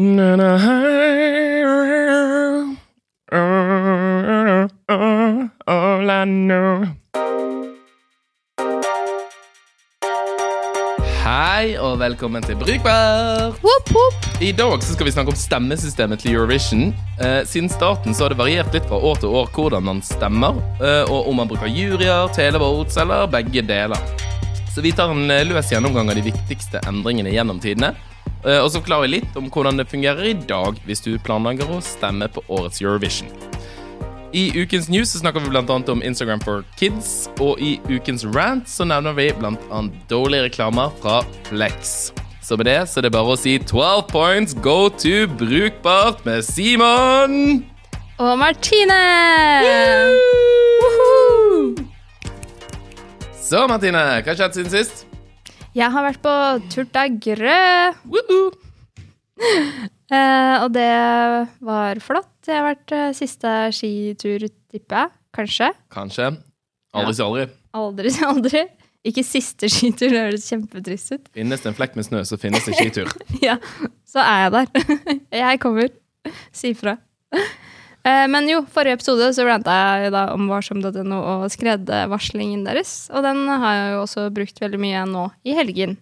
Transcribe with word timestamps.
All 0.00 0.08
I 6.08 6.24
know. 6.24 6.86
Hei 11.20 11.76
og 11.76 11.98
velkommen 12.00 12.40
til 12.46 12.56
Brukbar. 12.56 13.52
Woop, 13.60 13.92
woop. 13.92 14.14
I 14.40 14.52
dag 14.56 14.80
så 14.80 14.94
skal 14.94 15.04
vi 15.04 15.12
snakke 15.12 15.34
om 15.34 15.36
stemmesystemet 15.36 16.24
til 16.24 16.32
Eurovision. 16.32 16.94
Eh, 17.20 17.44
siden 17.44 17.68
starten 17.68 18.16
så 18.16 18.24
har 18.24 18.32
det 18.32 18.40
variert 18.40 18.72
litt 18.72 18.88
fra 18.88 18.96
år 18.96 19.20
til 19.20 19.28
år 19.28 19.52
hvordan 19.52 19.84
man 19.84 20.00
stemmer, 20.00 20.56
eh, 20.80 21.04
og 21.12 21.28
om 21.28 21.36
man 21.42 21.48
bruker 21.50 21.68
juryer, 21.68 22.32
televotes 22.32 22.96
eller 22.96 23.28
begge 23.28 23.60
deler. 23.68 24.00
Så 24.72 24.80
vi 24.80 24.96
tar 24.96 25.12
en 25.12 25.28
eh, 25.28 25.44
løs 25.44 25.68
gjennomgang 25.74 26.08
av 26.08 26.16
de 26.16 26.30
viktigste 26.32 26.80
endringene 26.88 27.36
gjennom 27.36 27.60
tidene. 27.60 27.92
Eh, 28.44 28.58
og 28.60 28.70
så 28.70 28.80
forklarer 28.80 29.06
vi 29.06 29.16
litt 29.18 29.36
om 29.36 29.50
hvordan 29.52 29.80
det 29.80 29.88
fungerer 29.90 30.30
i 30.30 30.36
dag 30.48 30.78
hvis 30.88 31.04
du 31.04 31.12
planlegger 31.24 31.68
å 31.70 31.80
stemme 31.84 32.28
på 32.32 32.44
årets 32.48 32.80
Eurovision. 32.82 33.28
I 34.32 34.46
ukens 34.54 34.86
news 34.88 35.10
så 35.10 35.18
snakker 35.18 35.42
vi 35.42 35.58
annet 35.58 35.88
om 35.90 36.04
Instagram 36.06 36.40
for 36.44 36.62
kids, 36.78 37.28
og 37.42 37.58
i 37.58 37.80
ukens 37.90 38.22
rant 38.30 38.68
så 38.70 38.86
nevner 38.86 39.16
vi 39.18 39.32
annet 39.34 39.96
dårlige 40.08 40.46
reklamer 40.46 40.94
fra 41.02 41.18
Flex. 41.50 42.12
Så 42.40 42.56
med 42.56 42.70
det 42.70 42.78
så 42.88 43.00
er 43.00 43.08
det 43.08 43.12
bare 43.14 43.34
å 43.34 43.38
si 43.38 43.58
12 43.58 44.06
points 44.10 44.54
go 44.54 44.88
to 44.88 45.26
brukbart 45.38 46.22
med 46.24 46.46
Simon! 46.46 47.64
Og 48.20 48.38
Martine! 48.38 49.02
Yeah! 49.66 50.40
Så, 53.50 53.66
Martine, 53.66 53.98
hva 53.98 54.30
har 54.30 54.36
skjedd 54.38 54.60
siden 54.60 54.70
sist? 54.70 55.09
Jeg 55.70 55.86
har 55.94 56.02
vært 56.02 56.18
på 56.24 56.32
Turtagrø, 56.72 57.58
Woohoo! 58.10 58.48
uh, 60.10 60.56
og 60.64 60.72
det 60.74 60.90
var 61.62 62.00
flott. 62.02 62.32
Det 62.42 62.56
har 62.56 62.64
vært 62.72 62.94
eh, 62.96 63.10
siste 63.14 63.52
skitur, 63.76 64.48
tipper 64.72 64.96
jeg. 64.96 65.12
Kanskje. 65.36 65.68
Kanskje. 65.94 66.26
Aldri 66.96 67.14
si 67.14 67.22
aldri. 67.22 67.44
Aldri 67.78 68.10
si 68.16 68.24
aldri. 68.26 68.64
Ikke 69.06 69.22
siste 69.22 69.70
skitur, 69.72 70.10
det 70.10 70.24
høres 70.24 70.48
kjempetrist 70.50 71.14
ut. 71.14 71.30
Finnes 71.38 71.62
det 71.62 71.70
en 71.70 71.78
flekk 71.78 71.94
med 72.00 72.08
snø, 72.08 72.24
så 72.26 72.40
finnes 72.40 72.66
det 72.66 72.74
skitur. 72.74 73.12
Ja, 73.46 73.60
så 74.08 74.24
er 74.24 74.48
jeg 74.48 74.54
der. 74.56 75.20
Jeg 75.38 75.62
kommer. 75.62 75.94
Si 76.50 76.74
fra. 76.74 76.96
Eh, 78.04 78.26
Men 78.32 78.48
jo, 78.48 78.62
forrige 78.72 78.98
episode 79.00 79.32
så 79.36 79.44
ranta 79.48 79.74
jeg 80.00 80.12
da 80.14 80.28
om 80.34 80.48
varsom.no 80.48 81.18
og 81.18 81.48
skredvarslingen 81.52 82.64
deres. 82.64 83.10
Og 83.12 83.24
den 83.26 83.44
har 83.48 83.74
jeg 83.76 83.90
jo 83.94 84.04
også 84.04 84.28
brukt 84.34 84.62
veldig 84.62 84.80
mye 84.80 85.02
nå 85.08 85.26
i 85.44 85.56
helgen. 85.58 85.98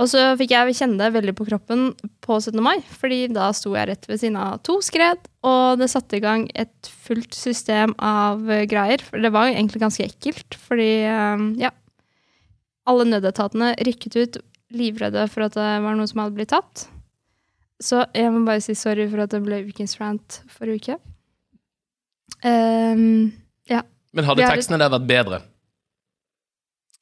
Og 0.00 0.08
så 0.08 0.30
fikk 0.40 0.54
jeg 0.54 0.76
kjenne 0.78 0.96
det 0.96 1.10
veldig 1.12 1.34
på 1.36 1.44
kroppen 1.44 1.90
på 2.24 2.38
17. 2.40 2.56
mai, 2.64 2.78
fordi 2.80 3.26
da 3.34 3.50
sto 3.52 3.74
jeg 3.76 3.90
rett 3.90 4.06
ved 4.08 4.22
siden 4.22 4.38
av 4.40 4.62
to 4.64 4.78
skred, 4.80 5.20
og 5.44 5.76
det 5.76 5.90
satte 5.92 6.16
i 6.16 6.22
gang 6.24 6.46
et 6.56 6.88
fullt 7.04 7.36
system 7.36 7.92
av 8.00 8.40
greier. 8.70 9.04
For 9.04 9.20
det 9.20 9.32
var 9.34 9.50
egentlig 9.50 9.82
ganske 9.82 10.06
ekkelt, 10.06 10.56
fordi 10.56 10.88
eh, 11.04 11.44
ja, 11.60 11.74
alle 12.88 13.10
nødetatene 13.12 13.74
rykket 13.84 14.16
ut 14.16 14.40
livredde 14.72 15.26
for 15.28 15.44
at 15.46 15.58
det 15.58 15.68
var 15.84 15.98
noe 15.98 16.08
som 16.08 16.24
hadde 16.24 16.38
blitt 16.38 16.54
tatt. 16.54 16.86
Så 17.80 18.02
jeg 18.14 18.32
må 18.32 18.42
bare 18.44 18.60
si 18.64 18.74
sorry 18.76 19.06
for 19.08 19.22
at 19.24 19.32
det 19.32 19.40
ble 19.44 19.62
ukens 19.70 19.96
rant 20.00 20.42
forrige 20.52 20.80
uke. 20.82 20.98
Um, 22.44 23.32
ja. 23.68 23.82
Men 24.12 24.24
hadde 24.28 24.44
har- 24.44 24.56
tekstene 24.56 24.78
der 24.82 24.92
vært 24.92 25.08
bedre? 25.08 25.40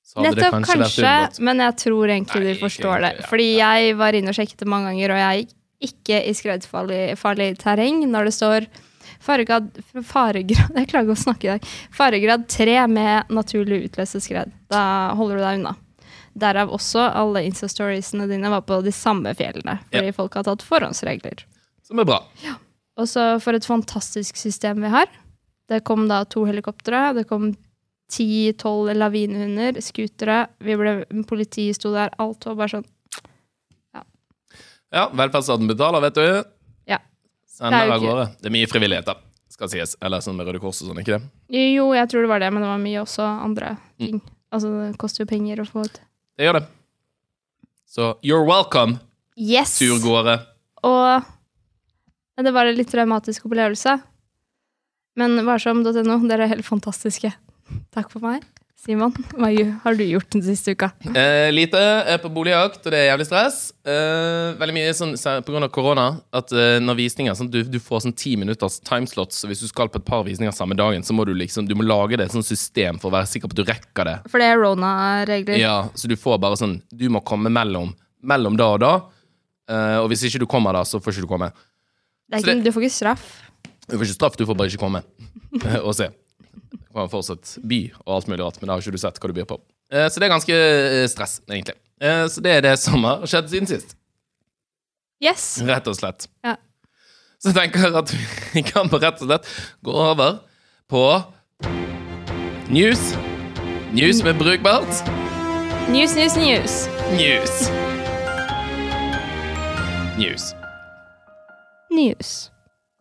Så 0.09 0.21
hadde 0.23 0.35
det 0.35 0.45
Nettopp 0.45 0.65
kanskje, 0.65 1.03
kanskje, 1.05 1.43
men 1.45 1.59
jeg 1.63 1.77
tror 1.83 2.09
egentlig 2.09 2.43
Nei, 2.43 2.53
de 2.53 2.61
forstår 2.63 3.01
det. 3.05 3.13
Fordi 3.29 3.49
jeg 3.59 3.97
var 3.99 4.17
inne 4.17 4.33
og 4.33 4.39
sjekket 4.39 4.63
det 4.65 4.69
mange 4.71 4.89
ganger, 4.93 5.13
og 5.15 5.19
jeg 5.21 5.43
gikk 5.47 5.55
ikke 5.89 6.21
i 6.27 6.33
skredfarlig 6.35 7.03
farlig 7.21 7.53
terreng 7.61 8.01
når 8.11 8.25
det 8.31 8.33
står 8.35 8.67
faregrad, 9.23 9.69
faregrad 10.03 10.73
Jeg 10.81 10.89
klarer 10.91 11.07
ikke 11.07 11.15
å 11.15 11.21
snakke 11.23 11.47
i 11.47 11.53
dag. 11.53 11.69
Faregrad 11.95 12.49
3 12.51 12.79
med 12.91 13.31
naturlig 13.31 13.85
utløste 13.91 14.21
skred. 14.25 14.51
Da 14.73 15.13
holder 15.19 15.39
du 15.39 15.45
deg 15.45 15.61
unna. 15.61 15.75
Derav 16.39 16.71
også 16.75 17.03
alle 17.13 17.43
Insta-storiesene 17.49 18.29
dine 18.31 18.51
var 18.53 18.63
på 18.69 18.81
de 18.85 18.93
samme 18.95 19.35
fjellene. 19.39 19.79
Fordi 19.93 20.13
folk 20.17 20.35
har 20.39 20.47
tatt 20.49 20.63
forhåndsregler. 20.67 21.45
Som 21.87 21.99
er 22.03 22.09
bra. 22.09 22.21
Og 22.99 23.07
så 23.09 23.29
for 23.43 23.55
et 23.59 23.67
fantastisk 23.67 24.37
system 24.37 24.83
vi 24.85 24.91
har. 24.93 25.07
Det 25.69 25.83
kom 25.85 26.07
da 26.09 26.23
to 26.25 26.45
helikoptre, 26.49 27.13
det 27.15 27.27
kom 27.29 27.51
ti-tolv 28.11 28.95
lavinehunder, 28.97 29.77
scootere. 29.85 30.47
Vi 30.65 30.77
ble, 30.81 30.95
Politiet 31.29 31.77
sto 31.77 31.93
der, 31.93 32.09
alt 32.19 32.47
var 32.49 32.57
bare 32.63 32.79
sånn 32.79 32.87
Ja, 34.91 35.11
velferdsstaten 35.13 35.69
betaler, 35.69 36.01
vet 36.01 36.15
du. 36.17 36.45
Ja. 36.89 36.97
Sender 37.45 37.85
er 37.85 37.93
av 37.93 38.01
gårde. 38.01 38.23
Det 38.41 38.49
er 38.49 38.55
mye 38.55 38.69
frivillighet, 38.71 39.05
da. 39.11 39.19
Skal 39.53 39.69
sies. 39.73 39.93
Eller 40.01 40.23
sånn 40.25 40.39
med 40.39 40.49
Røde 40.49 40.63
Kors 40.63 40.81
og 40.81 40.89
sånn, 40.89 41.01
ikke 41.03 41.19
det? 41.19 41.29
Jo, 41.75 41.91
jeg 41.97 42.09
tror 42.09 42.25
det 42.25 42.31
var 42.33 42.41
det, 42.41 42.49
men 42.55 42.65
det 42.65 42.71
var 42.71 42.81
mye 42.81 43.03
også 43.03 43.27
andre 43.45 43.75
Mm. 43.99 44.07
ting. 44.07 44.21
Altså, 44.53 44.69
det 44.89 44.97
koster 44.99 45.25
jo 45.25 45.29
penger 45.29 45.61
å 45.61 45.67
få 45.69 45.85
ut. 45.85 46.01
Det 46.39 46.47
gjør 46.47 46.61
det. 46.61 46.67
Så 47.89 48.13
you're 48.23 48.45
welcome, 48.47 48.99
Yes! 49.39 49.77
turgåere. 49.81 50.37
Og 50.87 51.25
det 52.45 52.53
var 52.55 52.69
en 52.71 52.77
litt 52.79 52.91
traumatisk 52.93 53.49
opplevelse. 53.49 53.97
Men 55.19 55.35
varsom.no, 55.47 56.19
dere 56.31 56.47
er 56.47 56.53
helt 56.53 56.67
fantastiske. 56.67 57.33
Takk 57.95 58.13
for 58.13 58.23
meg. 58.23 58.45
Simon, 58.79 59.11
hva 59.35 59.49
har 59.83 59.97
du 59.99 60.05
gjort 60.07 60.29
den 60.31 60.43
siste 60.47 60.71
uka? 60.77 60.93
Eh, 61.11 61.49
lite 61.51 61.81
er 62.07 62.21
på 62.23 62.29
boligjakt, 62.31 62.85
og 62.87 62.93
det 62.95 63.01
er 63.01 63.09
jævlig 63.09 63.25
stress. 63.27 63.57
Eh, 63.83 64.53
veldig 64.61 64.75
mye 64.77 64.93
sånn 64.95 65.17
pga. 65.19 65.33
på 65.43 65.51
grunn 65.51 65.67
av 65.67 65.73
korona 65.75 66.05
at 66.39 66.53
eh, 66.55 66.77
når 66.79 66.99
visninger 67.01 67.35
sånn, 67.35 67.51
du, 67.51 67.59
du 67.67 67.81
får 67.83 68.05
sånn 68.05 68.15
ti 68.15 68.37
minutters 68.39 68.77
timeslots, 68.87 69.41
hvis 69.51 69.65
du 69.65 69.67
skal 69.67 69.91
på 69.91 69.99
et 69.99 70.07
par 70.07 70.23
visninger 70.29 70.55
samme 70.55 70.79
dagen, 70.79 71.03
så 71.03 71.17
må 71.17 71.27
du 71.27 71.33
liksom 71.35 71.67
Du 71.67 71.75
må 71.75 71.83
lage 71.83 72.21
det 72.21 72.29
et 72.29 72.37
sånt 72.37 72.47
system 72.47 73.01
for 73.03 73.11
å 73.11 73.17
være 73.17 73.27
sikker 73.33 73.51
på 73.51 73.59
at 73.59 73.61
du 73.65 73.65
rekker 73.67 74.09
det. 74.13 74.15
For 74.31 74.39
det 74.39 74.47
er 74.53 74.63
Rona-regler. 74.63 75.59
Ja, 75.59 75.75
Så 75.99 76.07
du 76.07 76.15
får 76.15 76.39
bare 76.47 76.61
sånn 76.63 76.79
Du 76.95 77.09
må 77.11 77.19
komme 77.27 77.51
mellom, 77.51 77.91
mellom 78.23 78.57
da 78.63 78.71
og 78.77 78.81
da. 78.87 78.93
Eh, 79.69 79.99
og 80.05 80.07
hvis 80.15 80.23
ikke 80.31 80.45
du 80.45 80.47
kommer 80.47 80.79
da, 80.79 80.85
så 80.87 81.03
får 81.03 81.17
ikke 81.19 81.27
du 81.27 81.33
komme. 81.35 81.51
Det 82.31 82.45
Så 82.45 82.47
det- 82.47 82.63
du 82.63 82.71
får 82.71 82.87
ikke 82.87 82.95
straff. 82.95 83.27
Du 83.91 83.99
får 83.99 84.07
ikke 84.07 84.15
straff, 84.21 84.37
du 84.39 84.47
får 84.47 84.55
bare 84.55 84.71
ikke 84.71 84.85
komme 84.87 85.03
og 85.83 85.95
se. 85.99 86.13
Du 86.71 86.79
kan 86.95 87.09
fortsatt 87.13 87.57
by 87.69 87.81
og 88.05 88.15
alt 88.17 88.29
mulig 88.31 88.43
rart, 88.45 88.59
men 88.61 88.69
da 88.69 88.75
har 88.77 88.83
ikke 88.83 88.93
du 88.97 89.01
sett 89.03 89.19
hva 89.23 89.29
du 89.31 89.37
byr 89.41 89.49
på. 89.49 89.59
Eh, 89.93 90.09
Så 90.09 90.21
det 90.21 90.27
er 90.29 90.35
ganske 90.35 90.55
eh, 90.59 91.07
stress, 91.09 91.41
egentlig. 91.49 91.77
Eh, 92.01 92.27
Så 92.29 92.43
det 92.45 92.57
er 92.59 92.61
det 92.67 92.77
som 92.79 93.03
har 93.05 93.25
skjedd 93.27 93.49
siden 93.51 93.69
sist. 93.71 93.95
Yes. 95.23 95.59
Rett 95.67 95.87
og 95.91 95.97
slett. 95.99 96.29
Ja. 96.47 96.57
Så 97.43 97.51
jeg 97.53 97.57
tenker 97.59 97.97
at 98.03 98.11
vi 98.55 98.63
kan 98.67 98.89
på 98.91 98.99
rett 99.03 99.21
og 99.23 99.29
slett 99.31 99.47
gå 99.87 99.95
over 99.95 100.41
på 100.91 101.03
news. 102.71 103.01
News 103.95 104.23
med 104.27 104.37
brukbart. 104.39 105.05
News, 105.89 106.15
news, 106.19 106.37
news. 106.37 106.75
News. 107.17 107.71
News. 110.19 110.53
News. 111.91 112.51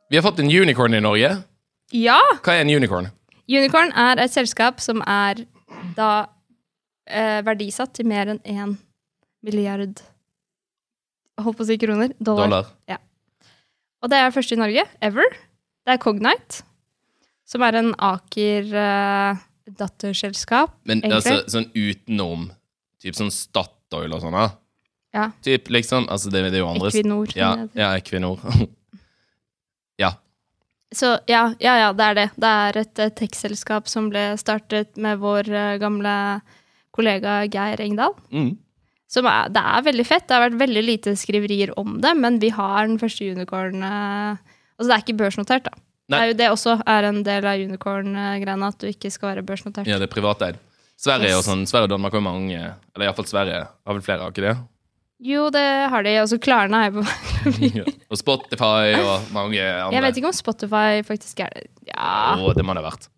Vi 0.10 0.16
har 0.16 0.24
fått 0.24 0.40
en 0.40 0.50
unicorn 0.50 0.94
i 0.94 1.02
Norge. 1.04 1.34
Ja! 1.92 2.20
Hva 2.46 2.54
er 2.56 2.64
en 2.64 2.72
unicorn? 2.72 3.10
Unicorn 3.48 3.94
er 3.96 4.20
et 4.24 4.34
selskap 4.34 4.82
som 4.84 5.02
er 5.08 5.46
da 5.96 6.12
eh, 7.08 7.40
verdisatt 7.48 7.94
til 7.96 8.10
mer 8.10 8.34
enn 8.34 8.44
én 8.44 8.78
milliard 9.46 10.04
Holdt 11.38 11.60
på 11.60 11.62
å 11.62 11.68
si 11.70 11.76
kroner. 11.78 12.16
Dollar. 12.18 12.48
Dollar. 12.50 12.70
Og 14.02 14.10
det 14.10 14.18
er 14.18 14.34
første 14.34 14.56
i 14.56 14.58
Norge, 14.58 14.82
ever. 15.06 15.36
Det 15.86 15.94
er 15.94 16.00
Cognite, 16.02 16.64
som 17.46 17.62
er 17.62 17.78
en 17.78 17.92
Aker 17.94 18.72
eh. 18.74 19.44
Men 20.88 21.02
altså, 21.12 21.42
sånn 21.52 21.66
utenom 21.76 22.46
Typ 23.04 23.18
sånn 23.18 23.30
Statoil 23.36 24.14
og 24.16 24.22
sånn? 24.24 24.38
Ja. 25.14 25.26
Typ, 25.44 25.68
liksom, 25.76 26.08
altså 26.10 26.32
det, 26.32 26.46
det 26.48 26.60
er 26.60 26.64
jo 26.64 26.70
andre 26.72 26.90
Equinor. 26.90 27.34
Ja, 27.38 27.52
ja 27.78 27.92
Equinor. 28.00 28.42
ja. 30.04 30.14
Så 30.96 31.18
ja, 31.28 31.50
ja, 31.60 31.74
ja, 31.82 31.90
det 31.96 32.06
er 32.06 32.16
det. 32.16 32.28
Det 32.40 32.52
er 32.68 32.78
et 32.80 32.94
tekstselskap 32.96 33.18
tech-selskap 33.20 33.90
som 33.92 34.08
ble 34.12 34.30
startet 34.40 34.96
med 34.96 35.20
vår 35.20 35.50
eh, 35.52 35.80
gamle 35.82 36.14
kollega 36.96 37.42
Geir 37.52 37.82
Engdahl. 37.84 38.16
Mm. 38.32 38.56
Er, 39.18 39.50
det 39.52 39.64
er 39.64 39.84
veldig 39.88 40.06
fett. 40.08 40.28
Det 40.28 40.36
har 40.36 40.46
vært 40.48 40.62
veldig 40.62 40.84
lite 40.84 41.16
skriverier 41.20 41.74
om 41.80 41.98
det, 42.04 42.14
men 42.20 42.40
vi 42.44 42.52
har 42.56 42.88
den 42.88 43.00
første 43.02 43.28
unicorn 43.28 43.84
eh, 43.84 44.54
Altså, 44.78 44.92
det 44.92 44.94
er 44.94 45.04
ikke 45.08 45.22
børsnotert, 45.24 45.66
da. 45.66 45.72
Det 46.08 46.18
er 46.18 46.28
jo 46.30 46.34
det 46.38 46.48
også 46.54 46.74
er 46.86 47.08
en 47.08 47.24
del 47.26 47.46
av 47.50 47.62
unicorn-greiene, 47.66 48.68
at 48.70 48.78
du 48.78 48.86
ikke 48.92 49.10
skal 49.10 49.32
være 49.32 49.44
børsnotert. 49.48 49.90
ja, 49.90 49.98
det 49.98 50.06
er 50.06 50.12
privateid. 50.14 50.60
Sverige 51.02 51.34
og 51.34 51.42
sånn, 51.46 51.66
Sverige 51.66 51.90
og 51.90 51.96
Danmark 51.96 52.14
har 52.14 52.24
mange 52.26 52.58
Eller 52.58 53.06
iallfall 53.06 53.28
Sverige 53.30 53.58
har 53.66 53.98
vel 53.98 54.06
flere, 54.06 54.22
har 54.22 54.34
ikke 54.34 54.46
det? 54.46 54.54
Jo, 55.24 55.48
det 55.50 55.66
har 55.90 56.06
de. 56.06 56.14
Og 56.22 56.30
så 56.30 56.38
Klarna 56.42 56.86
er 56.88 56.94
på 56.94 57.04
Ja. 57.64 57.86
Og 58.12 58.20
Spotify 58.20 58.94
og 59.00 59.30
mange 59.34 59.62
andre. 59.62 59.96
Jeg 59.96 60.04
vet 60.06 60.20
ikke 60.20 60.30
om 60.30 60.36
Spotify 60.36 61.02
faktisk 61.08 61.42
er 61.46 61.54
det. 61.56 61.68
Ja. 61.90 62.38
Å, 62.38 62.54
det 62.56 62.66
må 62.66 62.76
det 62.78 62.84
ha 62.84 62.92
vært. 62.92 63.10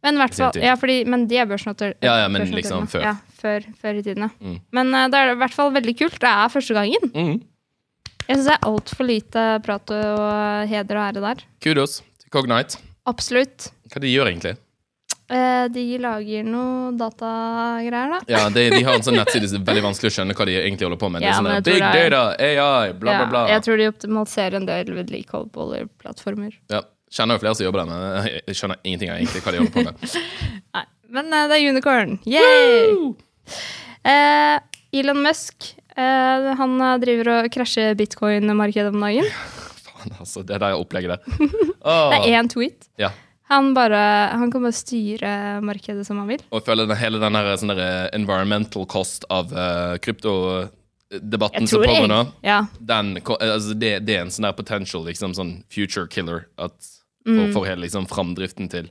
Men, 0.00 0.16
i 0.16 0.20
hvert 0.22 0.36
fall, 0.36 0.56
ja, 0.56 0.74
fordi, 0.80 1.02
men 1.12 1.26
de 1.28 1.36
er 1.42 1.48
børsnotert. 1.48 1.98
Ja, 2.00 2.14
ja, 2.22 2.28
men 2.32 2.46
liksom 2.56 2.86
før. 2.88 3.02
Ja, 3.04 3.14
før, 3.36 3.66
før 3.82 3.98
i 4.00 4.04
tiden, 4.04 4.24
ja. 4.24 4.30
Mm. 4.40 4.54
Men 4.72 4.94
uh, 4.96 5.02
det 5.12 5.18
er 5.18 5.32
i 5.34 5.38
hvert 5.42 5.52
fall 5.56 5.74
veldig 5.74 5.94
kult. 5.98 6.16
Det 6.22 6.30
er 6.30 6.52
første 6.52 6.76
gangen. 6.76 7.10
Mm. 7.12 7.34
Jeg 8.24 8.38
syns 8.38 8.46
det 8.46 8.54
er 8.54 8.68
altfor 8.70 9.08
lite 9.08 9.44
prat 9.66 9.92
og 9.92 10.70
heder 10.70 11.00
og 11.00 11.04
ære 11.04 11.24
der. 11.26 11.44
Kudos 11.60 11.98
til 12.22 12.32
Cognite. 12.32 12.80
Absolutt. 13.10 13.68
Hva 13.92 14.00
de 14.00 14.12
gjør 14.12 14.30
egentlig? 14.30 14.54
Eh, 15.30 15.64
de 15.70 15.82
lager 16.02 16.42
noe 16.42 16.90
datagreier, 16.98 18.10
da. 18.16 18.18
Ja, 18.26 18.48
de, 18.50 18.64
de 18.72 18.80
har 18.82 18.96
en 18.98 19.04
sånn 19.06 19.14
nettside 19.20 19.46
som 19.52 19.60
er 19.60 19.66
veldig 19.68 19.84
vanskelig 19.84 20.10
å 20.10 20.14
skjønne 20.16 20.34
hva 20.34 20.46
de 20.48 20.56
egentlig 20.58 20.88
holder 20.88 20.98
på 20.98 21.10
med. 21.14 21.22
Det 21.22 21.28
Ja, 21.28 21.34
er 21.36 21.38
sånn 21.38 21.50
tror 21.52 21.68
Big 21.68 21.84
er- 21.86 22.10
data, 22.10 22.22
AI, 22.42 22.92
bla, 22.92 23.12
bla, 23.20 23.26
bla. 23.30 23.42
Jeg 23.52 23.62
tror 23.66 23.78
de 23.78 23.86
optimaliserer 23.92 24.56
en 24.58 24.66
del 24.66 24.90
vedlikehold 24.96 25.52
på 25.54 25.68
plattformer. 26.02 26.56
Ja, 26.74 26.82
Kjenner 27.10 27.34
jo 27.34 27.42
flere 27.42 27.54
som 27.58 27.64
jobber 27.66 27.80
der, 27.82 27.88
men 27.90 28.26
jeg- 28.26 28.54
skjønner 28.58 28.76
ingenting 28.86 29.10
av 29.10 29.16
egentlig 29.18 29.40
hva 29.42 29.50
de 29.54 29.58
holder 29.58 29.72
på 29.74 29.84
med. 29.86 30.18
Nei, 30.76 30.84
men 31.10 31.32
eh, 31.34 31.46
det 31.50 31.56
er 31.56 31.70
unicorn. 31.74 32.12
Yay! 32.26 33.14
Eh, 34.06 34.58
Elon 35.00 35.22
Musk 35.22 35.74
eh, 35.96 36.50
han 36.58 36.76
eh, 36.80 36.94
driver 37.02 37.32
og 37.36 37.48
krasjer 37.54 37.94
bitcoin-markedet 37.98 38.92
om 38.94 39.02
dagen. 39.06 39.26
Faen, 39.86 40.14
altså, 40.22 40.42
det 40.46 40.58
der 40.62 40.78
opplegget 40.78 41.16
der. 41.18 41.38
Det 41.38 41.74
Åh, 41.82 42.14
er 42.18 42.30
én 42.40 42.50
tweet. 42.50 42.86
ja. 42.98 43.10
Han, 43.50 43.72
bare, 43.74 43.98
han 44.38 44.50
kan 44.52 44.62
bare 44.62 44.76
styre 44.78 45.30
markedet 45.66 46.04
som 46.06 46.20
han 46.22 46.28
vil. 46.30 46.42
Og 46.54 46.62
følge 46.66 46.94
hele 47.00 47.18
den 47.18 47.34
her, 47.34 47.48
sånn 47.58 47.72
der, 47.72 47.80
eh, 47.82 48.08
environmental 48.14 48.86
cost 48.86 49.24
av 49.34 49.50
uh, 49.50 49.96
kryptodebatten 50.04 51.66
som 51.66 51.82
pågår 51.82 52.06
nå, 52.10 52.20
Ja, 52.46 52.60
den, 52.78 53.16
eh, 53.18 53.32
altså, 53.40 53.74
det, 53.74 53.90
det 54.06 54.16
er 54.16 54.22
en 54.24 54.30
sånn 54.30 54.46
der 54.46 54.54
potential 54.54 55.02
liksom, 55.08 55.34
sånn 55.34 55.56
future 55.72 56.06
killer 56.10 56.46
at, 56.58 56.76
for, 57.26 57.36
Mm. 57.42 57.52
for 57.52 57.66
hele 57.68 57.82
liksom, 57.84 58.06
framdriften 58.08 58.70
til 58.72 58.86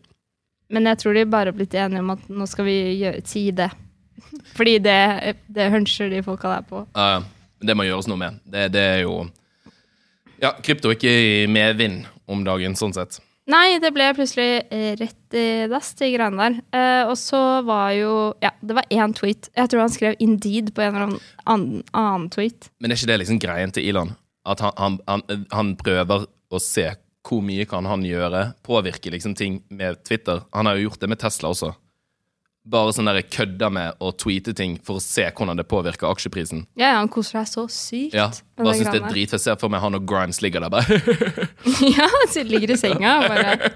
Men 0.69 0.85
jeg 0.85 0.99
tror 1.01 1.15
de 1.17 1.23
bare 1.25 1.49
har 1.49 1.57
blitt 1.57 1.73
enige 1.73 2.03
om 2.03 2.11
at 2.13 2.27
nå 2.29 2.45
skal 2.45 2.67
vi 2.67 2.75
gjøre, 2.99 3.23
si 3.25 3.45
det. 3.55 3.71
Fordi 4.59 4.75
det, 4.85 4.99
det 5.47 5.71
huncher 5.73 6.11
de 6.11 6.19
folka 6.21 6.51
der 6.51 6.67
på. 6.67 6.83
Ja, 6.93 7.07
ja. 7.15 7.23
Det 7.59 7.73
må 7.75 7.83
gjøres 7.87 8.07
noe 8.07 8.19
med. 8.21 8.37
Det, 8.45 8.67
det 8.75 8.83
er 8.97 9.01
jo 9.03 9.15
Ja, 10.39 10.53
krypto 10.63 10.91
er 10.91 10.95
ikke 10.95 11.09
i 11.11 11.47
medvind 11.51 12.05
om 12.29 12.43
dagen, 12.47 12.75
sånn 12.79 12.93
sett. 12.95 13.17
Nei, 13.49 13.79
det 13.81 13.89
ble 13.95 14.11
plutselig 14.13 14.67
eh, 14.69 14.93
rett 14.99 15.37
i 15.37 15.45
dass, 15.71 15.91
de 15.97 16.11
greiene 16.13 16.37
der. 16.37 16.57
Eh, 16.75 17.09
og 17.09 17.15
så 17.17 17.39
var 17.65 17.93
jo 17.97 18.13
Ja, 18.43 18.51
det 18.61 18.77
var 18.77 18.85
én 18.93 19.15
tweet. 19.17 19.49
Jeg 19.57 19.71
tror 19.71 19.85
han 19.85 19.93
skrev 19.93 20.17
'indeed' 20.21 20.73
på 20.75 20.85
en 20.85 20.95
eller 20.95 21.19
annen 21.45 21.83
annen, 21.93 22.29
tweet. 22.29 22.69
Men 22.79 22.91
er 22.91 22.99
ikke 22.99 23.09
det 23.09 23.19
liksom 23.23 23.41
greien 23.41 23.73
til 23.73 23.89
Elon? 23.89 24.13
At 24.45 24.59
han, 24.59 24.73
han, 24.77 24.99
han, 25.07 25.45
han 25.51 25.75
prøver 25.77 26.27
å 26.49 26.61
se 26.61 26.91
hvor 27.25 27.41
mye 27.45 27.65
kan 27.69 27.85
han 27.85 28.05
gjøre, 28.05 28.53
påvirke 28.65 29.11
liksom 29.11 29.35
ting 29.35 29.63
med 29.69 30.03
Twitter. 30.05 30.41
Han 30.53 30.65
har 30.65 30.77
jo 30.77 30.89
gjort 30.89 31.01
det 31.01 31.09
med 31.09 31.19
Tesla 31.19 31.49
også. 31.49 31.73
Bare 32.69 32.91
sånn 32.93 33.07
der 33.09 33.21
kødder 33.25 33.71
med 33.73 33.97
å 34.03 34.11
tweete 34.13 34.53
ting 34.53 34.75
for 34.85 34.99
å 34.99 35.01
se 35.01 35.23
hvordan 35.25 35.57
det 35.57 35.65
påvirker 35.69 36.05
aksjeprisen. 36.11 36.67
Ja, 36.77 36.91
ja, 36.91 36.97
han 36.99 37.09
koser 37.09 37.39
seg 37.39 37.49
så 37.49 37.63
sykt. 37.73 38.13
Ja, 38.17 38.27
Bare 38.59 38.75
syns 38.77 38.91
det 38.91 38.99
er 38.99 39.07
dritfett. 39.09 39.41
Ser 39.41 39.57
for 39.61 39.73
meg 39.73 39.81
han 39.81 39.97
og 39.97 40.05
Grimes 40.09 40.41
ligger 40.45 40.61
der 40.65 40.73
bare. 40.73 40.99
ja, 41.97 42.05
så 42.29 42.43
ligger 42.45 42.75
i 42.75 42.77
senga 42.77 43.15
og 43.23 43.27
bare 43.31 43.71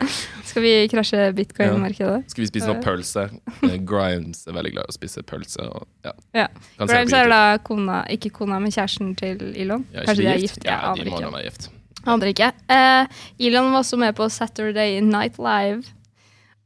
Skal 0.45 0.65
vi 0.65 0.73
krasje 0.91 1.25
bitcoin-markedet? 1.39 2.29
Skal 2.29 2.45
vi 2.45 2.49
spise 2.51 2.69
noe 2.69 2.83
pølse? 2.85 3.25
Eh, 3.65 3.77
Grimes 3.81 4.45
er 4.45 4.57
veldig 4.59 4.75
glad 4.75 4.91
i 4.91 4.93
å 4.93 4.97
spise 4.99 5.25
pølse. 5.25 5.65
Og, 5.65 5.89
ja. 6.05 6.13
Ja. 6.43 6.47
Grimes 6.83 7.17
er 7.17 7.33
da 7.33 7.41
kona, 7.65 8.03
ikke 8.13 8.33
kona, 8.37 8.61
men 8.61 8.73
kjæresten 8.75 9.15
til 9.17 9.41
Elon. 9.55 9.87
Ja, 9.95 10.05
Kanskje 10.05 10.21
de 10.21 10.31
er 10.35 10.43
gift? 10.45 10.69
Ja, 10.69 10.81
de 10.93 11.09
må 11.09 11.17
da 11.23 11.33
være 11.33 11.49
gift. 11.49 11.71
Aner 12.05 12.29
ikke. 12.33 12.51
Eh, 12.69 13.19
Elon 13.47 13.71
var 13.73 13.81
også 13.81 13.97
med 13.97 14.13
på 14.19 14.29
Saturday 14.29 14.99
Night 15.01 15.39
Live. 15.41 15.87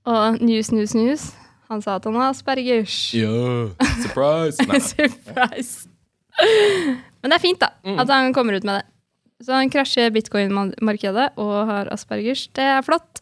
Og 0.08 0.42
News, 0.42 0.72
News, 0.76 0.96
News. 0.98 1.30
Han 1.70 1.82
sa 1.84 1.98
at 2.00 2.06
han 2.08 2.16
har 2.16 2.30
aspergers. 2.32 2.96
Ja, 3.18 3.70
surprise! 4.04 4.64
Surprise. 4.92 5.90
Men 7.22 7.32
det 7.32 7.38
er 7.40 7.44
fint, 7.44 7.60
da, 7.60 7.72
Mm. 7.84 8.00
at 8.00 8.10
han 8.14 8.34
kommer 8.34 8.56
ut 8.58 8.64
med 8.68 8.80
det. 8.82 8.86
Så 9.46 9.54
han 9.54 9.70
krasjer 9.70 10.10
bitcoin-markedet 10.16 11.28
og 11.38 11.68
har 11.70 11.90
aspergers. 11.94 12.48
Det 12.58 12.64
er 12.64 12.82
flott. 12.86 13.22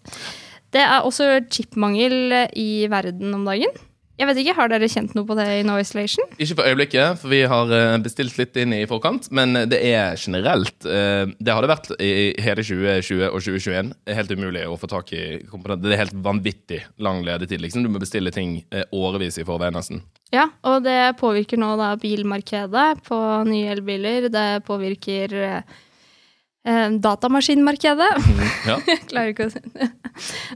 Det 0.71 0.80
er 0.83 1.01
også 1.03 1.27
chipmangel 1.51 2.33
i 2.56 2.86
verden 2.92 3.33
om 3.36 3.44
dagen. 3.47 3.71
Jeg 4.15 4.29
vet 4.29 4.38
ikke, 4.39 4.53
Har 4.56 4.69
dere 4.71 4.88
kjent 4.88 5.12
noe 5.17 5.27
på 5.27 5.35
det 5.35 5.45
i 5.57 5.63
No 5.67 5.75
Isolation? 5.81 6.23
Ikke 6.39 6.56
for 6.56 6.69
øyeblikket, 6.69 7.19
for 7.19 7.31
vi 7.33 7.41
har 7.51 7.71
eh, 7.75 7.95
bestilt 8.03 8.38
litt 8.39 8.56
inn 8.62 8.71
i 8.77 8.85
forkant. 8.88 9.27
Men 9.35 9.57
det 9.67 9.81
er 9.89 10.15
generelt 10.15 10.88
eh, 10.88 11.25
Det 11.35 11.51
har 11.51 11.65
det 11.65 11.71
vært 11.73 11.89
i 12.00 12.12
hele 12.45 12.63
2020 12.63 13.25
og 13.27 13.39
2021. 13.44 13.89
Det 14.06 14.13
er 14.13 14.19
helt 14.21 14.31
umulig 14.31 14.63
å 14.71 14.77
få 14.79 14.88
tak 14.91 15.12
i 15.17 15.23
komponenter. 15.50 15.89
Det 15.89 15.97
er 15.97 16.03
helt 16.06 16.15
vanvittig 16.25 16.79
lang 17.03 17.25
ledetid. 17.27 17.59
liksom. 17.63 17.83
Du 17.83 17.91
må 17.91 18.00
bestille 18.00 18.31
ting 18.31 18.62
eh, 18.71 18.85
årevis 18.95 19.39
i 19.41 19.45
forveien, 19.47 19.75
nesten. 19.75 20.00
Ja, 20.33 20.47
og 20.68 20.85
det 20.88 21.18
påvirker 21.19 21.59
nå 21.61 21.73
da 21.79 21.91
bilmarkedet 22.00 22.85
på 23.06 23.18
nye 23.50 23.73
elbiler. 23.75 24.29
Det 24.33 24.47
påvirker 24.68 25.35
eh, 25.41 25.75
eh, 26.68 26.88
datamaskinmarkedet. 27.03 28.09
Ja. 28.71 28.79
Jeg 28.88 29.03
klarer 29.11 29.35
ikke 29.35 29.50
å 29.50 29.53
si 29.53 29.61
det. 29.75 29.89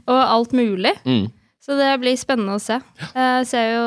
Og 0.08 0.16
alt 0.22 0.56
mulig. 0.56 0.96
Mm. 1.04 1.28
Så 1.60 1.76
det 1.76 1.90
blir 2.00 2.16
spennende 2.16 2.54
å 2.56 2.62
se. 2.62 2.78
Jeg 3.12 3.46
ser 3.50 3.66
jo 3.74 3.82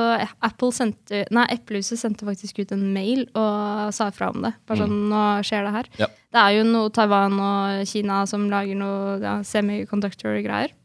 Apple 0.46 0.70
sendte 0.76 1.24
Nei, 1.34 1.48
Eplehuset 1.56 1.98
sendte 1.98 2.28
faktisk 2.28 2.62
ut 2.62 2.74
en 2.76 2.84
mail 2.94 3.24
og 3.34 3.90
sa 3.98 4.12
fra 4.14 4.30
om 4.30 4.44
det. 4.46 4.52
Bare 4.70 4.84
sånn, 4.84 4.94
nå 5.10 5.24
skjer 5.48 5.66
det 5.66 5.74
her. 5.74 5.90
Ja. 6.04 6.10
Det 6.34 6.44
er 6.44 6.54
jo 6.60 6.68
noe 6.70 6.94
Taiwan 6.94 7.40
og 7.42 7.82
Kina 7.90 8.22
som 8.30 8.46
lager 8.52 8.78
noe 8.78 9.18
ja, 9.24 9.34
semiconductor-greier. 9.48 10.76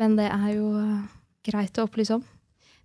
Men 0.00 0.16
det 0.16 0.30
er 0.32 0.48
jo 0.56 0.72
eh, 0.80 1.04
greit 1.50 1.76
å 1.76 1.84
opplyse 1.84 2.16
om. 2.16 2.24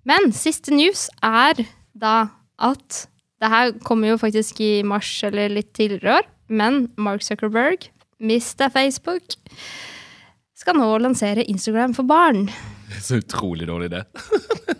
Men 0.06 0.36
siste 0.36 0.76
news 0.76 1.08
er 1.24 1.64
da 1.96 2.18
at 2.62 3.06
Det 3.44 3.50
her 3.52 3.74
kommer 3.84 4.14
jo 4.14 4.20
faktisk 4.20 4.62
i 4.64 4.80
mars 4.88 5.10
eller 5.28 5.52
litt 5.52 5.74
tidligere 5.76 6.22
år, 6.22 6.28
men 6.48 6.86
Mark 6.96 7.22
Zuckerberg, 7.22 7.90
Mr. 8.24 8.70
Facebook, 8.72 9.36
skal 10.56 10.80
nå 10.80 10.88
lansere 11.04 11.44
Instagram 11.44 11.94
for 11.98 12.08
barn. 12.08 12.48
Det 12.96 13.00
er 13.02 13.06
så 13.10 13.20
utrolig 13.22 13.68
dårlig 13.70 13.92
idé. 13.92 14.04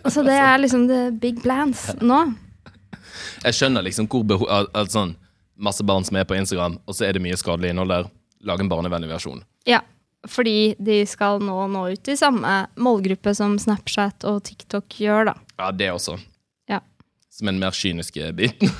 Altså, 0.06 0.22
det 0.22 0.36
er 0.38 0.60
liksom 0.62 0.84
the 0.86 0.98
big 1.18 1.40
plans 1.42 1.88
nå. 1.98 2.20
Jeg 3.42 3.56
skjønner 3.58 3.82
liksom 3.82 4.06
hvor 4.10 4.22
behov 4.28 4.46
al- 4.54 4.68
al- 4.78 4.86
sånn, 4.92 5.16
masse 5.58 5.82
barn 5.86 6.04
som 6.06 6.14
er 6.20 6.26
på 6.30 6.36
Instagram, 6.38 6.76
og 6.86 6.94
så 6.94 7.08
er 7.08 7.16
det 7.16 7.22
mye 7.24 7.34
skadelig 7.40 7.72
innhold 7.72 7.90
der. 7.90 8.06
Lag 8.46 8.62
en 8.62 8.70
barnevennlig 8.70 9.10
versjon. 9.10 9.40
Ja, 9.66 9.80
fordi 10.30 10.76
de 10.78 11.00
skal 11.10 11.42
nå 11.42 11.56
nå 11.74 11.82
ut 11.96 12.12
i 12.12 12.14
samme 12.20 12.54
målgruppe 12.78 13.34
som 13.34 13.58
Snapchat 13.58 14.28
og 14.30 14.44
TikTok 14.46 14.86
gjør, 15.02 15.32
da. 15.32 15.34
Ja, 15.58 15.72
det 15.74 15.90
også. 15.96 16.14
Ja. 16.70 16.78
Som 17.34 17.50
en 17.50 17.58
mer 17.58 17.74
kyniske 17.74 18.30
biten. 18.38 18.70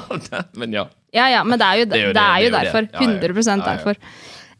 Men 0.60 0.72
ja. 0.80 0.86
Ja, 1.12 1.28
ja, 1.28 1.44
men 1.44 1.58
det 1.60 1.66
er 1.66 1.80
jo, 1.82 1.84
det 1.90 1.92
Det 1.92 2.00
er 2.00 2.06
jo 2.06 2.12
det, 2.12 2.14
det, 2.14 2.24
er 2.24 2.40
jo 2.40 2.50
det 2.54 2.56
er 2.56 2.64
jo 2.64 2.64
derfor. 2.64 2.86
det. 2.86 2.92
Ja, 2.94 3.00
ja. 3.02 3.08
100 3.10 3.44
Ja, 3.44 3.56
ja. 3.56 3.62
derfor. 3.74 4.04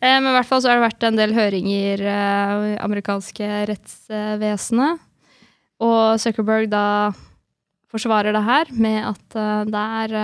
Eh, 0.01 0.17
men 0.17 0.31
i 0.31 0.37
hvert 0.37 0.49
fall 0.49 0.63
så 0.63 0.71
har 0.71 0.81
det 0.81 0.87
vært 0.89 1.07
en 1.09 1.19
del 1.19 1.35
høringer 1.37 2.03
i 2.03 2.13
eh, 2.13 2.77
amerikanske 2.81 3.49
rettsvesenet. 3.71 5.03
Og 5.81 6.21
Zuckerberg 6.21 6.71
da 6.73 6.85
forsvarer 7.91 8.37
det 8.37 8.45
her 8.47 8.73
med 8.73 9.03
at 9.13 9.37
eh, 9.37 9.67
det 9.69 9.85
er 10.05 10.17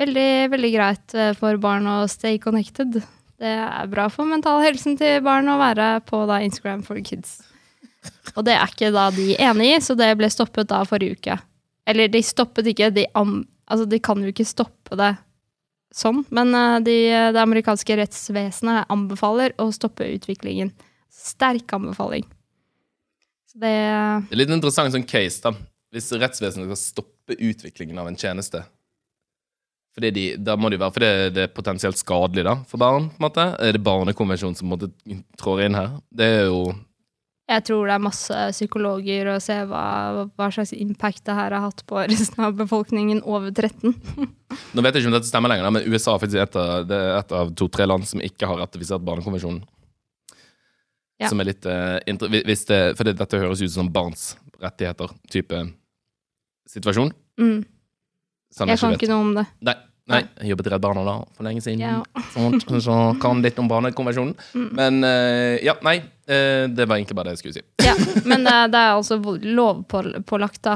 veldig, 0.00 0.32
veldig 0.54 0.72
greit 0.74 1.16
for 1.38 1.60
barn 1.62 1.86
å 1.90 2.02
stay 2.10 2.40
connected. 2.42 2.98
Det 3.40 3.54
er 3.62 3.90
bra 3.92 4.08
for 4.12 4.28
mentalhelsen 4.28 4.98
til 5.00 5.22
barn 5.24 5.48
å 5.48 5.60
være 5.60 5.92
på 6.08 6.24
da 6.28 6.40
Instagram 6.44 6.82
for 6.86 7.00
kids. 7.04 7.38
Og 8.34 8.44
det 8.46 8.54
er 8.56 8.72
ikke 8.72 8.90
da 8.94 9.10
de 9.12 9.34
enig 9.36 9.74
i, 9.74 9.80
så 9.84 9.94
det 9.98 10.08
ble 10.16 10.28
stoppet 10.32 10.70
da 10.70 10.82
forrige 10.88 11.18
uke. 11.18 11.36
Eller 11.88 12.08
de 12.12 12.22
stoppet 12.24 12.70
ikke, 12.72 12.88
de, 12.96 13.04
altså 13.12 13.86
de 13.88 14.00
kan 14.02 14.20
jo 14.22 14.32
ikke 14.32 14.48
stoppe 14.48 14.96
det 14.96 15.14
sånn, 15.94 16.24
men 16.34 16.54
eh, 16.54 16.76
de, 16.86 16.96
det 17.34 17.42
amerikanske 17.42 17.96
rettsvesenet 18.02 18.90
anbefaler 18.92 19.54
å 19.60 19.70
stoppe 19.74 20.08
utviklingen. 20.16 20.72
Sterk 21.10 21.72
anbefaling. 21.76 22.26
Så 23.50 23.58
det 23.58 23.74
Det 24.30 24.36
er 24.36 24.42
litt 24.44 24.52
interessant 24.54 24.94
sånn 24.94 25.08
case, 25.08 25.42
da. 25.42 25.54
Hvis 25.90 26.12
rettsvesenet 26.14 26.68
skal 26.68 26.78
stoppe 26.78 27.34
utviklingen 27.34 27.98
av 27.98 28.10
en 28.10 28.18
tjeneste. 28.18 28.62
Fordi 29.96 30.10
de, 30.14 30.24
da 30.38 30.54
må 30.54 30.70
det 30.70 30.78
være 30.78 30.94
fordi 30.94 31.08
det 31.34 31.42
er 31.48 31.54
potensielt 31.54 31.98
skadelig 31.98 32.44
da, 32.46 32.54
for 32.70 32.78
barn. 32.78 33.08
på 33.10 33.18
en 33.18 33.26
måte. 33.26 33.46
Er 33.58 33.74
det 33.74 33.82
barnekonvensjonen 33.82 34.54
som 34.58 34.70
måtte 34.70 34.92
trår 35.40 35.64
inn 35.66 35.78
her? 35.78 35.96
Det 36.14 36.28
er 36.36 36.46
jo 36.46 36.70
Jeg 37.50 37.64
tror 37.66 37.88
det 37.88 37.94
er 37.96 38.02
masse 38.04 38.42
psykologer 38.54 39.32
og 39.32 39.40
se 39.42 39.56
hva, 39.66 39.82
hva 40.38 40.48
slags 40.54 40.70
impact 40.76 41.24
det 41.26 41.34
her 41.34 41.56
har 41.56 41.64
hatt 41.64 41.82
på 41.88 41.98
resten 42.12 42.44
av 42.46 42.54
befolkningen 42.58 43.24
over 43.26 43.50
13. 43.50 43.90
Nå 44.74 44.84
vet 44.84 44.94
jeg 44.94 45.02
ikke 45.02 45.10
om 45.10 45.16
dette 45.16 45.30
stemmer 45.30 45.50
lenger, 45.50 45.72
men 45.74 45.88
USA 45.90 46.14
er 46.14 46.22
faktisk 46.22 46.44
et 46.44 46.58
av, 46.60 46.94
et 46.94 47.34
av 47.40 47.50
to-tre 47.58 47.88
land 47.90 48.06
som 48.06 48.22
ikke 48.22 48.46
har 48.46 48.62
ratifisert 48.62 49.02
barnekonvensjonen. 49.06 49.64
Ja. 51.20 51.28
Som 51.28 51.42
er 51.42 51.50
litt 51.50 51.66
eh, 51.68 51.98
hvis 52.46 52.64
det, 52.70 52.78
For 52.96 53.04
det, 53.04 53.18
dette 53.18 53.42
høres 53.42 53.60
ut 53.60 53.74
som 53.74 53.90
barns 53.92 54.30
rettigheter-type 54.62 55.66
situasjon. 56.70 57.10
Mm. 57.40 57.60
Sånn 58.54 58.70
Jeg 58.72 58.80
kan 58.80 58.94
vet. 58.94 59.02
ikke 59.02 59.10
noe 59.10 59.26
om 59.26 59.34
det. 59.36 59.44
Nei, 59.66 59.74
nei, 60.10 60.22
jeg 60.42 60.52
jobbet 60.52 60.68
i 60.68 60.72
Redd 60.74 60.84
Barna 60.84 61.04
da, 61.06 61.16
for 61.36 61.46
lenge 61.46 61.62
siden. 61.64 61.82
Ja. 61.82 61.98
Sånt, 62.34 62.66
så 62.84 62.96
kan 63.22 63.42
litt 63.44 63.58
om 63.62 63.68
barnekonvensjonen. 63.70 64.34
Mm. 64.54 64.70
Men 64.78 65.04
eh, 65.06 65.58
ja, 65.66 65.76
nei. 65.86 65.98
eh, 66.26 66.64
det 66.70 66.86
var 66.86 66.98
egentlig 66.98 67.18
bare 67.18 67.30
det 67.30 67.38
jeg 67.38 67.44
skulle 67.44 67.60
si. 67.60 67.66
Ja, 67.90 67.94
men 68.28 68.44
det, 68.46 68.56
det 68.74 68.80
er 68.80 68.94
altså 68.94 69.18
lovpålagt 69.20 70.62
da, 70.66 70.74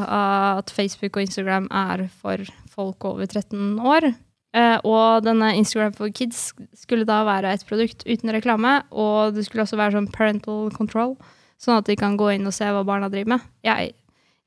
at 0.59 0.73
Facebook 0.75 1.19
og 1.19 1.27
Instagram 1.27 1.69
er 1.71 2.07
for 2.23 2.43
folk 2.75 3.05
over 3.07 3.27
13 3.27 3.77
år. 3.79 4.11
Eh, 4.55 4.77
og 4.87 5.25
denne 5.27 5.51
Instagram 5.59 5.95
for 5.97 6.15
kids 6.15 6.53
skulle 6.79 7.07
da 7.09 7.25
være 7.27 7.57
et 7.57 7.67
produkt 7.67 8.07
uten 8.07 8.31
reklame, 8.35 8.77
og 8.95 9.35
det 9.35 9.47
skulle 9.49 9.67
også 9.67 9.79
være 9.81 9.97
sånn 9.97 10.11
parental 10.15 10.71
control, 10.75 11.17
sånn 11.59 11.81
at 11.81 11.91
de 11.91 11.97
kan 11.99 12.15
gå 12.21 12.31
inn 12.37 12.47
og 12.47 12.55
se 12.55 12.69
hva 12.71 12.85
barna 12.87 13.11
driver 13.11 13.35
med. 13.35 13.47
Jeg 13.67 13.95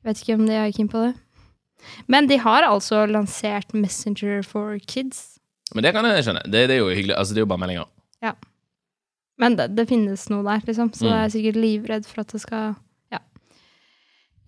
vet 0.08 0.22
ikke 0.24 0.38
om 0.40 0.46
de 0.48 0.56
er 0.56 0.72
keen 0.76 0.92
på 0.92 1.04
det. 1.04 1.14
Men 2.08 2.28
de 2.28 2.38
har 2.42 2.64
altså 2.68 3.06
lansert 3.10 3.74
Messenger 3.74 4.44
for 4.44 4.78
kids. 4.88 5.40
Men 5.76 5.84
det 5.84 5.94
kan 5.94 6.06
jeg 6.06 6.24
skjønne. 6.26 6.44
Det, 6.48 6.66
det 6.70 6.76
er 6.78 6.82
jo 6.82 6.90
hyggelig. 6.90 7.16
Altså, 7.18 7.34
det 7.36 7.42
er 7.42 7.46
jo 7.46 7.52
bare 7.54 7.64
meldinger. 7.66 7.88
Men 9.38 9.54
det, 9.54 9.68
det 9.78 9.84
finnes 9.86 10.24
noe 10.34 10.42
der, 10.42 10.64
liksom. 10.66 10.90
Så 10.98 11.06
Mm. 11.06 11.12
jeg 11.14 11.26
er 11.28 11.30
sikkert 11.36 11.58
livredd 11.62 12.06
for 12.10 12.22
at 12.24 12.32
det 12.34 12.40
skal 12.42 12.76
Ja. 13.14 13.20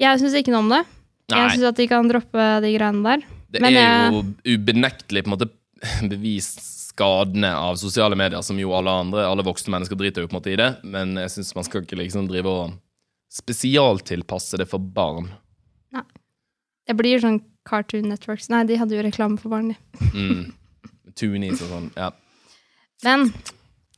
Jeg 0.01 0.19
syns 0.19 0.33
ikke 0.39 0.49
noe 0.49 0.63
om 0.63 0.69
det. 0.73 0.79
Jeg 1.29 1.37
Nei, 1.37 1.51
syns 1.53 1.67
at 1.69 1.75
de 1.77 1.85
kan 1.87 2.07
droppe 2.09 2.45
de 2.63 2.71
greiene 2.73 3.03
der. 3.05 3.21
det 3.51 3.61
men 3.61 3.75
er 3.75 3.79
jeg- 3.85 4.11
jo 4.13 4.57
ubenektelig 4.57 5.23
på 5.23 5.29
en 5.29 5.35
måte 5.37 5.49
bevist 6.09 6.59
skadene 6.89 7.53
av 7.53 7.77
sosiale 7.77 8.15
medier, 8.17 8.41
som 8.41 8.57
jo 8.57 8.73
alle 8.73 8.89
andre, 8.89 9.27
alle 9.29 9.43
voksne 9.45 9.69
mennesker 9.69 9.95
driter 9.95 10.21
jo 10.25 10.27
på 10.27 10.33
en 10.35 10.41
måte 10.41 10.51
i 10.53 10.55
det, 10.57 10.83
men 10.83 11.13
jeg 11.15 11.29
syns 11.29 11.53
man 11.55 11.63
skal 11.63 11.81
ikke 11.85 11.95
liksom 12.01 12.27
drive 12.27 12.47
og 12.49 12.73
spesialtilpasse 13.31 14.57
det 14.57 14.67
for 14.67 14.79
barn. 14.79 15.29
Det 16.89 16.95
blir 16.97 17.21
sånn 17.21 17.37
Cartoon 17.69 18.07
Networks. 18.09 18.47
Nei, 18.49 18.63
de 18.65 18.79
hadde 18.81 18.95
jo 18.97 19.05
reklame 19.05 19.37
for 19.37 19.53
barn, 19.53 19.67
de. 19.69 20.09
Mm. 20.09 20.45
Toonies 21.19 21.61
og 21.61 21.69
sånn. 21.69 21.89
Ja. 21.93 22.07
Men 23.05 23.27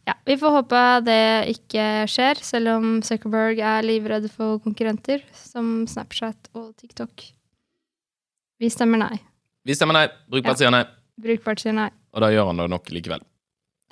ja, 0.10 0.17
vi 0.27 0.36
får 0.41 0.55
håpe 0.57 0.81
det 1.07 1.21
ikke 1.53 1.86
skjer, 2.12 2.41
selv 2.43 2.74
om 2.74 2.86
Zuckerberg 3.05 3.62
er 3.63 3.86
livredd 3.88 4.27
for 4.33 4.60
konkurrenter 4.65 5.24
som 5.38 5.88
Snapchat 5.88 6.50
og 6.51 6.74
TikTok. 6.81 7.24
Vi 8.60 8.67
stemmer 8.74 9.00
nei. 9.05 9.21
Vi 9.63 9.77
stemmer 9.77 9.95
nei. 9.95 10.07
Brukbart 10.27 10.60
sier 10.60 10.74
nei. 10.75 10.83
Brukbart 11.21 11.63
sier 11.63 11.77
nei. 11.77 11.88
Og 12.12 12.19
da 12.25 12.27
gjør 12.33 12.51
han 12.51 12.60
det 12.60 12.67
nok 12.74 12.91
likevel. 12.91 13.24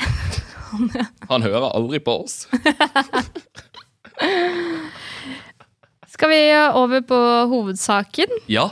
Han 1.32 1.41
hører 1.48 1.72
aldri 1.72 2.03
på 2.03 2.20
oss. 2.25 2.36
Skal 6.13 6.29
vi 6.34 6.41
over 6.75 7.00
på 7.08 7.20
hovedsaken? 7.53 8.29
Ja, 8.51 8.68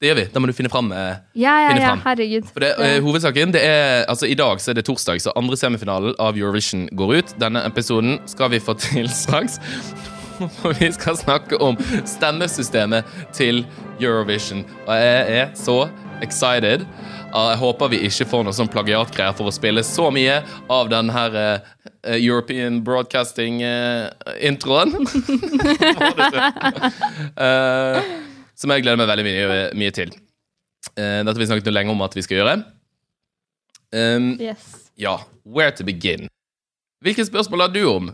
det 0.00 0.08
gjør 0.08 0.16
vi. 0.16 0.24
Da 0.32 0.40
må 0.40 0.46
du 0.48 0.52
finne 0.56 0.70
fram. 0.72 0.88
Eh, 0.96 1.16
Ja, 1.36 1.58
ja, 1.60 1.68
Finne 1.74 1.82
ja, 1.84 1.94
herregud. 2.04 2.44
for 2.52 2.60
det, 2.64 2.70
eh, 2.80 3.00
hovedsaken 3.04 3.52
det 3.52 3.60
er, 3.64 4.04
altså 4.08 4.26
I 4.26 4.34
dag 4.34 4.56
så 4.60 4.70
er 4.70 4.74
det 4.80 4.84
torsdag, 4.88 5.20
så 5.20 5.32
andre 5.36 5.56
semifinalen 5.60 6.14
av 6.18 6.36
Eurovision 6.40 6.86
går 6.96 7.14
ut. 7.18 7.34
Denne 7.40 7.60
episoden 7.68 8.16
skal 8.26 8.48
vi 8.50 8.58
få 8.60 8.72
til 8.80 9.08
straks. 9.22 9.58
Og 10.64 10.72
vi 10.80 10.88
skal 10.92 11.16
snakke 11.20 11.60
om 11.60 11.76
stemmesystemet 12.08 13.04
til 13.36 13.64
Eurovision. 14.00 14.64
Og 14.86 14.94
jeg 14.96 15.26
er 15.42 15.46
så 15.54 15.82
excited. 16.22 16.80
Uh, 17.34 17.50
Jeg 17.52 17.58
håper 17.60 17.88
vi 17.92 17.98
ikke 18.08 18.24
får 18.26 18.42
noe 18.44 18.52
sånn 18.56 18.68
plagiatgreier 18.72 19.32
for 19.36 19.46
å 19.46 19.50
spille 19.54 19.82
så 19.86 20.08
mye 20.10 20.40
av 20.72 20.88
den 20.90 21.10
her 21.12 21.30
eh, 21.36 21.58
European 22.16 22.80
Broadcasting-introen. 22.84 24.96
som 28.60 28.72
jeg 28.74 28.84
gleder 28.84 29.00
meg 29.00 29.08
veldig 29.10 29.24
mye, 29.26 29.60
mye 29.80 29.94
til. 29.96 30.12
Uh, 30.94 31.20
dette 31.24 31.32
har 31.34 31.40
vi 31.42 31.48
snakket 31.50 31.72
lenge 31.74 31.92
om 31.94 32.02
at 32.04 32.16
vi 32.16 32.24
skal 32.26 32.40
gjøre. 32.42 32.56
Um, 33.90 34.34
Yes. 34.38 34.66
ja, 35.00 35.16
where 35.44 35.72
to 35.74 35.84
begin? 35.84 36.28
Hvilke 37.02 37.24
spørsmål 37.26 37.64
har 37.64 37.72
du 37.74 37.80
om 37.90 38.10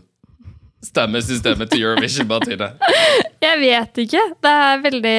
stemmesystemet 0.85 1.69
til 1.71 1.83
Eurovision, 1.83 2.27
Martine? 2.29 2.71
Jeg 3.45 3.59
vet 3.61 3.99
ikke. 4.05 4.21
Det 4.41 4.51
er 4.51 4.81
veldig 4.83 5.17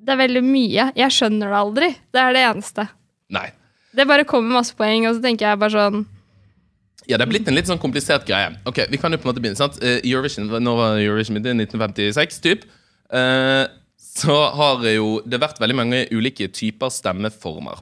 Det 0.00 0.14
er 0.14 0.18
veldig 0.20 0.42
mye. 0.44 0.86
Jeg 0.98 1.14
skjønner 1.14 1.52
det 1.52 1.58
aldri. 1.60 1.88
Det 2.12 2.20
er 2.22 2.34
det 2.36 2.42
eneste. 2.50 2.86
Nei. 3.30 3.46
Det 3.96 4.06
bare 4.06 4.24
kommer 4.28 4.58
masse 4.60 4.74
poeng, 4.78 5.06
og 5.08 5.16
så 5.16 5.22
tenker 5.24 5.48
jeg 5.48 5.58
bare 5.60 5.74
sånn 5.74 6.02
Ja, 7.08 7.16
det 7.18 7.24
er 7.24 7.30
blitt 7.32 7.48
en 7.50 7.56
litt 7.56 7.66
sånn 7.70 7.80
komplisert 7.82 8.26
greie. 8.28 8.52
Ok, 8.68 8.84
Vi 8.90 8.98
kan 9.02 9.12
jo 9.12 9.18
på 9.18 9.26
en 9.28 9.32
måte 9.32 9.42
begynne, 9.42 9.58
sant? 9.58 9.78
Eh, 9.82 9.98
Eurovision, 10.06 10.46
Nå 10.62 10.74
var 10.78 10.98
Eurovision 11.00 11.38
begynt? 11.38 11.64
1956, 11.70 12.40
typ. 12.44 12.66
Eh, 13.12 13.66
så 13.98 14.36
har 14.54 14.84
jo 14.90 15.20
det 15.26 15.40
vært 15.42 15.60
veldig 15.62 15.76
mange 15.78 16.00
ulike 16.14 16.48
typer 16.52 16.92
stemmeformer. 16.92 17.78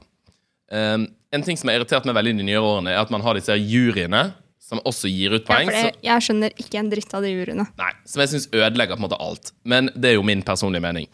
Eh, 0.71 0.97
en 1.31 1.45
ting 1.45 1.57
som 1.57 1.69
har 1.69 1.79
irritert 1.79 2.07
meg 2.09 2.17
veldig 2.17 2.37
de 2.39 2.47
nye 2.47 2.61
årene, 2.61 2.93
er 2.93 3.01
at 3.01 3.11
man 3.13 3.21
har 3.25 3.37
disse 3.37 3.55
juryene 3.57 4.29
som 4.69 4.81
også 4.85 5.09
gir 5.09 5.33
ut 5.33 5.41
ja, 5.41 5.47
poeng. 5.49 5.69
for 5.69 5.89
så- 5.89 6.03
jeg, 6.05 6.21
skjønner 6.25 6.53
ikke 6.61 6.79
en 6.79 6.89
dritt 6.89 7.13
av 7.13 7.23
de 7.25 7.29
juryene. 7.33 7.67
Nei, 7.77 7.91
som 8.05 8.21
jeg 8.21 8.29
syns 8.29 8.49
ødelegger 8.53 8.97
på 8.97 9.03
en 9.03 9.09
måte 9.09 9.19
alt. 9.19 9.51
Men 9.63 9.89
det 9.95 10.11
er 10.11 10.13
jo 10.19 10.23
min 10.23 10.43
personlige 10.43 10.81
mening. 10.81 11.07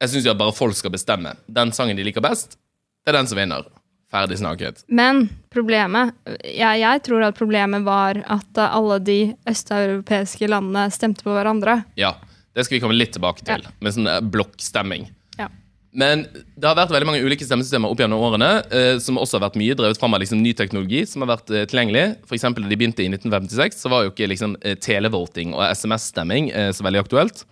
Jeg 0.00 0.10
syns 0.10 0.36
bare 0.36 0.52
folk 0.52 0.74
skal 0.74 0.90
bestemme. 0.90 1.36
Den 1.48 1.72
sangen 1.72 1.96
de 1.96 2.04
liker 2.04 2.20
best, 2.20 2.58
det 3.04 3.14
er 3.14 3.18
den 3.18 3.26
som 3.26 3.38
vinner. 3.38 3.64
Ferdig 4.12 4.36
snakket. 4.36 4.84
Men 4.88 5.30
problemet 5.48 6.12
jeg, 6.44 6.80
jeg 6.82 7.02
tror 7.02 7.22
at 7.24 7.34
problemet 7.38 7.82
var 7.82 8.18
at 8.28 8.58
alle 8.58 8.98
de 9.00 9.34
østeuropeiske 9.48 10.48
landene 10.52 10.90
stemte 10.92 11.24
på 11.24 11.32
hverandre. 11.32 11.78
Ja, 11.96 12.16
det 12.54 12.64
skal 12.66 12.76
vi 12.76 12.80
komme 12.84 12.96
litt 12.98 13.12
tilbake 13.16 13.44
til, 13.46 13.64
med 13.80 13.94
sånn 13.96 14.08
eh, 14.10 14.20
blokkstemming. 14.34 15.06
Ja. 15.38 15.46
Men 15.92 16.22
det 16.32 16.64
har 16.64 16.76
vært 16.78 16.92
veldig 16.94 17.06
mange 17.10 17.20
ulike 17.24 17.44
stemmesystemer 17.44 17.90
opp 17.92 18.00
gjennom 18.00 18.20
årene, 18.24 18.50
eh, 18.72 18.94
som 19.04 19.18
også 19.20 19.36
har 19.38 19.46
vært 19.48 19.58
mye 19.60 19.74
drevet 19.76 20.00
fram 20.00 20.14
av 20.16 20.22
liksom, 20.22 20.40
ny 20.44 20.54
teknologi 20.56 21.02
som 21.08 21.24
har 21.24 21.34
vært 21.34 21.50
eh, 21.52 21.66
tilgjengelig. 21.68 22.04
For 22.28 22.36
eksempel 22.38 22.64
da 22.64 22.70
de 22.72 22.78
begynte 22.80 23.04
i 23.04 23.10
1956, 23.12 23.76
så 23.84 23.92
var 23.92 24.06
jo 24.06 24.12
ikke 24.14 24.28
liksom, 24.32 24.56
eh, 24.64 24.76
televoting 24.80 25.52
og 25.56 25.64
SMS-stemming 25.68 26.48
eh, 26.52 26.70
så 26.76 26.84
veldig 26.86 27.02
aktuelt. 27.04 27.44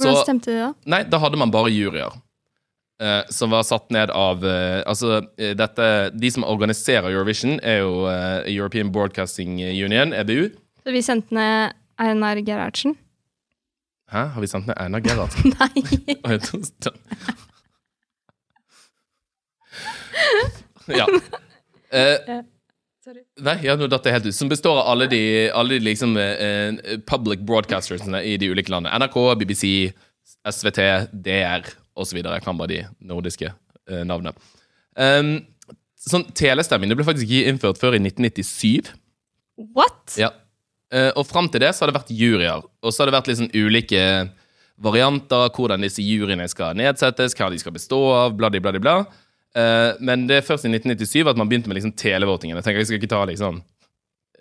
Hvordan 0.00 0.20
stemte 0.24 0.52
de 0.52 0.58
da? 0.62 0.72
Nei, 0.94 1.02
da 1.10 1.18
hadde 1.20 1.40
man 1.40 1.50
bare 1.52 1.72
juryer. 1.74 2.12
eh, 3.02 3.22
som 3.32 3.50
var 3.50 3.64
satt 3.64 3.90
ned 3.90 4.10
av 4.12 4.44
eh, 4.44 4.82
Altså, 4.86 5.22
dette 5.36 5.86
De 6.14 6.30
som 6.30 6.44
organiserer 6.44 7.08
Eurovision, 7.10 7.58
er 7.64 7.80
jo 7.80 8.04
European 8.46 8.92
Broadcasting 8.92 9.56
Union, 9.60 10.12
EBU. 10.12 10.50
Så 10.84 10.92
vi 10.94 11.02
sendte 11.02 11.34
ned 11.34 11.72
Einar 12.00 12.36
Gerhardsen? 12.44 12.94
Hæ, 14.10 14.24
har 14.34 14.42
vi 14.42 14.48
sendt 14.50 14.66
ned 14.66 14.78
Einar 14.80 15.02
Gerhardsen? 15.04 15.52
Nei. 15.60 15.70
Ja. 20.90 21.06
Uh, 21.06 22.40
Sorry. 23.04 23.22
nei, 23.40 23.56
ja, 23.64 23.76
nå 23.78 23.86
datt 23.90 24.04
det 24.04 24.12
helt 24.12 24.26
ut. 24.28 24.36
Som 24.36 24.50
består 24.50 24.82
av 24.82 24.90
alle 24.92 25.06
de, 25.10 25.20
alle 25.56 25.78
de 25.78 25.86
liksom, 25.86 26.16
eh, 26.20 26.98
public 27.08 27.40
broadcastersene 27.46 28.20
i 28.26 28.34
de 28.40 28.50
ulike 28.50 28.72
landene. 28.72 28.92
NRK, 29.00 29.16
BBC, 29.40 29.70
SVT, 30.44 30.80
DR 31.24 31.70
osv. 31.94 32.20
Jeg 32.20 32.44
kan 32.44 32.58
bare 32.58 32.72
de 32.74 32.82
nordiske 33.08 33.48
eh, 33.48 34.02
navnene. 34.04 34.34
Um, 35.00 35.36
sånn 36.00 36.26
telestemming 36.36 36.90
det 36.90 36.98
ble 36.98 37.06
faktisk 37.06 37.30
ikke 37.30 37.54
innført 37.54 37.80
før 37.80 37.96
i 37.96 38.02
1997. 38.02 38.92
What? 39.76 40.18
Ja. 40.20 40.32
Eh, 40.90 41.10
og 41.14 41.26
fram 41.28 41.48
til 41.50 41.62
det 41.62 41.72
så 41.74 41.84
har 41.84 41.92
det 41.92 42.00
vært 42.00 42.14
juryer. 42.14 42.64
Og 42.82 42.92
så 42.92 43.02
har 43.02 43.10
det 43.10 43.16
vært 43.18 43.30
liksom 43.30 43.50
ulike 43.54 44.04
varianter, 44.80 45.50
hvordan 45.54 45.84
disse 45.84 46.02
juryene 46.02 46.46
skal 46.48 46.78
nedsettes, 46.78 47.36
hva 47.36 47.50
de 47.52 47.58
skal 47.60 47.74
bestå 47.74 48.00
av, 48.16 48.38
bla, 48.38 48.50
bla, 48.52 48.72
bla. 48.78 48.96
Eh, 49.56 49.98
men 50.00 50.26
det 50.30 50.40
er 50.40 50.46
først 50.46 50.66
i 50.66 50.72
1997 50.72 51.28
at 51.30 51.38
man 51.38 51.50
begynte 51.50 51.70
med 51.70 51.80
liksom 51.80 51.96
televotingen. 51.98 52.58
Jeg 52.58 52.66
tenker 52.66 52.82
jeg 52.82 52.90
skal 52.90 53.00
ikke 53.00 53.12
ta 53.12 53.24
liksom 53.28 53.60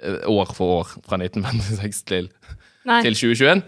eh, 0.01 0.23
år 0.29 0.53
for 0.55 0.79
år 0.79 0.95
fra 1.07 1.19
1956 1.19 2.05
til, 2.09 2.31
til 2.85 3.19
2021. 3.19 3.65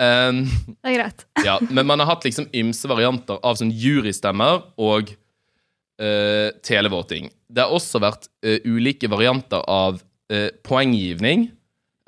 Um, 0.00 0.44
det 0.82 0.90
er 0.90 0.96
greit. 0.98 1.24
ja, 1.48 1.56
men 1.70 1.86
man 1.86 2.02
har 2.02 2.10
hatt 2.10 2.26
liksom 2.26 2.48
ymse 2.56 2.90
varianter 2.90 3.38
av 3.46 3.58
sånn 3.60 3.70
jurystemmer 3.70 4.64
og 4.82 5.12
uh, 6.02 6.50
televoting. 6.66 7.30
Det 7.46 7.64
har 7.64 7.74
også 7.74 8.02
vært 8.02 8.26
uh, 8.46 8.58
ulike 8.66 9.10
varianter 9.10 9.62
av 9.70 10.00
uh, 10.02 10.48
poenggivning. 10.66 11.48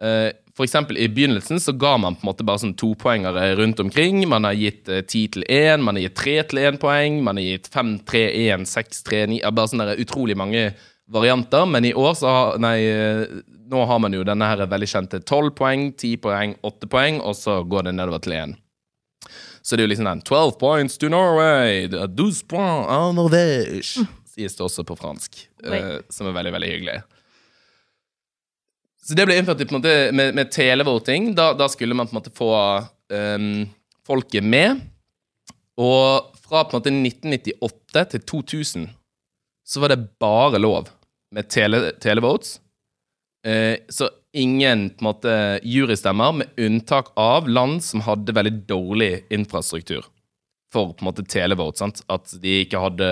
Eh, 0.02 0.30
for 0.56 0.66
eksempel 0.66 0.98
I 0.98 1.08
begynnelsen 1.08 1.60
så 1.60 1.72
ga 1.72 1.96
man 1.98 2.14
på 2.14 2.26
en 2.26 2.30
måte 2.32 2.44
bare 2.44 2.60
sånn 2.60 2.74
topoengere 2.78 3.54
rundt 3.56 3.80
omkring. 3.80 4.22
Man 4.28 4.44
har 4.44 4.56
gitt 4.58 4.88
eh, 4.90 5.04
ti 5.08 5.24
til 5.32 5.46
én, 5.48 5.84
man 5.84 5.96
har 5.96 6.08
gitt 6.08 6.18
tre 6.18 6.38
til 6.50 6.62
én 6.62 6.80
poeng, 6.82 7.22
man 7.24 7.40
har 7.40 7.46
gitt 7.46 7.70
fem, 7.72 7.94
tre, 8.08 8.26
én, 8.50 8.66
seks, 8.68 9.04
tre, 9.06 9.24
ni 9.30 9.40
Bare 9.42 9.70
sånne 9.72 9.94
utrolig 10.02 10.36
mange 10.36 10.72
varianter. 11.12 11.64
Men 11.68 11.86
i 11.88 11.94
år 11.94 12.16
så 12.18 12.34
har 12.34 12.60
Nei, 12.62 12.76
eh, 12.90 13.24
nå 13.72 13.86
har 13.88 14.02
man 14.04 14.12
jo 14.12 14.26
denne 14.28 14.50
her 14.50 14.66
veldig 14.66 14.90
kjente 14.90 15.22
tolv 15.24 15.54
poeng, 15.56 15.92
ti 15.96 16.16
poeng, 16.20 16.58
åtte 16.66 16.90
poeng, 16.90 17.22
og 17.24 17.38
så 17.38 17.62
går 17.64 17.88
det 17.88 17.96
nedover 17.96 18.20
til 18.24 18.36
én. 18.36 18.58
Så 19.62 19.76
det 19.76 19.84
er 19.84 19.86
jo 19.86 19.92
liksom 19.92 20.08
den 20.10 20.22
12 20.26 20.56
points 20.58 20.98
to 20.98 21.08
Norway, 21.08 21.86
12 21.86 22.42
points 22.50 22.88
à 22.90 22.98
Norvège, 23.14 24.02
sies 24.26 24.56
det 24.58 24.64
også 24.66 24.82
på 24.84 24.96
fransk. 24.98 25.44
Eh, 25.62 26.00
som 26.10 26.26
er 26.26 26.34
veldig, 26.34 26.52
veldig 26.58 26.70
hyggelig. 26.72 26.96
Så 29.02 29.16
det 29.18 29.26
ble 29.26 29.36
innført 29.38 29.72
måte, 29.74 29.92
med, 30.14 30.34
med 30.36 30.50
televoting. 30.54 31.32
Da, 31.34 31.50
da 31.58 31.66
skulle 31.70 31.96
man 31.98 32.06
på 32.06 32.14
en 32.14 32.20
måte 32.20 32.34
få 32.34 32.52
um, 33.10 33.64
folket 34.06 34.46
med. 34.46 34.82
Og 35.80 36.30
fra 36.44 36.62
på 36.68 36.76
en 36.76 36.78
måte 36.78 36.92
1998 36.94 38.04
til 38.14 38.26
2000 38.30 38.90
så 39.66 39.82
var 39.82 39.92
det 39.92 40.04
bare 40.22 40.60
lov 40.60 40.90
med 41.34 41.48
tele, 41.50 41.94
televotes. 42.02 42.60
Uh, 43.46 43.74
så 43.90 44.06
ingen 44.38 44.88
på 44.94 45.02
en 45.02 45.08
måte 45.10 45.36
jurystemmer, 45.66 46.38
med 46.38 46.62
unntak 46.62 47.10
av 47.18 47.50
land 47.50 47.82
som 47.82 48.04
hadde 48.06 48.34
veldig 48.36 48.54
dårlig 48.70 49.12
infrastruktur 49.34 50.06
for 50.72 50.94
på 50.94 51.02
en 51.02 51.10
måte 51.10 51.26
televote. 51.26 51.90
At 52.06 52.36
de 52.40 52.60
ikke 52.62 52.80
hadde 52.80 53.10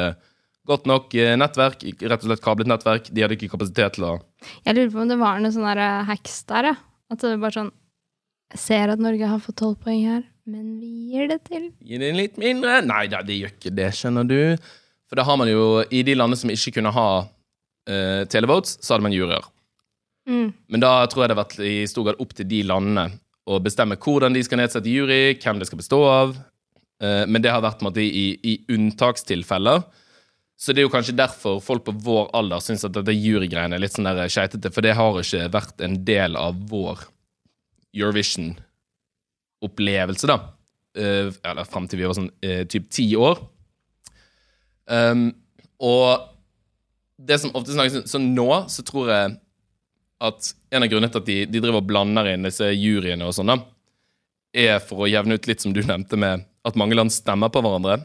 godt 0.71 0.87
nok 0.89 1.15
eh, 1.19 1.35
nettverk, 1.39 1.83
rett 2.01 2.23
og 2.23 2.29
slett 2.31 2.45
kablet 2.45 2.71
nettverk. 2.71 3.11
De 3.11 3.25
hadde 3.25 3.37
ikke 3.37 3.51
kapasitet 3.53 3.99
til 3.99 4.07
å 4.07 4.15
Jeg 4.65 4.77
lurer 4.77 4.93
på 4.95 5.03
om 5.03 5.11
det 5.11 5.19
var 5.21 5.43
noe 5.43 5.55
sånn 5.55 5.69
der 5.69 5.83
eh, 5.85 6.03
hacks 6.11 6.41
der, 6.51 6.73
ja. 6.73 6.77
At 7.11 7.23
det 7.23 7.33
var 7.33 7.41
bare 7.47 7.57
sånn 7.59 7.73
Jeg 8.55 8.63
ser 8.63 8.93
at 8.93 9.03
Norge 9.03 9.31
har 9.31 9.43
fått 9.43 9.59
tolv 9.61 9.81
poeng 9.83 10.05
her, 10.07 10.23
men 10.51 10.77
vi 10.83 11.11
gir 11.13 11.31
det 11.31 11.41
til 11.49 11.71
Gi 11.87 11.99
det 12.03 12.13
litt 12.17 12.39
mindre. 12.41 12.81
Nei 12.87 13.05
da, 13.11 13.23
det 13.27 13.39
gjør 13.39 13.55
ikke 13.57 13.75
det, 13.75 13.91
skjønner 13.99 14.27
du. 14.31 14.41
For 15.11 15.19
da 15.19 15.27
har 15.27 15.39
man 15.41 15.51
jo 15.51 15.83
I 15.91 16.05
de 16.07 16.15
landene 16.15 16.39
som 16.39 16.53
ikke 16.55 16.77
kunne 16.79 16.93
ha 16.95 17.09
uh, 17.27 18.23
televotes, 18.31 18.77
så 18.79 18.95
hadde 18.95 19.07
man 19.09 19.15
juryer. 19.15 19.47
mm. 20.31 20.53
Men 20.71 20.83
da 20.85 20.93
tror 21.11 21.25
jeg 21.25 21.31
det 21.31 21.37
har 21.37 21.43
vært 21.45 21.59
i 21.67 21.75
stor 21.91 22.07
grad 22.07 22.23
opp 22.23 22.35
til 22.39 22.47
de 22.51 22.63
landene 22.67 23.09
å 23.51 23.59
bestemme 23.63 23.99
hvordan 23.99 24.37
de 24.37 24.43
skal 24.47 24.61
nedsette 24.61 24.91
jury, 24.91 25.35
hvem 25.43 25.59
det 25.59 25.67
skal 25.67 25.81
bestå 25.81 26.05
av. 26.07 26.37
Uh, 27.03 27.27
men 27.27 27.43
det 27.43 27.51
har 27.51 27.65
vært 27.65 27.83
måte 27.83 28.03
i, 28.05 28.27
i 28.47 28.61
unntakstilfeller. 28.71 29.83
Så 30.61 30.77
det 30.77 30.83
er 30.83 30.85
jo 30.85 30.93
kanskje 30.93 31.17
derfor 31.17 31.57
folk 31.65 31.87
på 31.87 31.95
vår 32.05 32.27
alder 32.37 32.61
syns 32.61 32.85
at 32.85 32.93
dette 32.93 33.15
jurygreiene 33.17 33.73
er 33.79 33.81
litt 33.81 33.97
sånn 33.97 34.29
skeitete, 34.29 34.69
for 34.75 34.85
det 34.85 34.93
har 34.99 35.17
ikke 35.17 35.49
vært 35.55 35.81
en 35.87 35.95
del 36.05 36.37
av 36.37 36.53
vår 36.69 37.01
Eurovision-opplevelse, 37.97 40.27
da. 40.29 40.37
Uh, 40.91 41.31
eller 41.47 41.63
fram 41.71 41.87
til 41.89 41.99
vi 42.01 42.07
var 42.09 42.17
sånn 42.19 42.33
uh, 42.45 42.65
typ 42.69 42.85
ti 42.93 43.17
år. 43.17 43.37
Um, 44.91 45.31
og 45.81 46.21
det 47.21 47.39
som 47.39 47.53
ofte 47.55 47.71
snakkes 47.77 48.11
Så 48.11 48.19
nå 48.19 48.67
så 48.73 48.83
tror 48.83 49.11
jeg 49.13 49.37
at 50.21 50.55
en 50.75 50.83
av 50.83 50.89
grunnene 50.91 51.13
til 51.13 51.21
at 51.23 51.29
de, 51.29 51.47
de 51.49 51.61
driver 51.63 51.79
og 51.79 51.87
blander 51.89 52.27
inn 52.33 52.45
disse 52.45 52.67
juryene 52.75 53.25
og 53.25 53.35
sånn, 53.37 53.53
da, 53.55 53.59
er 54.53 54.79
for 54.85 55.07
å 55.07 55.09
jevne 55.09 55.35
ut 55.39 55.47
litt, 55.49 55.61
som 55.63 55.73
du 55.73 55.81
nevnte, 55.81 56.17
med 56.21 56.45
at 56.67 56.77
mange 56.77 56.97
land 56.99 57.13
stemmer 57.15 57.49
på 57.53 57.63
hverandre. 57.65 58.03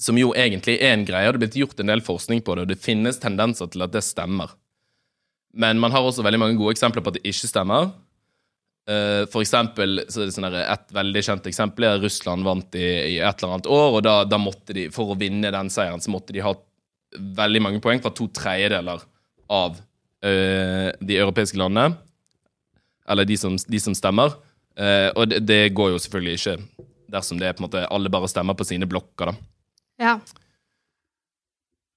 Som 0.00 0.18
jo 0.18 0.32
egentlig 0.34 0.80
er 0.82 0.96
en 0.96 1.06
greie, 1.06 1.28
og 1.28 1.36
det 1.36 1.38
er 1.38 1.44
blitt 1.44 1.60
gjort 1.60 1.80
en 1.80 1.92
del 1.92 2.02
forskning 2.02 2.42
på 2.42 2.56
det, 2.56 2.64
og 2.64 2.72
det 2.72 2.82
finnes 2.82 3.20
tendenser 3.22 3.70
til 3.70 3.84
at 3.86 3.92
det 3.94 4.02
stemmer. 4.02 4.50
Men 5.54 5.78
man 5.78 5.94
har 5.94 6.02
også 6.02 6.24
veldig 6.26 6.40
mange 6.42 6.58
gode 6.58 6.74
eksempler 6.74 7.04
på 7.04 7.12
at 7.12 7.20
det 7.20 7.30
ikke 7.30 7.50
stemmer. 7.50 7.92
Eh, 8.90 9.22
For 9.30 9.40
eksempel, 9.40 10.02
så 10.10 10.20
er 10.20 10.28
det 10.28 10.34
sånn 10.34 10.50
Et 10.50 10.94
veldig 10.98 11.22
kjent 11.24 11.46
eksempel 11.48 11.86
er 11.88 12.02
Russland 12.02 12.44
vant 12.44 12.74
i, 12.74 12.84
i 13.14 13.18
et 13.22 13.38
eller 13.38 13.54
annet 13.54 13.70
år, 13.70 13.98
og 13.98 14.02
da, 14.04 14.16
da 14.28 14.40
måtte 14.40 14.76
de, 14.76 14.88
for 14.92 15.14
å 15.14 15.18
vinne 15.18 15.52
den 15.54 15.70
seieren, 15.72 16.02
så 16.02 16.12
måtte 16.12 16.34
de 16.34 16.42
ha 16.44 16.52
veldig 17.14 17.62
mange 17.62 17.80
poeng 17.80 18.02
fra 18.02 18.10
to 18.10 18.26
tredjedeler 18.34 19.04
av 19.54 19.76
uh, 19.78 20.88
de 20.98 21.18
europeiske 21.20 21.60
landene. 21.60 21.94
Eller 23.06 23.28
de 23.28 23.36
som, 23.38 23.54
de 23.54 23.78
som 23.78 23.94
stemmer. 23.94 24.34
Uh, 24.74 25.14
og 25.14 25.28
det, 25.30 25.44
det 25.46 25.60
går 25.76 25.92
jo 25.92 26.00
selvfølgelig 26.02 26.40
ikke 26.40 26.56
dersom 27.14 27.38
det 27.38 27.46
er 27.46 27.54
på 27.54 27.62
en 27.62 27.68
måte 27.68 27.84
alle 27.86 28.10
bare 28.10 28.26
stemmer 28.32 28.58
på 28.58 28.66
sine 28.66 28.88
blokker, 28.90 29.30
da. 29.30 29.53
Ja. 30.00 30.18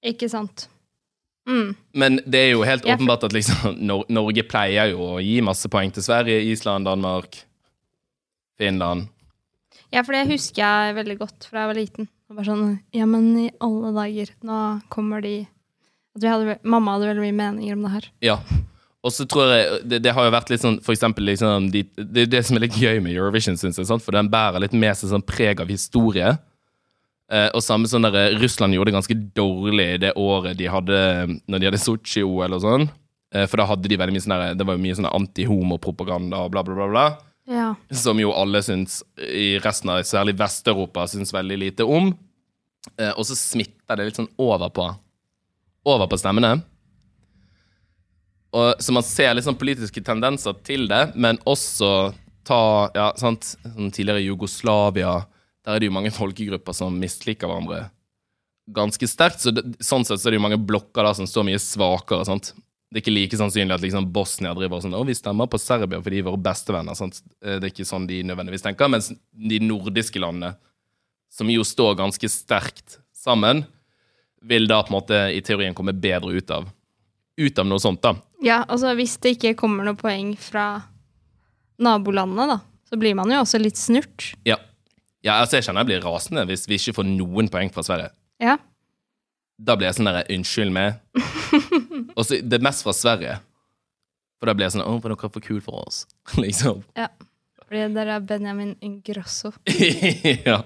Ikke 0.06 0.28
sant. 0.30 0.68
Mm. 1.48 1.74
Men 1.96 2.20
det 2.28 2.40
er 2.44 2.50
jo 2.52 2.64
helt 2.68 2.84
åpenbart 2.84 3.24
at 3.24 3.34
liksom, 3.34 3.78
Nor 3.88 4.04
Norge 4.12 4.44
pleier 4.46 4.92
jo 4.92 5.14
å 5.14 5.20
gi 5.24 5.38
masse 5.44 5.70
poeng 5.72 5.92
til 5.94 6.04
Sverige, 6.04 6.42
Island, 6.52 6.86
Danmark, 6.86 7.40
Finland. 8.60 9.08
Ja, 9.88 10.02
for 10.04 10.12
det 10.12 10.26
husker 10.28 10.60
jeg 10.60 10.96
veldig 10.98 11.16
godt 11.22 11.48
fra 11.48 11.64
jeg 11.64 11.70
var 11.70 11.78
liten. 11.78 12.08
Og 12.28 12.36
bare 12.36 12.50
sånn, 12.50 12.74
ja, 12.92 13.06
men 13.08 13.30
i 13.40 13.46
alle 13.64 13.94
dager, 13.96 14.34
nå 14.44 14.58
kommer 14.92 15.24
de 15.24 15.38
at 16.18 16.24
vi 16.24 16.28
hadde, 16.28 16.58
Mamma 16.66 16.96
hadde 16.96 17.08
veldig 17.08 17.24
mye 17.24 17.36
meninger 17.38 17.78
om 17.78 17.86
det 17.86 17.94
her. 17.94 18.10
Ja. 18.24 18.36
Og 19.06 19.14
så 19.14 19.24
tror 19.30 19.52
jeg 19.54 19.80
det, 19.88 20.02
det 20.04 20.12
har 20.12 20.26
jo 20.26 20.34
vært 20.34 20.48
litt 20.50 20.58
sånn 20.58 20.80
For 20.82 20.90
eksempel 20.90 21.22
liksom 21.28 21.68
de, 21.70 21.84
Det 21.94 22.24
er 22.24 22.30
det 22.32 22.40
som 22.48 22.56
er 22.58 22.64
litt 22.64 22.74
gøy 22.74 22.98
med 23.04 23.14
Eurovision, 23.14 23.56
syns 23.56 23.78
jeg. 23.78 23.86
Sant? 23.88 24.02
For 24.04 24.16
den 24.16 24.28
bærer 24.32 24.60
litt 24.64 24.74
med 24.74 24.98
seg 24.98 25.12
sånn 25.12 25.24
preg 25.24 25.62
av 25.62 25.70
historie. 25.70 26.34
Eh, 27.28 27.50
og 27.52 27.60
samme 27.60 27.88
sånn 27.90 28.06
der 28.06 28.16
eh, 28.16 28.36
Russland 28.40 28.72
gjorde 28.72 28.88
det 28.88 28.96
ganske 28.96 29.16
dårlig 29.36 29.88
det 30.00 30.14
året 30.16 30.56
de 30.56 30.68
hadde 30.72 31.00
Når 31.44 31.60
de 31.60 31.66
hadde 31.68 31.80
Sotsji-OL 31.82 32.56
og 32.56 32.62
sånn. 32.64 32.86
Uh, 33.28 33.44
for 33.44 33.60
da 33.60 33.66
hadde 33.68 33.90
de 33.90 33.98
veldig 34.00 34.14
mye 34.16 34.24
sånn 34.24 34.32
der 34.32 34.54
Det 34.56 34.64
var 34.64 34.78
jo 34.78 34.80
mye 34.80 34.96
sånn 34.96 35.10
antihomopropaganda 35.10 36.38
og 36.46 36.54
bla, 36.54 36.62
bla, 36.64 36.76
bla. 36.78 36.86
bla 36.94 37.08
Ja. 37.48 37.74
som 37.96 38.18
jo 38.20 38.28
alle 38.36 38.60
syns 38.60 38.98
i 39.16 39.58
resten 39.64 39.88
av 39.88 40.02
særlig 40.04 40.34
Vest-Europa 40.36 41.06
syns 41.08 41.32
veldig 41.32 41.56
lite 41.62 41.84
om. 41.84 42.10
Uh, 43.00 43.12
og 43.14 43.24
så 43.24 43.36
smitter 43.36 43.96
det 43.96 44.08
litt 44.08 44.20
sånn 44.20 44.28
over 44.36 44.68
på 44.72 44.84
over 45.88 46.10
på 46.10 46.18
stemmene. 46.20 46.58
Og, 48.52 48.80
så 48.80 48.92
man 48.92 49.04
ser 49.04 49.32
litt 49.32 49.46
sånn 49.46 49.56
politiske 49.60 50.02
tendenser 50.04 50.56
til 50.64 50.84
det, 50.90 51.14
men 51.16 51.40
også 51.48 52.12
ta 52.48 52.60
ja, 52.96 53.10
sant, 53.20 53.54
sånn 53.64 53.92
tidligere 53.92 54.24
Jugoslavia 54.24 55.18
Der 55.68 55.76
er 55.76 55.82
det 55.84 55.90
jo 55.90 55.94
mange 55.98 56.12
folkegrupper 56.14 56.72
som 56.76 56.94
misliker 56.96 57.50
hverandre 57.50 57.90
ganske 58.72 59.08
sterkt. 59.08 59.42
Så 59.44 59.52
det, 59.52 59.64
sånn 59.84 60.04
sett 60.08 60.20
så 60.22 60.28
er 60.28 60.34
det 60.34 60.38
jo 60.40 60.44
mange 60.46 60.60
blokker 60.60 61.04
da 61.04 61.12
som 61.16 61.28
står 61.28 61.44
mye 61.48 61.60
svakere. 61.60 62.24
sant? 62.28 62.54
Det 62.88 62.98
er 62.98 63.02
ikke 63.04 63.12
like 63.14 63.36
sannsynlig 63.40 63.76
at 63.76 63.84
liksom 63.84 64.06
Bosnia 64.12 64.54
driver 64.56 64.80
sånn 64.80 64.96
Å, 64.96 65.02
vi 65.04 65.16
stemmer 65.16 65.48
på 65.52 65.60
Serbia 65.60 66.00
fordi 66.00 66.18
de 66.18 66.22
er 66.22 66.28
våre 66.30 66.40
bestevenner. 66.40 66.96
sant? 66.96 67.20
Eh, 67.44 67.58
Det 67.60 67.68
er 67.68 67.72
ikke 67.74 67.88
sånn 67.88 68.06
de 68.08 68.22
nødvendigvis 68.24 68.64
tenker. 68.64 68.88
Mens 68.88 69.10
de 69.12 69.58
nordiske 69.60 70.20
landene, 70.20 70.54
som 71.28 71.50
jo 71.52 71.64
står 71.68 71.98
ganske 72.00 72.28
sterkt 72.32 72.98
sammen, 73.12 73.66
vil 74.40 74.68
da 74.70 74.80
på 74.82 74.92
en 74.92 74.96
måte 75.00 75.20
i 75.36 75.42
teorien 75.44 75.76
komme 75.76 75.92
bedre 75.92 76.32
ut 76.32 76.50
av 76.50 76.68
ut 77.38 77.58
av 77.58 77.66
noe 77.70 77.78
sånt, 77.78 78.00
da. 78.02 78.16
ja, 78.42 78.64
altså 78.66 78.90
hvis 78.98 79.12
det 79.22 79.36
ikke 79.36 79.52
kommer 79.60 79.84
noe 79.86 79.94
poeng 79.94 80.32
fra 80.34 80.82
nabolandene, 81.78 82.48
da, 82.50 82.56
så 82.88 82.98
blir 82.98 83.14
man 83.14 83.30
jo 83.30 83.42
også 83.44 83.60
litt 83.62 83.78
snurt. 83.78 84.32
Ja. 84.48 84.56
Ja, 85.26 85.40
altså 85.40 85.58
jeg 85.58 85.66
kjenner 85.66 85.82
jeg 85.82 85.90
blir 85.90 86.04
rasende 86.06 86.44
hvis 86.48 86.66
vi 86.70 86.78
ikke 86.78 86.98
får 87.00 87.06
noen 87.10 87.50
poeng 87.52 87.72
fra 87.74 87.84
Sverige. 87.86 88.12
Ja. 88.42 88.56
Da 89.58 89.74
blir 89.74 89.88
jeg 89.88 89.98
sånn 89.98 90.10
der 90.10 90.28
Unnskyld 90.30 90.74
meg. 90.74 91.00
Og 92.16 92.22
så 92.26 92.38
det 92.38 92.60
er 92.60 92.66
mest 92.66 92.84
fra 92.86 92.94
Sverige. 92.94 93.38
For 94.38 94.50
da 94.50 94.54
blir 94.54 94.68
jeg 94.68 94.76
sånn 94.76 94.84
Å, 94.86 94.92
for 95.02 95.10
dere 95.10 95.18
er 95.18 95.32
for 95.34 95.44
kule 95.48 95.64
for 95.64 95.82
oss. 95.82 96.04
liksom. 96.44 96.84
ja. 96.98 97.10
Fordi 97.66 97.88
dere 97.96 98.14
er 98.16 98.22
Benjamin 98.24 98.76
Ingrosso. 98.84 99.50
ja. 100.48 100.62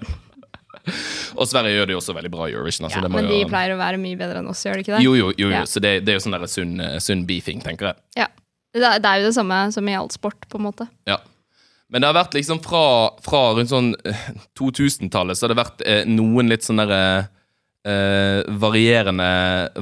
Og 1.39 1.47
Sverige 1.49 1.79
gjør 1.79 1.89
det 1.89 1.95
jo 1.95 1.99
også 1.99 2.15
veldig 2.15 2.31
bra 2.31 2.47
i 2.47 2.53
Eurovision. 2.53 2.87
Altså, 2.87 3.01
Ja, 3.01 3.09
men 3.11 3.27
de 3.27 3.41
jo... 3.41 3.49
pleier 3.49 3.73
å 3.73 3.79
være 3.81 3.99
mye 3.99 4.19
bedre 4.19 4.39
enn 4.43 4.47
oss, 4.51 4.61
gjør 4.63 4.79
de 4.79 4.85
ikke 4.85 4.95
det? 4.95 5.03
Jo, 5.03 5.17
jo, 5.17 5.33
jo, 5.33 5.49
jo. 5.49 5.51
Ja. 5.51 5.65
Så 5.67 5.81
det, 5.83 5.97
det 6.05 6.13
er 6.13 6.19
jo 6.19 6.23
sånn 6.27 6.37
sunn, 6.51 6.79
sunn 7.03 7.25
beefing, 7.27 7.63
tenker 7.65 7.91
jeg. 7.91 8.01
Ja. 8.21 8.29
Det 8.73 8.81
det 8.81 9.09
er 9.09 9.21
jo 9.21 9.27
det 9.27 9.35
samme 9.35 9.59
som 9.73 9.89
i 9.89 9.95
all 9.97 10.09
sport, 10.13 10.47
på 10.49 10.57
en 10.61 10.65
måte. 10.65 10.87
Ja. 11.09 11.19
Men 11.93 12.01
det 12.01 12.09
har 12.09 12.17
vært 12.17 12.33
liksom 12.33 12.57
fra, 12.65 12.85
fra 13.21 13.43
rundt 13.53 13.69
sånn 13.69 13.91
eh, 14.01 14.27
2000-tallet 14.57 15.37
så 15.37 15.45
har 15.45 15.53
det 15.53 15.59
vært 15.59 15.83
eh, 15.85 16.03
noen 16.09 16.49
litt 16.49 16.65
sånn 16.65 16.81
derre 16.81 17.01
eh, 17.85 18.39
varierende, 18.63 19.27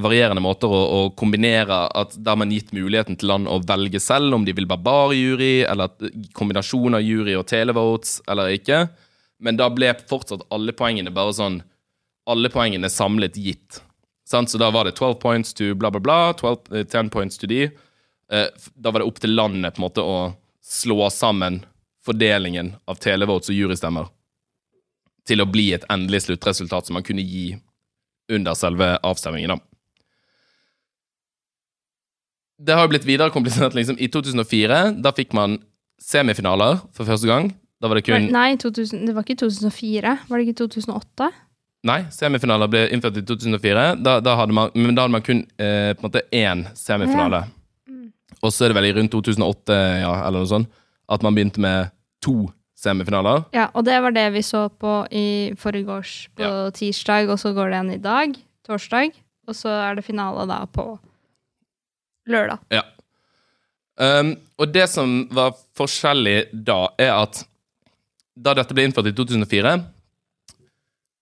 varierende 0.04 0.44
måter 0.44 0.68
å, 0.68 0.82
å 0.82 1.00
kombinere 1.16 1.86
at 2.02 2.18
Der 2.20 2.36
man 2.36 2.52
gitt 2.52 2.74
muligheten 2.76 3.16
til 3.16 3.32
land 3.32 3.48
å 3.48 3.62
velge 3.64 4.02
selv 4.04 4.36
om 4.36 4.44
de 4.44 4.56
vil 4.58 4.68
være 4.68 4.84
bare 4.84 5.16
jury, 5.16 5.54
eller 5.64 5.96
kombinasjon 6.36 7.00
av 7.00 7.06
jury 7.06 7.38
og 7.40 7.48
televotes 7.48 8.20
eller 8.28 8.58
ikke. 8.58 8.84
Men 9.40 9.58
da 9.58 9.72
ble 9.74 9.94
fortsatt 10.12 10.44
alle 10.52 10.76
poengene 10.76 11.16
bare 11.16 11.34
sånn 11.38 11.62
Alle 12.30 12.52
poengene 12.54 12.92
samlet 12.92 13.40
gitt. 13.40 13.80
Så 14.28 14.58
da 14.60 14.70
var 14.72 14.86
det 14.86 14.94
12 15.00 15.16
points 15.20 15.56
to 15.58 15.74
bla, 15.76 15.90
bla, 15.92 16.00
bla. 16.00 16.20
12, 16.38 16.76
eh, 16.76 16.86
10 16.86 17.10
points 17.10 17.40
to 17.40 17.48
de. 17.48 17.70
Eh, 18.32 18.48
Da 18.76 18.92
var 18.92 19.00
det 19.00 19.08
opp 19.08 19.20
til 19.20 19.36
landet 19.36 19.76
på 19.76 19.82
en 19.82 19.88
måte 19.88 20.04
å 20.04 20.34
slå 20.62 21.10
sammen 21.12 21.64
fordelingen 22.06 22.76
av 22.90 23.00
televotes 23.02 23.52
og 23.52 23.58
jurystemmer 23.58 24.10
til 25.28 25.44
å 25.44 25.50
bli 25.50 25.70
et 25.76 25.86
endelig 25.92 26.26
sluttresultat 26.26 26.88
som 26.88 26.98
man 26.98 27.06
kunne 27.06 27.26
gi 27.26 27.54
under 28.32 28.56
selve 28.58 28.96
avstemmingen. 29.06 29.54
Da. 29.54 29.60
Det 32.62 32.78
har 32.78 32.86
jo 32.86 32.94
blitt 32.94 33.08
videre 33.08 33.34
komplisert. 33.34 33.76
Liksom. 33.78 34.00
I 34.00 34.10
2004 34.14 34.82
da 35.02 35.14
fikk 35.18 35.36
man 35.38 35.60
semifinaler 36.02 36.82
for 36.96 37.10
første 37.10 37.30
gang. 37.30 37.52
Da 37.82 37.90
var 37.90 37.98
det 37.98 38.06
kun 38.06 38.28
Nei, 38.34 38.54
2000, 38.62 39.08
det 39.08 39.16
var 39.18 39.26
ikke 39.26 39.40
2004. 39.42 40.18
Var 40.30 40.38
det 40.38 40.48
ikke 40.48 40.60
2008? 40.66 41.32
Nei, 41.90 42.02
semifinaler 42.14 42.70
ble 42.70 42.84
innført 42.94 43.18
i 43.18 43.24
2004. 43.26 43.86
Da, 44.06 44.20
da 44.22 44.36
man, 44.46 44.70
men 44.78 44.94
da 44.94 45.08
hadde 45.08 45.16
man 45.16 45.26
kun 45.26 45.42
eh, 45.58 45.94
på 45.96 46.04
en 46.04 46.10
måte 46.10 46.22
én 46.30 46.68
semifinale. 46.78 47.48
Og 48.42 48.54
så 48.54 48.66
er 48.66 48.72
det 48.72 48.78
vel 48.78 48.90
i 48.90 48.94
rundt 48.98 49.14
2008 49.14 49.80
ja, 50.02 50.14
eller 50.28 50.44
noe 50.44 50.50
sånt, 50.50 50.70
at 51.12 51.24
man 51.26 51.36
begynte 51.36 51.62
med 51.64 51.92
to 52.24 52.50
semifinaler. 52.82 53.44
Ja, 53.54 53.68
og 53.78 53.86
det 53.86 54.00
var 54.02 54.14
det 54.16 54.26
vi 54.34 54.42
så 54.46 54.66
på 54.70 54.94
i 55.14 55.54
forgårs 55.60 56.30
på 56.36 56.42
Ja. 56.48 56.70
tirsdag, 56.74 57.30
og 57.30 57.38
så 57.40 57.54
går 57.54 57.70
det 57.70 57.78
en 57.82 57.92
i 57.94 58.02
dag, 58.02 58.36
torsdag, 58.68 59.12
og 59.48 59.56
så 59.58 59.70
er 59.70 59.96
det 60.00 60.06
finale 60.08 60.48
da 60.50 60.64
på 60.66 60.98
lørdag. 62.30 62.60
Ja. 62.72 62.82
Um, 64.02 64.36
og 64.58 64.72
det 64.74 64.88
som 64.90 65.28
var 65.36 65.54
forskjellig 65.78 66.50
da, 66.66 66.88
er 66.98 67.12
at 67.22 67.44
da 68.40 68.54
dette 68.58 68.74
ble 68.74 68.88
innført 68.88 69.12
i 69.12 69.14
2004 69.14 69.76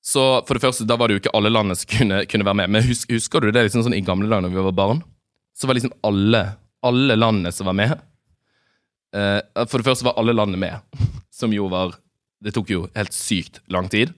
så 0.10 0.21
for 0.47 0.56
det 0.56 0.63
første, 0.63 0.86
da 0.88 0.95
var 0.97 1.10
det 1.10 1.17
jo 1.17 1.21
ikke 1.23 1.34
alle 1.38 1.52
landene 1.52 1.75
som 1.78 1.89
kunne, 1.91 2.21
kunne 2.25 2.45
være 2.47 2.58
med. 2.62 2.71
Men 2.73 2.86
husker, 2.88 3.13
husker 3.19 3.43
du 3.43 3.52
det 3.52 3.65
liksom 3.67 3.84
sånn 3.86 3.97
i 3.97 4.02
gamle 4.06 4.30
dager 4.32 4.45
når 4.47 4.54
vi 4.56 4.63
var 4.69 4.78
barn? 4.78 5.02
Så 5.54 5.67
var 5.67 5.75
liksom 5.78 5.91
alle, 6.08 6.41
alle 6.88 7.17
landene 7.19 7.52
som 7.54 7.67
var 7.69 7.75
med 7.78 7.99
For 9.12 9.82
det 9.82 9.88
første 9.88 10.06
var 10.06 10.17
alle 10.22 10.36
landene 10.38 10.60
med, 10.62 11.00
som 11.39 11.54
jo 11.56 11.67
var 11.72 11.95
Det 12.39 12.54
tok 12.56 12.69
jo 12.72 12.82
helt 12.95 13.12
sykt 13.15 13.58
lang 13.67 13.89
tid. 13.91 14.13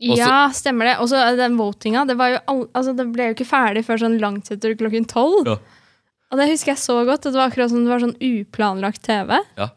Også- 0.00 0.16
Ja, 0.18 0.50
stemmer 0.56 0.88
det. 0.88 0.94
Og 0.98 1.08
så 1.08 1.20
den 1.36 1.58
votinga. 1.58 2.06
Det, 2.08 2.16
var 2.18 2.32
jo 2.32 2.38
all, 2.48 2.62
altså, 2.74 2.94
det 2.96 3.06
ble 3.12 3.28
jo 3.28 3.34
ikke 3.36 3.46
ferdig 3.46 3.84
før 3.86 4.00
sånn 4.00 4.18
langt 4.18 4.50
etter 4.50 4.74
klokken 4.74 5.06
tolv. 5.06 5.46
Ja. 5.46 5.58
Og 6.30 6.38
det 6.40 6.48
husker 6.50 6.72
jeg 6.72 6.80
så 6.82 6.96
godt. 7.04 7.22
Det 7.22 7.34
var 7.36 7.50
akkurat 7.50 7.70
som 7.70 7.84
det 7.84 7.92
var 7.92 8.02
sånn 8.02 8.16
uplanlagt 8.18 9.02
TV. 9.06 9.36
Ja. 9.58 9.68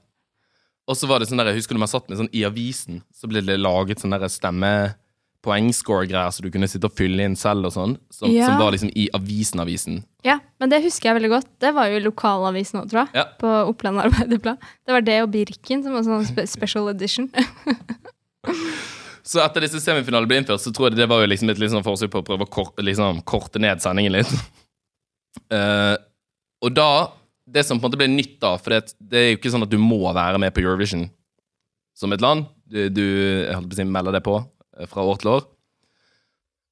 Og 0.88 0.98
så 1.00 1.08
var 1.08 1.20
det 1.20 1.30
sånn 1.30 1.38
der, 1.40 1.52
jeg 1.52 1.62
husker 1.62 1.76
du 1.78 1.80
man 1.84 1.92
satt 1.92 2.10
med 2.10 2.20
sånn 2.20 2.32
i 2.36 2.44
avisen, 2.48 3.04
så 3.16 3.30
ble 3.30 3.44
det 3.46 3.60
laget 3.60 4.02
sånn 4.04 4.16
stemme 4.30 4.96
poengscore-greier, 5.44 6.32
så 6.32 6.44
du 6.44 6.50
kunne 6.54 6.70
sitte 6.72 6.88
og 6.88 6.96
fylle 6.96 7.26
inn 7.28 7.36
selv 7.40 7.68
og 7.68 7.74
sånn, 7.76 7.98
som, 8.14 8.32
Ja. 8.32 8.48
som 8.48 8.62
var 8.62 8.72
liksom 8.72 8.92
i 8.96 9.10
avisen-avisen. 9.14 10.04
Ja, 10.24 10.40
Men 10.60 10.70
det 10.72 10.82
husker 10.86 11.10
jeg 11.10 11.20
veldig 11.20 11.34
godt. 11.34 11.50
Det 11.60 11.74
var 11.76 11.92
jo 11.92 12.00
lokalavisen 12.00 12.80
òg, 12.80 12.90
tror 12.90 13.02
jeg. 13.04 13.10
Ja. 13.20 13.26
På 13.40 13.52
Oppland 13.68 14.00
Arbeiderblad. 14.00 14.58
Det 14.88 14.96
var 14.96 15.02
det 15.04 15.22
og 15.24 15.32
Birken 15.34 15.84
som 15.84 15.92
var 15.98 16.06
sånn 16.08 16.26
spe 16.26 16.48
special 16.48 16.88
edition. 16.94 17.28
Så 19.24 19.40
etter 19.40 19.64
disse 19.64 19.80
semifinalene 19.80 20.28
ble 20.28 20.42
innført, 20.42 20.60
så 20.60 20.72
tror 20.76 20.90
jeg 20.90 21.00
det 21.00 21.08
var 21.08 21.22
jo 21.24 21.30
liksom 21.32 21.52
et 21.52 21.60
sånn 21.72 21.86
forsøk 21.86 22.12
på 22.12 22.20
å 22.20 22.26
prøve 22.28 22.44
å 22.44 22.52
kort, 22.52 22.76
liksom, 22.84 23.22
korte 23.24 23.60
ned 23.64 23.80
sendingen 23.84 24.18
litt. 24.18 24.32
uh, 25.48 25.96
og 26.64 26.74
da 26.76 26.90
Det 27.48 27.64
som 27.66 27.80
på 27.80 27.84
en 27.86 27.92
måte 27.92 28.00
ble 28.00 28.08
nytt 28.08 28.38
da, 28.40 28.54
for 28.58 28.72
det, 28.72 28.94
det 29.00 29.20
er 29.20 29.26
jo 29.32 29.38
ikke 29.38 29.52
sånn 29.52 29.66
at 29.66 29.72
du 29.72 29.76
må 29.80 30.00
være 30.16 30.40
med 30.40 30.54
på 30.56 30.62
Eurovision 30.64 31.10
som 31.96 32.14
et 32.16 32.22
land. 32.24 32.46
Du, 32.66 32.88
du 32.90 33.04
jeg 33.04 33.54
holdt 33.54 33.68
på 33.70 33.76
å 33.76 33.80
si, 33.82 33.86
melder 33.86 34.16
det 34.16 34.24
på 34.26 34.38
fra 34.90 35.04
år 35.06 35.20
til 35.22 35.32
år. 35.36 35.44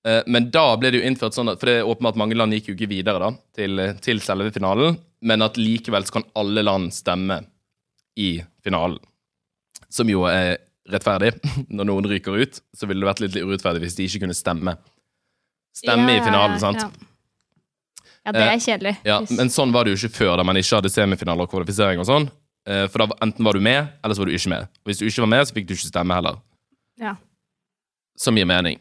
Eh, 0.08 0.24
men 0.28 0.50
da 0.54 0.66
ble 0.82 0.90
det 0.92 1.02
jo 1.02 1.06
innført 1.06 1.36
sånn 1.38 1.52
at 1.52 1.60
For 1.62 1.70
det 1.70 1.76
er 1.82 1.90
åpenbart 1.90 2.18
mange 2.18 2.38
land 2.38 2.56
gikk 2.56 2.72
jo 2.72 2.76
ikke 2.78 2.90
videre 2.90 3.22
da 3.22 3.30
til, 3.58 3.84
til 4.02 4.22
selve 4.26 4.50
finalen, 4.56 4.98
men 5.22 5.46
at 5.46 5.60
likevel 5.62 6.08
så 6.08 6.18
kan 6.18 6.26
alle 6.42 6.64
land 6.66 6.90
stemme 6.96 7.44
i 8.18 8.32
finalen. 8.66 8.98
Som 9.92 10.10
jo 10.10 10.26
er 10.30 10.58
rettferdig. 10.92 11.36
Når 11.76 11.88
noen 11.88 12.10
ryker 12.10 12.40
ut, 12.42 12.60
så 12.74 12.90
ville 12.90 13.04
det 13.06 13.12
vært 13.12 13.24
litt 13.28 13.38
urettferdig 13.38 13.86
hvis 13.86 13.98
de 14.00 14.10
ikke 14.10 14.26
kunne 14.26 14.38
stemme. 14.38 14.76
Stemme 15.78 16.18
i 16.18 16.24
finalen, 16.26 16.58
sant? 16.60 16.82
Ja. 16.82 16.90
ja, 18.26 18.34
det 18.36 18.42
er 18.44 18.60
kjedelig. 18.60 18.96
Ja, 19.08 19.22
men 19.38 19.54
sånn 19.54 19.72
var 19.72 19.86
det 19.86 19.94
jo 19.94 20.02
ikke 20.02 20.18
før, 20.18 20.34
da 20.42 20.44
man 20.48 20.60
ikke 20.60 20.82
hadde 20.82 20.92
semifinaler 20.92 21.46
og 21.48 21.54
kvalifisering 21.54 22.02
og 22.02 22.10
sånn. 22.10 22.26
Eh, 22.68 22.88
For 22.92 23.06
da 23.06 23.22
enten 23.24 23.46
var 23.48 23.56
du 23.56 23.64
med, 23.64 23.94
eller 24.04 24.18
så 24.18 24.26
var 24.26 24.32
du 24.32 24.36
ikke 24.36 24.52
med. 24.52 24.68
Og 24.82 24.92
hvis 24.92 25.00
du 25.00 25.06
ikke 25.08 25.24
var 25.24 25.32
med, 25.38 25.46
så 25.48 25.56
fikk 25.56 25.70
du 25.70 25.76
ikke 25.78 25.92
stemme 25.94 26.18
heller. 26.18 26.42
ja. 27.00 27.16
Som 28.22 28.38
gir 28.38 28.46
mening. 28.46 28.78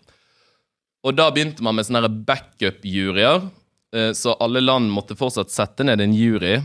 Og 1.07 1.16
da 1.16 1.31
begynte 1.33 1.64
man 1.64 1.79
med 1.79 1.87
sånne 1.88 2.11
backup-juryer. 2.29 3.46
Eh, 3.94 4.12
Så 4.12 4.37
alle 4.40 4.61
land 4.61 4.92
måtte 4.92 5.16
fortsatt 5.16 5.53
sette 5.53 5.87
ned 5.87 6.00
en 6.00 6.14
jury 6.14 6.61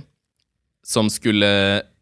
som 0.85 1.09
skulle 1.09 1.47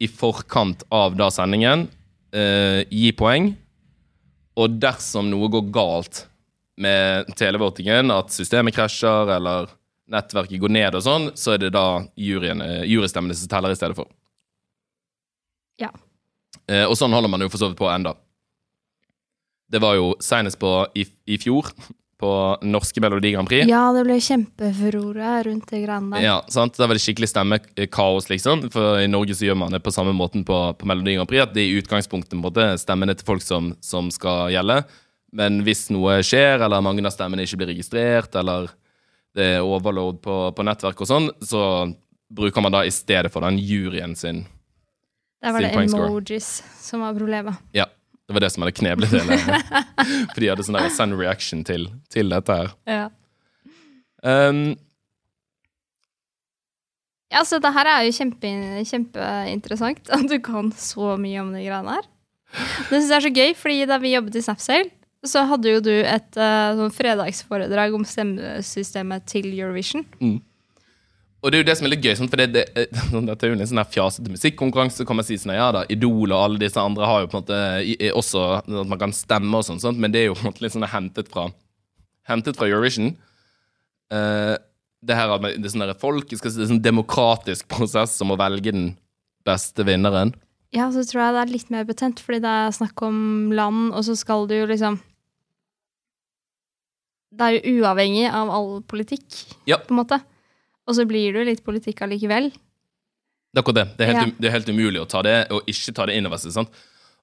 i 0.02 0.10
forkant 0.12 0.84
av 0.92 1.16
da 1.16 1.30
sendingen 1.32 1.86
eh, 2.34 2.84
gi 2.90 3.14
poeng. 3.16 3.54
Og 4.60 4.80
dersom 4.82 5.30
noe 5.32 5.48
går 5.54 5.70
galt 5.74 6.26
med 6.76 7.30
televotingen, 7.38 8.12
at 8.12 8.34
systemet 8.34 8.74
krasjer 8.76 9.30
eller 9.38 9.70
nettverket 10.10 10.60
går 10.60 10.74
ned 10.74 10.98
og 10.98 11.06
sånn, 11.06 11.30
så 11.38 11.54
er 11.54 11.62
det 11.64 11.72
da 11.78 12.02
eh, 12.02 12.84
jurystemmene 12.90 13.38
som 13.38 13.50
teller 13.50 13.72
i 13.72 13.78
stedet 13.78 13.98
for. 13.98 14.10
Ja. 15.82 15.90
Og 16.88 16.94
sånn 16.96 17.12
holder 17.12 17.32
man 17.34 17.42
jo 17.42 17.50
for 17.52 17.60
så 17.60 17.68
vidt 17.68 17.80
på 17.80 17.90
enda. 17.92 18.14
Det 19.72 19.82
var 19.82 19.96
jo 19.98 20.14
senest 20.22 20.60
på 20.62 20.72
i, 20.96 21.06
i 21.26 21.38
fjor, 21.42 21.70
på 22.24 22.32
norske 22.64 23.02
Melodi 23.04 23.34
Grand 23.34 23.50
Prix. 23.50 23.68
ja, 23.68 23.82
det 23.92 24.04
ble 24.06 24.16
kjempefurore 24.24 25.32
rundt 25.48 25.72
det 25.74 25.82
greiene 25.84 26.14
der. 26.16 26.24
Ja, 26.24 26.36
sant? 26.48 26.78
Da 26.80 26.88
var 26.88 26.96
det 26.96 27.04
skikkelig 27.04 27.28
stemmekaos, 27.32 28.30
liksom. 28.32 28.68
For 28.72 29.02
i 29.02 29.10
Norge 29.12 29.36
så 29.36 29.50
gjør 29.50 29.58
man 29.60 29.76
det 29.76 29.82
på 29.84 29.92
samme 29.92 30.14
måten 30.16 30.46
på, 30.48 30.60
på 30.80 30.88
Melodi 30.88 31.18
Grand 31.18 31.28
Prix, 31.28 31.44
at 31.44 31.56
det 31.56 31.66
er 31.66 31.72
i 31.74 31.82
utgangspunktet 31.82 32.40
måte 32.40 32.70
stemmene 32.80 33.16
til 33.18 33.28
folk 33.28 33.44
som, 33.44 33.74
som 33.84 34.12
skal 34.14 34.54
gjelde. 34.56 34.84
Men 35.34 35.64
hvis 35.66 35.88
noe 35.92 36.20
skjer, 36.24 36.62
eller 36.62 36.86
mange 36.86 37.04
av 37.04 37.12
stemmene 37.16 37.44
ikke 37.48 37.60
blir 37.64 37.74
registrert, 37.74 38.36
eller 38.40 38.70
det 39.34 39.56
er 39.56 39.66
overload 39.66 40.22
på, 40.24 40.38
på 40.54 40.66
nettverk 40.68 41.02
og 41.02 41.10
sånn, 41.10 41.32
så 41.42 41.64
bruker 42.34 42.64
man 42.64 42.76
da 42.76 42.84
i 42.86 42.94
stedet 42.94 43.34
for 43.34 43.46
den 43.46 43.58
juryen 43.62 44.16
sin 44.18 44.44
Der 45.44 45.52
var 45.52 45.60
Sin 45.66 45.74
det 45.74 45.90
emojis 45.90 46.50
som 46.80 47.02
var 47.04 47.18
problemet. 47.18 47.58
Ja. 47.76 47.90
Det 48.34 48.40
var 48.40 48.48
det 48.48 48.54
som 48.56 48.64
hadde 48.66 48.74
kneblet 48.80 49.12
hele 49.14 49.36
For 50.34 50.40
de 50.42 50.48
hadde 50.50 50.64
sånn 50.66 50.78
der 50.80 50.90
send 50.90 51.14
reaction 51.20 51.60
til, 51.68 51.86
til 52.10 52.34
dette 52.34 52.56
her. 52.58 52.72
Ja. 52.90 53.04
Um, 54.26 54.72
Ja, 57.34 57.44
så 57.46 57.58
det 57.62 57.72
her 57.74 57.90
er 57.90 58.08
jo 58.08 58.14
kjempe, 58.14 58.50
kjempeinteressant 58.90 60.10
at 60.14 60.26
du 60.30 60.36
kan 60.42 60.72
så 60.78 61.16
mye 61.22 61.42
om 61.42 61.54
de 61.54 61.64
greiene 61.66 61.96
her. 61.96 62.10
Det 62.90 63.00
syns 63.00 63.10
jeg 63.10 63.18
er 63.18 63.26
så 63.26 63.32
gøy, 63.34 63.54
fordi 63.58 63.78
da 63.90 63.98
vi 64.02 64.12
jobbet 64.14 64.38
i 64.38 64.44
Snapsale, 64.46 64.92
så 65.26 65.46
hadde 65.50 65.72
jo 65.72 65.82
du 65.82 65.94
et 65.94 66.38
uh, 66.38 66.84
fredagsforedrag 66.94 67.94
om 67.98 68.04
stemmesystemet 68.06 69.26
til 69.30 69.48
Eurovision. 69.54 70.06
Og 71.44 71.52
det 71.52 71.58
er 71.58 71.64
jo 71.64 71.68
det 71.68 71.76
som 71.76 71.88
er 71.88 71.92
litt 71.92 72.06
gøy, 72.06 72.14
sånn, 72.16 72.30
for 72.32 72.40
det, 72.40 72.54
det, 72.56 72.88
dette 73.28 73.46
er 73.46 73.52
jo 73.52 73.58
en 73.58 73.68
sånn 73.68 73.82
her 73.82 73.90
fjasete 73.92 74.32
musikkonkurranse. 74.32 75.02
Så 75.02 75.08
kan 75.08 75.20
man 75.20 75.28
si 75.28 75.36
sånn, 75.40 75.56
ja 75.58 75.68
da, 75.76 75.84
Idol 75.92 76.32
og 76.32 76.40
alle 76.40 76.62
disse 76.62 76.80
andre 76.80 77.10
har 77.10 77.26
jo 77.26 77.32
på 77.34 77.42
en 77.42 77.44
måte 77.44 78.14
også 78.16 78.46
at 78.62 78.70
man 78.72 79.02
kan 79.02 79.16
stemme 79.16 79.60
og 79.60 79.68
sånn, 79.68 80.00
men 80.00 80.14
det 80.14 80.24
er 80.24 80.30
jo 80.30 80.38
på 80.40 80.46
en 80.46 80.54
måte 80.54 80.64
litt 80.64 80.76
sånn 80.76 80.88
hentet 80.88 81.32
fra, 81.34 81.50
hentet 82.32 82.60
fra 82.60 82.70
Eurovision. 82.72 83.12
Uh, 84.14 84.56
det 85.04 85.18
her 85.20 85.36
at 85.36 85.44
det 85.44 85.68
er 85.68 85.74
sånn 85.74 85.90
folk, 86.00 86.32
det 86.32 86.40
er 86.48 86.72
sånn 86.72 86.84
demokratisk 86.84 87.68
prosess 87.72 88.16
som 88.16 88.32
å 88.32 88.40
velge 88.40 88.72
den 88.72 88.94
beste 89.44 89.84
vinneren. 89.84 90.32
Ja, 90.74 90.88
så 90.90 91.04
tror 91.06 91.26
jeg 91.26 91.36
det 91.36 91.42
er 91.44 91.52
litt 91.52 91.74
mer 91.74 91.84
betent, 91.86 92.22
fordi 92.24 92.40
det 92.46 92.52
er 92.64 92.74
snakk 92.74 93.04
om 93.06 93.18
land, 93.54 93.92
og 93.92 94.06
så 94.08 94.16
skal 94.18 94.48
du 94.50 94.56
jo 94.58 94.70
liksom 94.70 95.02
Det 97.34 97.46
er 97.46 97.56
jo 97.58 97.82
uavhengig 97.82 98.28
av 98.30 98.50
all 98.54 98.84
politikk, 98.86 99.26
Ja. 99.66 99.80
på 99.82 99.90
en 99.90 100.00
måte. 100.04 100.20
Og 100.88 100.96
så 100.98 101.06
blir 101.08 101.32
det 101.34 101.40
jo 101.44 101.50
litt 101.52 101.64
politikk 101.64 102.02
allikevel. 102.06 102.50
Det 102.52 103.60
er 103.60 103.62
akkurat 103.64 103.76
det. 103.82 103.86
Det 103.98 104.04
er, 104.08 104.12
helt, 104.14 104.20
Ja. 104.20 104.26
um- 104.32 104.36
det 104.40 104.48
er 104.50 104.52
helt 104.58 104.70
umulig 104.70 105.00
å 105.02 105.08
ta 105.08 105.22
det, 105.22 105.38
og 105.52 105.62
ikke 105.70 105.94
ta 105.94 106.06
det 106.06 106.16
inn 106.18 106.26
over 106.26 106.38
seg. 106.38 106.52
sant? 106.52 106.70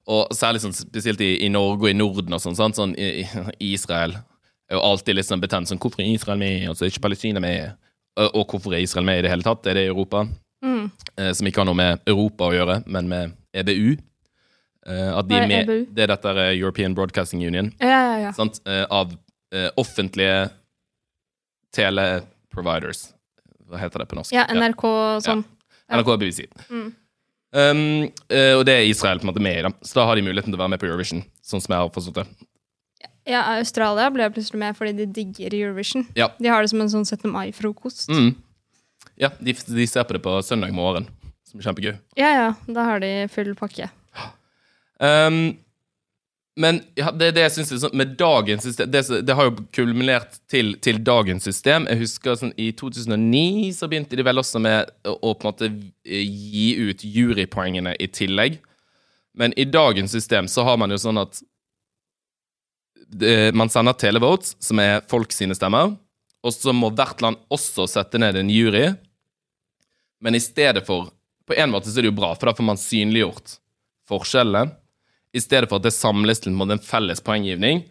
Og 0.07 0.29
særlig 0.33 0.61
sånn, 0.63 0.73
spesielt 0.73 1.21
i, 1.21 1.45
i 1.45 1.49
Norge 1.49 1.83
og 1.83 1.89
i 1.89 1.93
Norden 1.93 2.33
og 2.33 2.41
sånn. 2.41 2.55
sånn, 2.55 2.73
sånn 2.73 2.95
i, 2.97 3.21
i 3.59 3.73
Israel 3.73 4.11
er 4.69 4.77
jo 4.77 4.81
alltid 4.81 5.15
litt 5.15 5.25
sånn 5.27 5.41
betent. 5.41 5.67
sånn, 5.67 5.77
Hvorfor 5.79 5.99
er 6.01 6.13
Israel 6.13 6.39
med, 6.39 6.69
og 6.69 6.75
så 6.75 6.85
er 6.85 6.89
ikke 6.89 7.01
Palestina 7.01 7.39
med? 7.39 7.75
Og, 8.17 8.35
og 8.35 8.47
hvorfor 8.47 8.73
er 8.73 8.81
Israel 8.81 9.05
med 9.05 9.19
i 9.19 9.21
det 9.21 9.29
hele 9.31 9.43
tatt? 9.43 9.67
Er 9.67 9.73
det 9.75 9.87
Europa? 9.91 10.25
Mm. 10.63 10.91
Eh, 11.17 11.31
som 11.33 11.47
ikke 11.47 11.57
har 11.61 11.65
noe 11.65 11.75
med 11.77 11.99
Europa 12.07 12.47
å 12.49 12.53
gjøre, 12.55 12.83
men 12.87 13.07
med 13.09 13.33
EBU. 13.53 13.97
Eh, 14.87 15.11
at 15.19 15.27
de 15.27 15.35
Hva 15.35 15.43
er 15.43 15.47
med, 15.47 15.69
EBU? 15.69 15.93
Det 15.93 16.03
er 16.03 16.07
dette 16.15 16.33
European 16.57 16.95
Broadcasting 16.95 17.43
Union. 17.45 17.71
Ja, 17.79 17.87
ja, 17.87 18.17
ja. 18.25 18.31
Sant? 18.31 18.59
Eh, 18.65 18.85
av 18.89 19.13
eh, 19.53 19.69
offentlige 19.77 20.49
teleproviders. 21.75 23.11
Hva 23.71 23.79
heter 23.79 24.03
det 24.03 24.09
på 24.11 24.17
norsk? 24.19 24.33
Ja, 24.35 24.45
NRK 24.51 24.83
sånn. 25.25 25.45
Ja. 25.87 25.99
NRK 25.99 26.13
og 26.13 26.21
BBC. 26.21 26.45
Mm. 26.69 26.89
Um, 27.51 27.81
eh, 28.31 28.53
og 28.55 28.63
det 28.67 28.77
er 28.77 28.87
Israel 28.87 29.19
på 29.19 29.27
en 29.27 29.31
måte 29.33 29.43
med 29.43 29.59
i, 29.59 29.63
da. 29.65 29.71
Så 29.83 29.99
da 29.99 30.05
har 30.07 30.19
de 30.19 30.23
muligheten 30.23 30.51
til 30.51 30.59
å 30.59 30.63
være 30.63 30.73
med 30.75 30.81
på 30.81 30.87
Eurovision. 30.87 31.23
Sånn 31.43 31.63
som 31.63 31.73
jeg 31.73 31.83
har 31.83 31.91
forstått 31.95 32.21
det. 32.21 32.47
Ja, 33.29 33.41
Australia 33.59 34.09
ble 34.13 34.27
plutselig 34.33 34.59
med 34.61 34.77
fordi 34.77 34.93
de 34.97 35.07
digger 35.13 35.53
Eurovision. 35.53 36.07
Ja. 36.17 36.31
De 36.41 36.49
har 36.49 36.63
det 36.63 36.71
som 36.71 36.81
en 36.83 36.91
sånn 36.91 37.05
17. 37.05 37.27
mai-frokost. 37.31 38.09
Mm. 38.09 38.33
Ja, 39.21 39.29
de, 39.39 39.53
de 39.53 39.87
ser 39.89 40.07
på 40.07 40.15
det 40.17 40.23
på 40.25 40.33
søndag 40.45 40.73
morgen, 40.73 41.05
som 41.47 41.59
er 41.61 41.67
kjempegøy. 41.67 41.93
Ja, 42.19 42.31
ja, 42.33 42.47
da 42.65 42.85
har 42.87 43.03
de 43.03 43.11
full 43.33 43.53
pakke. 43.59 43.91
Um, 45.01 45.57
men 46.59 46.81
ja, 46.99 47.11
det 47.15 47.29
det 47.37 47.45
jeg 47.45 47.53
synes 47.55 47.83
sånn, 47.85 47.93
med 47.95 48.17
dagens 48.19 48.65
system 48.67 48.89
det, 48.91 49.05
det 49.23 49.35
har 49.37 49.47
jo 49.47 49.63
kulminert 49.71 50.35
til, 50.51 50.73
til 50.83 50.99
dagens 50.99 51.45
system. 51.47 51.85
Jeg 51.87 52.01
husker 52.01 52.35
sånn, 52.35 52.51
I 52.59 52.73
2009 52.75 53.69
så 53.77 53.87
begynte 53.87 54.19
de 54.19 54.25
vel 54.27 54.41
også 54.41 54.59
med 54.63 54.91
å, 55.07 55.31
på 55.31 55.47
en 55.47 55.47
måte 55.47 55.69
gi 56.03 56.67
ut 56.81 57.05
jurypoengene 57.07 57.95
i 57.95 58.09
tillegg. 58.11 58.59
Men 59.37 59.55
i 59.55 59.63
dagens 59.63 60.11
system 60.11 60.49
så 60.51 60.65
har 60.67 60.81
man 60.81 60.91
jo 60.91 60.99
sånn 60.99 61.21
at 61.21 61.39
det, 63.11 63.53
man 63.55 63.71
sender 63.71 63.95
televotes, 63.95 64.57
som 64.59 64.79
er 64.83 64.99
folk 65.11 65.31
sine 65.35 65.55
stemmer. 65.55 65.95
Og 66.43 66.55
så 66.55 66.73
må 66.75 66.91
hvert 66.95 67.23
land 67.23 67.39
også 67.53 67.87
sette 67.87 68.19
ned 68.19 68.35
en 68.39 68.51
jury. 68.51 68.89
Men 70.21 70.35
i 70.35 70.43
stedet 70.43 70.83
for 70.87 71.13
På 71.47 71.55
en 71.57 71.71
måte 71.73 71.89
så 71.89 71.97
er 71.99 72.05
det 72.05 72.11
jo 72.11 72.15
bra, 72.15 72.29
for 72.37 72.47
da 72.47 72.51
får 72.55 72.63
man 72.63 72.77
synliggjort 72.79 73.55
forskjellene. 74.07 74.69
I 75.33 75.41
stedet 75.41 75.69
for 75.69 75.79
at 75.79 75.87
det 75.87 75.95
samles 75.95 76.43
til 76.43 76.53
en 76.53 76.79
felles 76.83 77.21
poenggivning, 77.23 77.85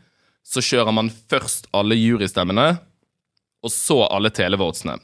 så 0.45 0.61
kjører 0.65 0.93
man 0.93 1.11
først 1.11 1.69
alle 1.77 1.97
jurystemmene, 1.97 2.79
og 3.61 3.73
så 3.73 4.03
alle 4.09 4.31
televotesene. 4.31 4.99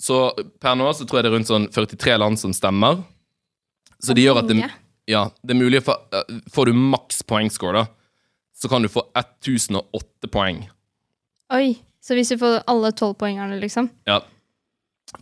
Så 0.00 0.30
per 0.60 0.76
nå 0.76 0.88
så 0.92 1.06
tror 1.06 1.20
jeg 1.20 1.26
det 1.26 1.30
er 1.30 1.36
rundt 1.38 1.50
sånn 1.50 1.68
43 1.72 2.16
land 2.20 2.40
som 2.40 2.52
stemmer. 2.56 3.00
Så 4.02 4.12
det 4.16 4.26
gjør 4.26 4.42
at 4.42 4.50
det, 4.50 4.58
ja, 5.08 5.26
det 5.40 5.54
er 5.54 5.60
mulig 5.60 5.80
få 5.86 5.94
eh, 6.12 6.40
Får 6.52 6.68
du 6.68 6.76
maks 6.76 7.22
poengscore, 7.24 7.80
da, 7.80 7.86
så 8.56 8.68
kan 8.68 8.84
du 8.84 8.92
få 8.92 9.06
1008 9.16 10.28
poeng. 10.32 10.66
Oi, 11.56 11.76
så 12.02 12.16
hvis 12.16 12.32
du 12.32 12.40
får 12.40 12.62
alle 12.68 12.92
tolvpoengerne, 12.96 13.60
liksom? 13.62 13.88
Ja. 14.08 14.20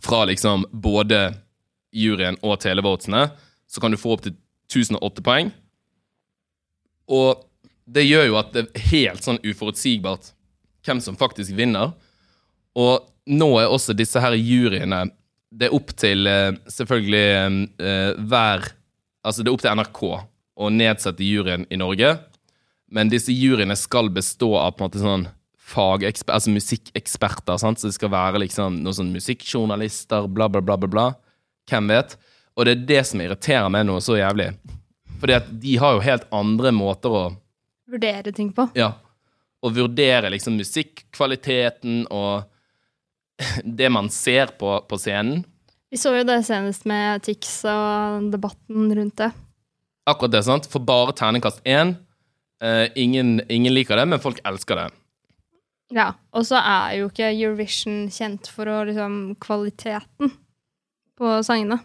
Fra 0.03 0.23
liksom 0.27 0.65
både 0.71 1.29
juryen 1.95 2.39
og 2.43 2.59
televotesene, 2.63 3.29
så 3.67 3.81
kan 3.81 3.93
du 3.93 3.99
få 3.99 4.15
opp 4.15 4.25
til 4.25 4.35
1008 4.71 5.23
poeng. 5.23 5.51
Og 7.11 7.43
det 7.85 8.05
gjør 8.07 8.29
jo 8.31 8.39
at 8.39 8.53
det 8.55 8.65
er 8.65 8.87
helt 8.91 9.25
sånn 9.25 9.41
uforutsigbart 9.45 10.31
hvem 10.85 11.01
som 11.01 11.17
faktisk 11.17 11.55
vinner. 11.57 11.93
Og 12.77 13.05
nå 13.25 13.49
er 13.59 13.71
også 13.71 13.95
disse 13.97 14.21
her 14.21 14.35
juryene 14.37 15.07
Det 15.49 15.69
er 15.69 15.73
opp 15.73 15.93
til 15.97 16.27
eh, 16.29 16.57
selvfølgelig 16.69 17.21
eh, 17.81 18.17
hver 18.27 18.67
Altså 19.25 19.41
det 19.41 19.49
er 19.49 19.55
opp 19.55 19.63
til 19.63 19.79
NRK 19.79 20.01
å 20.55 20.67
nedsette 20.69 21.25
juryen 21.25 21.65
i 21.73 21.79
Norge. 21.79 22.11
Men 22.93 23.09
disse 23.09 23.33
juryene 23.33 23.75
skal 23.79 24.11
bestå 24.13 24.51
av 24.59 24.75
på 24.75 24.83
en 24.83 24.87
måte 24.87 25.01
sånn 25.01 25.25
fageksperter, 25.65 26.35
altså 26.37 26.53
musikkeksperter. 26.53 27.57
sant? 27.57 27.81
Så 27.81 27.89
det 27.89 27.97
skal 27.97 28.13
være 28.13 28.43
liksom 28.43 28.77
noen 28.83 28.97
sånn 28.99 29.11
musikkjournalister, 29.15 30.29
bla, 30.29 30.47
bla, 30.51 30.61
bla, 30.61 30.77
bla. 30.77 30.91
bla. 30.91 31.07
Hvem 31.69 31.89
vet? 31.89 32.15
Og 32.55 32.67
det 32.67 32.75
er 32.75 32.85
det 32.93 33.01
som 33.09 33.23
irriterer 33.25 33.71
meg 33.73 33.87
noe 33.89 34.03
så 34.03 34.19
jævlig. 34.19 34.51
Fordi 35.25 35.39
at 35.39 35.47
de 35.49 35.77
har 35.81 35.95
jo 35.97 36.05
helt 36.05 36.29
andre 36.29 36.71
måter 36.75 37.09
å 37.17 37.25
Vurdere 37.85 38.31
ting 38.33 38.47
på. 38.49 38.63
Ja. 38.73 38.95
Å 39.61 39.69
vurdere 39.69 40.31
liksom 40.33 40.55
musikkvaliteten 40.57 42.07
og 42.13 42.47
det 43.79 43.91
man 43.93 44.09
ser 44.13 44.55
på, 44.57 44.71
på 44.89 44.97
scenen. 44.97 45.43
Vi 45.93 45.99
så 46.01 46.15
jo 46.15 46.23
det 46.25 46.39
senest 46.47 46.87
med 46.89 47.21
Tix 47.25 47.59
og 47.69 48.31
debatten 48.33 48.89
rundt 48.97 49.17
det. 49.21 49.29
Akkurat 50.09 50.33
det, 50.33 50.43
sant? 50.45 50.65
For 50.69 50.81
bare 50.81 51.13
terningkast 51.17 51.61
én. 51.65 51.93
Uh, 52.61 52.89
ingen, 52.97 53.37
ingen 53.49 53.73
liker 53.73 53.97
det, 54.01 54.05
men 54.09 54.21
folk 54.21 54.41
elsker 54.45 54.81
det. 54.81 54.87
Ja, 55.93 56.11
Og 56.33 56.45
så 56.49 56.57
er 56.57 56.97
jo 56.99 57.09
ikke 57.11 57.29
Eurovision 57.29 58.07
kjent 58.13 58.49
for 58.49 58.69
å 58.69 58.81
liksom 58.89 59.35
kvaliteten 59.41 60.33
på 61.17 61.37
sangene. 61.45 61.77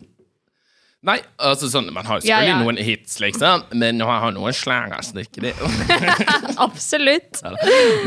Nei, 1.09 1.17
altså 1.41 1.71
sånn, 1.73 1.87
man 1.97 2.05
har 2.05 2.19
jo 2.21 2.29
Ja, 2.29 2.43
selvfølgelig 2.43 2.53
ja. 2.53 2.57
noen 2.61 2.81
hits, 2.85 3.15
liksom, 3.23 3.63
men 3.81 3.97
nå 3.97 4.05
har 4.11 4.35
noen 4.37 4.53
slanger 4.53 5.01
så 5.07 5.17
det 5.17 5.23
er 5.23 5.29
ikke 5.31 5.45
det. 5.47 5.55
Absolutt. 6.67 7.41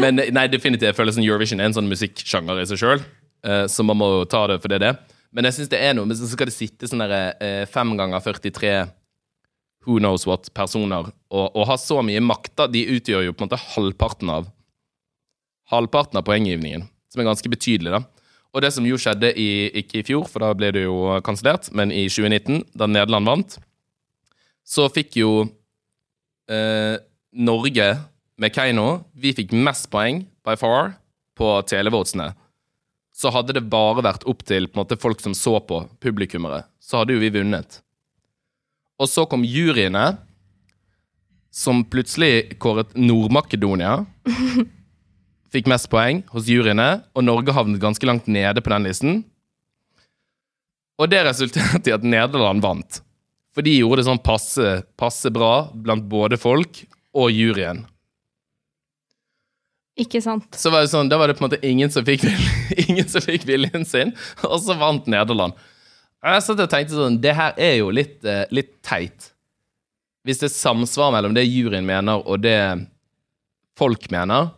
Men 0.03 0.21
nei, 0.21 0.43
definitivt, 0.53 0.91
jeg 0.91 0.97
føler 0.99 1.15
sånn 1.15 1.25
Eurovision 1.25 1.63
er 1.63 1.71
en 1.71 1.77
sånn 1.79 1.89
musikksjanger 1.89 2.61
i 2.61 2.67
seg 2.69 2.83
sjøl, 2.83 3.01
så 3.65 3.85
man 3.87 3.97
må 3.97 4.11
ta 4.29 4.43
det 4.51 4.59
for 4.61 4.69
det 4.69 4.83
det 4.83 4.91
er. 4.93 5.01
Men 5.33 5.49
jeg 5.49 5.57
syns 5.57 5.71
det 5.71 5.79
er 5.81 5.95
noe 5.97 6.05
Men 6.05 6.17
så 6.19 6.27
skal 6.29 6.45
det 6.45 6.53
sitte 6.53 6.85
sånn 6.85 7.01
derre 7.01 7.33
eh, 7.41 7.63
fem 7.65 7.95
ganger 7.97 8.21
43 8.21 8.73
who 9.83 9.97
knows 9.97 10.27
what 10.29 10.45
personer 10.55 11.09
og, 11.09 11.47
og 11.49 11.65
ha 11.67 11.75
så 11.81 11.97
mye 12.05 12.21
makt, 12.23 12.53
da. 12.61 12.67
De 12.71 12.85
utgjør 12.93 13.25
jo 13.25 13.33
på 13.33 13.43
en 13.43 13.49
måte 13.49 13.63
halvparten 13.73 14.29
av 14.31 14.51
Halvparten 15.73 16.19
av 16.19 16.25
poenggivningen, 16.27 16.83
som 17.09 17.21
er 17.23 17.27
ganske 17.29 17.49
betydelig, 17.49 17.93
da. 17.95 18.22
Og 18.53 18.61
det 18.61 18.69
som 18.75 18.85
jo 18.85 18.99
skjedde 19.01 19.31
i, 19.39 19.49
ikke 19.81 20.01
i 20.01 20.05
fjor, 20.05 20.27
for 20.29 20.45
da 20.45 20.51
ble 20.57 20.69
det 20.75 20.85
jo 20.85 21.17
kansellert, 21.25 21.71
men 21.73 21.91
i 21.93 22.05
2019, 22.05 22.61
da 22.77 22.87
Nederland 22.89 23.29
vant, 23.29 23.55
så 24.63 24.85
fikk 24.93 25.17
jo 25.19 25.31
eh, 26.51 26.95
Norge 27.33 27.87
med 28.39 28.53
Keiino 28.53 29.03
Vi 29.19 29.33
fikk 29.35 29.51
mest 29.57 29.89
poeng 29.91 30.21
by 30.45 30.55
far 30.59 30.93
på 31.37 31.49
televotesene. 31.69 32.31
Så 33.13 33.31
hadde 33.33 33.55
det 33.57 33.65
bare 33.69 34.05
vært 34.05 34.25
opp 34.29 34.45
til 34.45 34.69
måte, 34.77 34.97
folk 35.01 35.21
som 35.21 35.35
så 35.37 35.57
på, 35.61 35.83
publikummere, 36.01 36.63
så 36.81 37.01
hadde 37.01 37.17
jo 37.17 37.21
vi 37.21 37.33
vunnet. 37.33 37.81
Og 39.01 39.09
så 39.09 39.25
kom 39.29 39.45
juryene, 39.45 40.13
som 41.53 41.83
plutselig 41.85 42.57
kåret 42.61 42.95
Nord-Makedonia. 42.97 43.99
Fikk 45.53 45.69
mest 45.69 45.89
poeng 45.91 46.23
hos 46.33 46.47
juryene, 46.49 47.03
og 47.13 47.25
Norge 47.27 47.53
havnet 47.53 47.81
ganske 47.81 48.07
langt 48.09 48.29
nede 48.31 48.61
på 48.63 48.73
den 48.73 48.87
listen. 48.87 49.21
Og 50.97 51.09
det 51.11 51.23
resulterte 51.27 51.91
i 51.91 51.95
at 51.95 52.05
Nederland 52.05 52.63
vant. 52.63 53.01
For 53.53 53.65
de 53.65 53.75
gjorde 53.77 54.01
det 54.01 54.07
sånn 54.07 54.21
passe, 54.23 54.79
passe 54.97 55.29
bra 55.33 55.67
blant 55.73 56.07
både 56.09 56.39
folk 56.41 56.81
og 57.13 57.29
juryen. 57.33 57.83
Ikke 59.99 60.23
sant. 60.25 60.47
Så 60.57 60.71
var 60.73 60.81
det 60.81 60.89
sånn, 60.89 61.09
Da 61.09 61.19
var 61.21 61.29
det 61.29 61.35
på 61.37 61.43
en 61.43 61.51
måte 61.51 61.61
ingen 61.61 61.91
som 61.93 62.05
fikk, 62.05 62.25
ingen 62.87 63.05
som 63.09 63.21
fikk 63.21 63.45
viljen 63.45 63.85
sin, 63.85 64.15
og 64.41 64.57
så 64.63 64.73
vant 64.79 65.05
Nederland. 65.05 65.53
Og 66.23 66.33
Jeg 66.33 66.45
satt 66.45 66.63
og 66.63 66.71
tenkte 66.71 66.95
sånn 66.95 67.19
Det 67.21 67.33
her 67.35 67.53
er 67.59 67.75
jo 67.81 67.91
litt, 67.93 68.23
eh, 68.25 68.47
litt 68.49 68.73
teit. 68.81 69.29
Hvis 70.25 70.39
det 70.41 70.47
er 70.49 70.55
samsvar 70.55 71.11
mellom 71.13 71.35
det 71.35 71.43
juryen 71.45 71.85
mener, 71.85 72.23
og 72.25 72.41
det 72.41 72.57
folk 73.77 74.07
mener, 74.13 74.53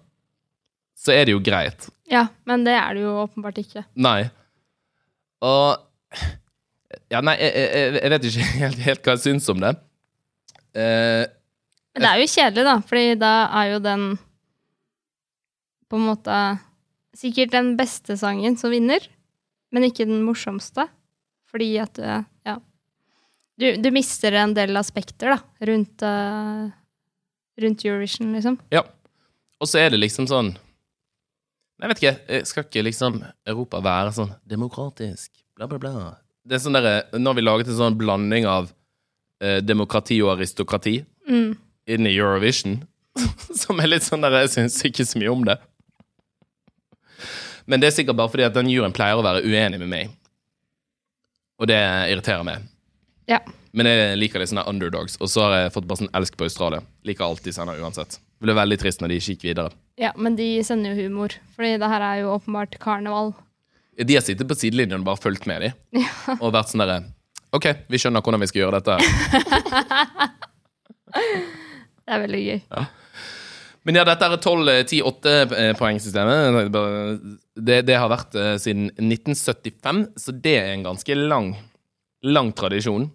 så 0.96 1.14
er 1.14 1.28
det 1.28 1.36
jo 1.36 1.42
greit. 1.44 1.88
Ja, 2.10 2.28
men 2.48 2.64
det 2.66 2.76
er 2.78 2.96
det 2.98 3.04
jo 3.04 3.14
åpenbart 3.24 3.58
ikke. 3.62 3.86
Nei. 4.00 4.28
Og 5.46 5.82
Ja, 7.12 7.20
nei, 7.22 7.36
jeg, 7.42 7.52
jeg, 7.54 7.96
jeg 8.00 8.12
vet 8.14 8.28
ikke 8.30 8.46
helt, 8.64 8.80
helt 8.86 9.02
hva 9.06 9.16
jeg 9.18 9.24
syns 9.26 9.50
om 9.52 9.60
det. 9.62 9.74
Eh, 10.76 11.24
Men 11.96 12.06
det 12.06 12.12
er 12.12 12.22
jo 12.22 12.30
kjedelig, 12.32 12.64
da, 12.68 12.76
fordi 12.88 13.04
da 13.20 13.32
er 13.62 13.74
jo 13.74 13.82
den 13.84 14.06
på 15.92 16.00
en 16.00 16.08
måte 16.08 16.38
sikkert 17.16 17.54
den 17.54 17.74
beste 17.80 18.16
sangen 18.20 18.58
som 18.60 18.74
vinner, 18.74 19.04
men 19.76 19.86
ikke 19.88 20.08
den 20.08 20.24
morsomste. 20.26 20.88
Fordi 21.52 21.70
at 21.80 21.96
du, 22.00 22.04
ja. 22.48 22.56
Du, 23.62 23.68
du 23.80 23.88
mister 23.96 24.36
en 24.36 24.56
del 24.58 24.76
aspekter 24.80 25.36
da, 25.36 25.38
rundt, 25.70 26.04
eh, 26.04 26.66
rundt 27.64 27.86
Eurovision, 27.86 28.34
liksom. 28.36 28.58
Ja. 28.74 28.82
Og 29.64 29.70
så 29.72 29.80
er 29.86 29.94
det 29.94 30.02
liksom 30.02 30.28
sånn 30.28 30.56
Jeg 31.82 31.92
vet 31.92 32.00
ikke, 32.02 32.14
eh, 32.32 32.44
skal 32.48 32.64
ikke 32.64 32.84
liksom 32.88 33.18
Europa 33.48 33.82
være 33.84 34.14
sånn 34.16 34.32
demokratisk, 34.48 35.32
bla, 35.58 35.68
bla, 35.68 35.78
bla? 35.82 36.14
Det 36.46 36.56
er 36.56 36.62
sånn 36.64 36.78
derre 36.78 37.20
Når 37.20 37.36
vi 37.36 37.42
laget 37.44 37.68
en 37.72 37.78
sånn 37.80 37.98
blanding 37.98 38.46
av 38.48 38.70
eh, 39.42 39.60
demokrati 39.66 40.22
og 40.24 40.36
aristokrati 40.38 41.04
Mm. 41.28 41.56
inn 41.90 42.06
i 42.06 42.12
Eurovision, 42.20 42.84
som 43.62 43.80
er 43.82 43.88
litt 43.88 44.04
sånn 44.06 44.22
der 44.22 44.44
Jeg 44.44 44.52
syns 44.54 44.76
ikke 44.86 45.04
så 45.10 45.18
mye 45.18 45.32
om 45.34 45.44
det. 45.48 45.56
Men 47.66 47.82
det 47.82 47.88
er 47.90 47.96
sikkert 47.96 48.20
bare 48.20 48.30
fordi 48.30 48.46
at 48.46 48.54
den 48.54 48.70
juryen 48.70 48.94
pleier 48.94 49.18
å 49.18 49.24
være 49.26 49.42
uenig 49.42 49.80
med 49.82 49.90
meg. 49.90 50.12
Og 51.58 51.66
det 51.72 51.80
irriterer 52.12 52.44
meg. 52.46 52.68
Ja. 53.26 53.40
Men 53.74 53.90
jeg 53.90 54.20
liker 54.20 54.40
litt 54.40 54.52
sånne 54.52 54.68
underdogs. 54.70 55.18
Og 55.18 55.32
så 55.34 55.42
har 55.48 55.56
jeg 55.64 55.74
fått 55.74 55.88
bare 55.90 56.04
sånn 56.04 56.14
elsk 56.14 56.38
på 56.38 56.46
Australia. 56.46 56.84
Liker 57.08 57.26
alt 57.26 57.42
de 57.44 57.52
sender 57.56 57.80
uansett. 57.82 58.20
Det 58.38 58.46
ble 58.46 58.54
veldig 58.54 58.78
trist 58.84 59.02
når 59.02 59.10
de 59.16 59.18
ikke 59.18 59.34
gikk 59.34 59.48
videre. 59.50 59.74
Ja, 60.02 60.12
men 60.18 60.36
de 60.36 60.64
sender 60.68 60.94
jo 60.94 60.98
humor, 61.06 61.30
fordi 61.56 61.78
det 61.82 61.90
her 61.92 62.02
er 62.04 62.16
jo 62.24 62.34
åpenbart 62.36 62.74
karneval. 62.84 63.28
De 63.96 64.14
har 64.18 64.24
sittet 64.26 64.50
på 64.50 64.58
sidelinjen 64.60 65.00
og 65.00 65.08
bare 65.08 65.24
fulgt 65.24 65.46
med 65.48 65.58
dem. 65.64 65.72
Og 66.42 66.56
vært 66.56 66.70
sånn 66.74 66.84
derre 66.84 66.98
OK, 67.56 67.66
vi 67.88 67.98
skjønner 68.02 68.20
hvordan 68.20 68.42
vi 68.44 68.50
skal 68.52 68.62
gjøre 68.66 68.80
dette. 68.82 68.96
Det 72.06 72.14
er 72.14 72.20
veldig 72.22 72.40
gøy. 72.44 72.60
Men 73.86 73.96
ja, 73.98 74.04
dette 74.06 74.26
er 74.28 74.38
12-10-8-poengsystemet. 74.42 76.72
Det, 77.56 77.82
det 77.88 77.96
har 77.98 78.10
vært 78.12 78.36
eh, 78.38 78.58
siden 78.62 78.90
1975, 78.98 80.06
så 80.22 80.32
det 80.36 80.56
er 80.60 80.74
en 80.74 80.84
ganske 80.86 81.16
lang, 81.18 81.56
lang 82.26 82.54
tradisjon. 82.58 83.10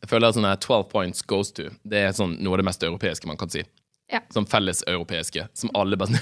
Jeg 0.00 0.08
føler 0.10 0.28
at 0.30 0.36
sånne 0.38 0.56
12 0.56 0.84
points 0.90 1.22
goes 1.28 1.52
to. 1.54 1.64
Det 1.82 1.98
er 2.06 2.12
sånn 2.16 2.36
noe 2.40 2.52
av 2.56 2.60
det 2.62 2.68
mest 2.70 2.82
europeiske 2.86 3.28
man 3.30 3.38
kan 3.38 3.50
si. 3.52 3.62
Ja. 4.10 4.20
Som 4.34 4.46
felleseuropeiske, 4.50 5.48
som 5.54 5.70
alle 5.78 5.96
bare 6.00 6.18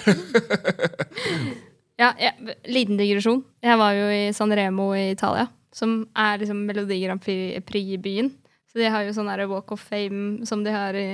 Ja, 1.98 2.12
ja, 2.20 2.30
liten 2.64 2.96
digresjon. 3.00 3.40
Jeg 3.64 3.78
var 3.80 3.94
jo 3.96 4.04
i 4.14 4.28
Sanremo 4.36 4.92
i 4.94 5.08
Italia, 5.16 5.48
som 5.74 6.04
er 6.14 6.38
liksom 6.38 6.60
Melodi 6.68 7.00
Grand 7.02 7.18
Prix-byen. 7.66 8.28
Så 8.70 8.78
de 8.78 8.90
har 8.92 9.02
jo 9.02 9.14
sånn 9.16 9.26
der 9.32 9.42
Walk 9.50 9.72
of 9.74 9.82
Fame 9.82 10.46
som 10.46 10.62
de 10.62 10.70
har 10.70 10.94
i 10.94 11.08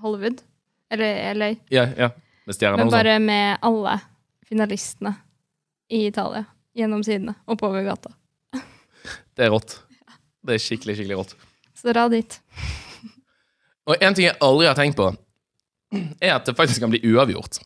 Hollywood. 0.00 0.40
Eller 0.90 1.34
LA. 1.36 1.50
Ja, 1.68 1.84
ja. 1.98 2.08
Med 2.48 2.56
stjernene 2.56 2.80
Men 2.80 2.88
sånn. 2.88 2.96
bare 2.96 3.18
med 3.20 3.58
alle 3.68 3.98
finalistene 4.48 5.12
i 5.92 6.06
Italia. 6.08 6.46
Gjennom 6.74 7.02
sidene. 7.04 7.34
Oppover 7.50 7.84
gata. 7.84 8.14
Det 9.36 9.44
er 9.44 9.52
rått. 9.52 9.76
Det 10.46 10.56
er 10.56 10.62
skikkelig, 10.62 10.96
skikkelig 11.02 11.18
rått. 11.20 11.36
Så 11.76 11.92
dra 11.92 12.06
dit. 12.08 12.38
Og 13.90 14.00
en 14.00 14.16
ting 14.16 14.24
jeg 14.30 14.38
aldri 14.40 14.70
har 14.70 14.78
tenkt 14.78 14.96
på, 14.96 15.10
er 16.20 16.36
at 16.36 16.46
det 16.46 16.56
faktisk 16.58 16.82
kan 16.82 16.92
bli 16.92 17.02
uavgjort. 17.10 17.60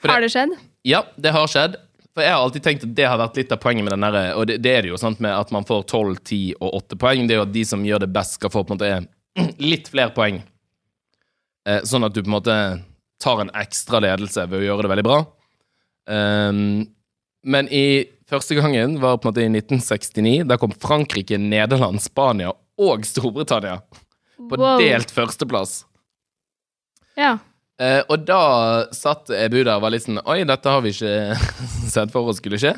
For 0.00 0.12
Har 0.12 0.24
det 0.24 0.30
skjedd? 0.32 0.54
Ja, 0.86 1.02
det 1.16 1.32
har 1.34 1.50
skjedd. 1.50 1.76
For 2.16 2.24
jeg 2.24 2.32
har 2.32 2.40
alltid 2.40 2.64
tenkt 2.64 2.84
at 2.86 2.96
det 2.96 3.04
har 3.04 3.20
vært 3.20 3.36
litt 3.36 3.52
av 3.52 3.60
poenget 3.60 3.84
med 3.84 3.92
den 3.92 4.04
derre 4.06 4.22
Og 4.38 4.46
det, 4.48 4.54
det 4.64 4.70
er 4.72 4.86
det 4.86 4.92
jo, 4.94 4.98
sant, 5.00 5.18
med 5.20 5.34
at 5.36 5.50
man 5.52 5.66
får 5.68 5.82
12, 5.84 6.16
10 6.24 6.38
og 6.60 6.76
8 6.80 6.98
poeng. 7.02 7.28
Det 7.28 7.36
er 7.36 7.42
jo 7.42 7.46
at 7.46 7.54
de 7.54 7.64
som 7.68 7.84
gjør 7.84 8.04
det 8.06 8.12
best, 8.14 8.38
skal 8.38 8.52
få 8.52 8.64
på 8.64 8.72
en 8.72 8.80
måte 8.80 9.48
litt 9.72 9.90
flere 9.92 10.14
poeng. 10.16 10.40
Eh, 11.68 11.82
sånn 11.84 12.06
at 12.06 12.14
du 12.14 12.22
på 12.22 12.30
en 12.30 12.36
måte 12.38 12.56
tar 13.22 13.40
en 13.42 13.52
ekstra 13.56 14.00
ledelse 14.04 14.44
ved 14.48 14.62
å 14.62 14.68
gjøre 14.68 14.86
det 14.86 14.92
veldig 14.94 15.06
bra. 15.06 15.18
Um, 16.06 16.86
men 17.46 17.68
i 17.74 18.06
første 18.30 18.56
gangen 18.58 18.98
var 19.02 19.18
på 19.18 19.26
en 19.26 19.32
måte 19.32 19.44
i 19.44 19.50
1969. 19.50 20.46
Da 20.48 20.58
kom 20.60 20.72
Frankrike, 20.72 21.38
Nederland, 21.40 22.00
Spania 22.04 22.52
og 22.80 23.06
Storbritannia 23.08 23.80
på 24.36 24.56
Wow. 24.60 24.78
delt 24.80 25.10
førsteplass. 25.14 25.84
Ja. 27.16 27.38
Eh, 27.80 28.02
og 28.08 28.24
da 28.28 28.86
satt 28.96 29.28
Ebu 29.36 29.58
der 29.64 29.74
og 29.76 29.82
var 29.84 29.92
litt 29.92 30.04
sånn 30.06 30.20
Oi, 30.24 30.38
dette 30.48 30.70
har 30.72 30.80
vi 30.84 30.94
ikke 30.94 31.36
sett 31.94 32.12
for 32.14 32.28
oss 32.30 32.38
skulle 32.40 32.60
skje. 32.60 32.72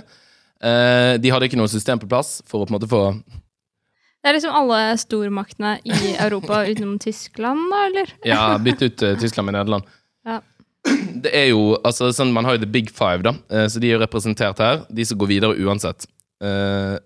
Eh, 0.58 1.14
de 1.22 1.30
hadde 1.30 1.46
ikke 1.46 1.58
noe 1.60 1.70
system 1.70 2.00
på 2.02 2.08
plass 2.10 2.40
for 2.46 2.62
å 2.62 2.66
på 2.66 2.72
en 2.74 2.78
måte 2.80 2.88
få 2.90 3.02
Det 3.14 4.26
er 4.26 4.34
liksom 4.34 4.54
alle 4.58 4.80
stormaktene 4.98 5.76
i 5.86 6.14
Europa 6.18 6.64
utenom 6.70 6.96
Tyskland, 7.02 7.68
da, 7.70 7.84
eller? 7.86 8.14
Ja, 8.26 8.42
bytte 8.58 8.90
ut 8.90 9.02
eh, 9.06 9.14
Tyskland 9.22 9.46
med 9.50 9.54
Nederland. 9.58 9.86
Ja. 10.26 10.40
Det 11.22 11.30
er 11.34 11.48
jo, 11.52 11.76
altså 11.86 12.08
sånn, 12.14 12.30
Man 12.34 12.46
har 12.46 12.56
jo 12.56 12.62
The 12.64 12.70
Big 12.74 12.90
Five, 12.94 13.22
da. 13.26 13.32
eh, 13.54 13.66
Så 13.70 13.78
de 13.82 13.90
er 13.90 13.96
jo 13.98 14.02
representert 14.02 14.58
her. 14.62 14.82
De 14.90 15.04
som 15.06 15.18
går 15.18 15.30
videre 15.30 15.58
uansett. 15.62 16.06
Eh, 16.42 16.96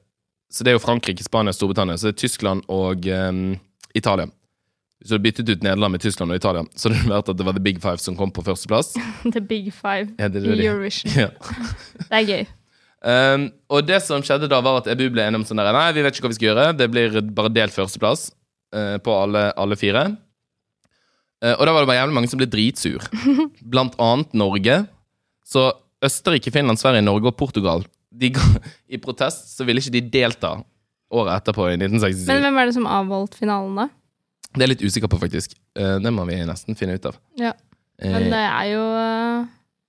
Så 0.53 0.65
det 0.65 0.73
er 0.73 0.77
jo 0.79 0.85
Frankrike, 0.85 1.25
Spania, 1.25 1.53
Storbritannia. 1.57 1.97
Så 2.01 2.09
det 2.11 2.17
er 2.17 2.21
Tyskland 2.27 2.65
og 2.73 3.07
eh, 3.09 3.33
Italia. 3.97 4.29
Hvis 5.03 5.11
du 5.11 5.17
hadde 5.17 5.25
byttet 5.25 5.49
ut 5.51 5.65
Nederland 5.67 5.97
med 5.97 6.03
Tyskland 6.05 6.31
og 6.31 6.39
Italia, 6.39 6.63
så 6.79 6.87
hadde 6.87 7.01
det 7.03 7.11
vært 7.11 7.31
at 7.33 7.39
det 7.41 7.47
var 7.49 7.57
The 7.57 7.63
Big 7.65 7.79
Five 7.83 7.99
som 7.99 8.15
kom 8.15 8.31
på 8.31 8.45
førsteplass. 8.47 8.93
The 9.35 9.43
Big 9.43 9.73
Five 9.75 10.13
Ja, 10.15 10.29
det 10.31 10.45
i 10.45 10.53
det. 10.55 10.67
Eurovision. 10.69 11.11
Ja. 11.17 11.31
Det 12.09 12.21
er 12.21 12.29
gøy. 12.29 12.45
Um, 13.03 13.49
og 13.73 13.83
det 13.89 13.99
som 14.05 14.23
skjedde 14.23 14.47
da, 14.47 14.61
var 14.63 14.79
at 14.79 14.89
EBU 14.93 15.09
ble 15.11 15.25
enig 15.27 15.41
om 15.41 15.47
sånn 15.49 15.59
der 15.59 15.73
Nei, 15.75 15.89
vi 15.97 16.05
vet 16.05 16.15
ikke 16.15 16.29
hva 16.29 16.31
vi 16.31 16.37
skal 16.39 16.49
gjøre. 16.53 16.67
Det 16.79 16.87
blir 16.93 17.17
bare 17.35 17.51
delt 17.51 17.75
førsteplass 17.75 18.29
uh, 18.77 18.99
på 19.03 19.17
alle, 19.25 19.49
alle 19.59 19.79
fire. 19.81 20.05
Uh, 21.43 21.57
og 21.57 21.65
da 21.67 21.75
var 21.75 21.83
det 21.83 21.91
bare 21.91 21.99
jævlig 21.99 22.17
mange 22.21 22.31
som 22.31 22.39
ble 22.39 22.47
dritsur. 22.53 23.09
Blant 23.75 23.99
annet 23.99 24.39
Norge. 24.39 24.85
Så 25.43 25.67
Østerrike, 26.05 26.55
Finland, 26.55 26.79
Sverige, 26.79 27.03
Norge 27.03 27.33
og 27.33 27.37
Portugal 27.41 27.83
de, 28.13 28.31
I 28.93 29.01
protest 29.03 29.57
så 29.57 29.67
ville 29.67 29.83
ikke 29.83 29.95
de 29.97 30.05
delta 30.13 30.57
året 31.13 31.35
etterpå, 31.41 31.67
i 31.69 31.77
1967. 31.77 32.27
Men 32.29 32.47
hvem 32.47 32.61
er 32.61 32.69
det 32.69 32.77
som 32.77 32.89
avholdt 32.89 33.37
finalen, 33.41 33.75
da? 33.83 33.89
Det 34.53 34.61
er 34.61 34.67
jeg 34.67 34.73
litt 34.75 34.85
usikker 34.85 35.09
på, 35.09 35.19
faktisk. 35.23 35.55
Eh, 35.79 35.97
det 36.05 36.13
må 36.13 36.25
vi 36.29 36.37
nesten 36.49 36.77
finne 36.77 36.95
ut 36.99 37.07
av. 37.09 37.17
Ja. 37.41 37.53
Eh, 37.99 38.13
Men 38.13 38.29
det 38.33 38.43
er 38.45 38.67
jo 38.73 38.83
øh, 38.85 39.47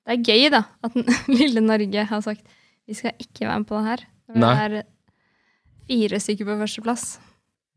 Det 0.08 0.15
er 0.17 0.23
gøy, 0.28 0.49
da, 0.54 0.63
at 0.84 0.95
lille 1.39 1.62
Norge 1.63 2.06
har 2.10 2.21
sagt 2.26 2.43
vi 2.88 2.93
skal 2.97 3.13
ikke 3.19 3.45
være 3.47 3.60
med 3.62 3.67
på 3.69 3.78
det 3.80 3.86
her. 3.88 4.02
Det 4.34 4.39
Nei. 4.43 4.54
er 4.65 4.84
fire 5.88 6.19
stykker 6.19 6.47
på 6.49 6.58
førsteplass. 6.60 7.06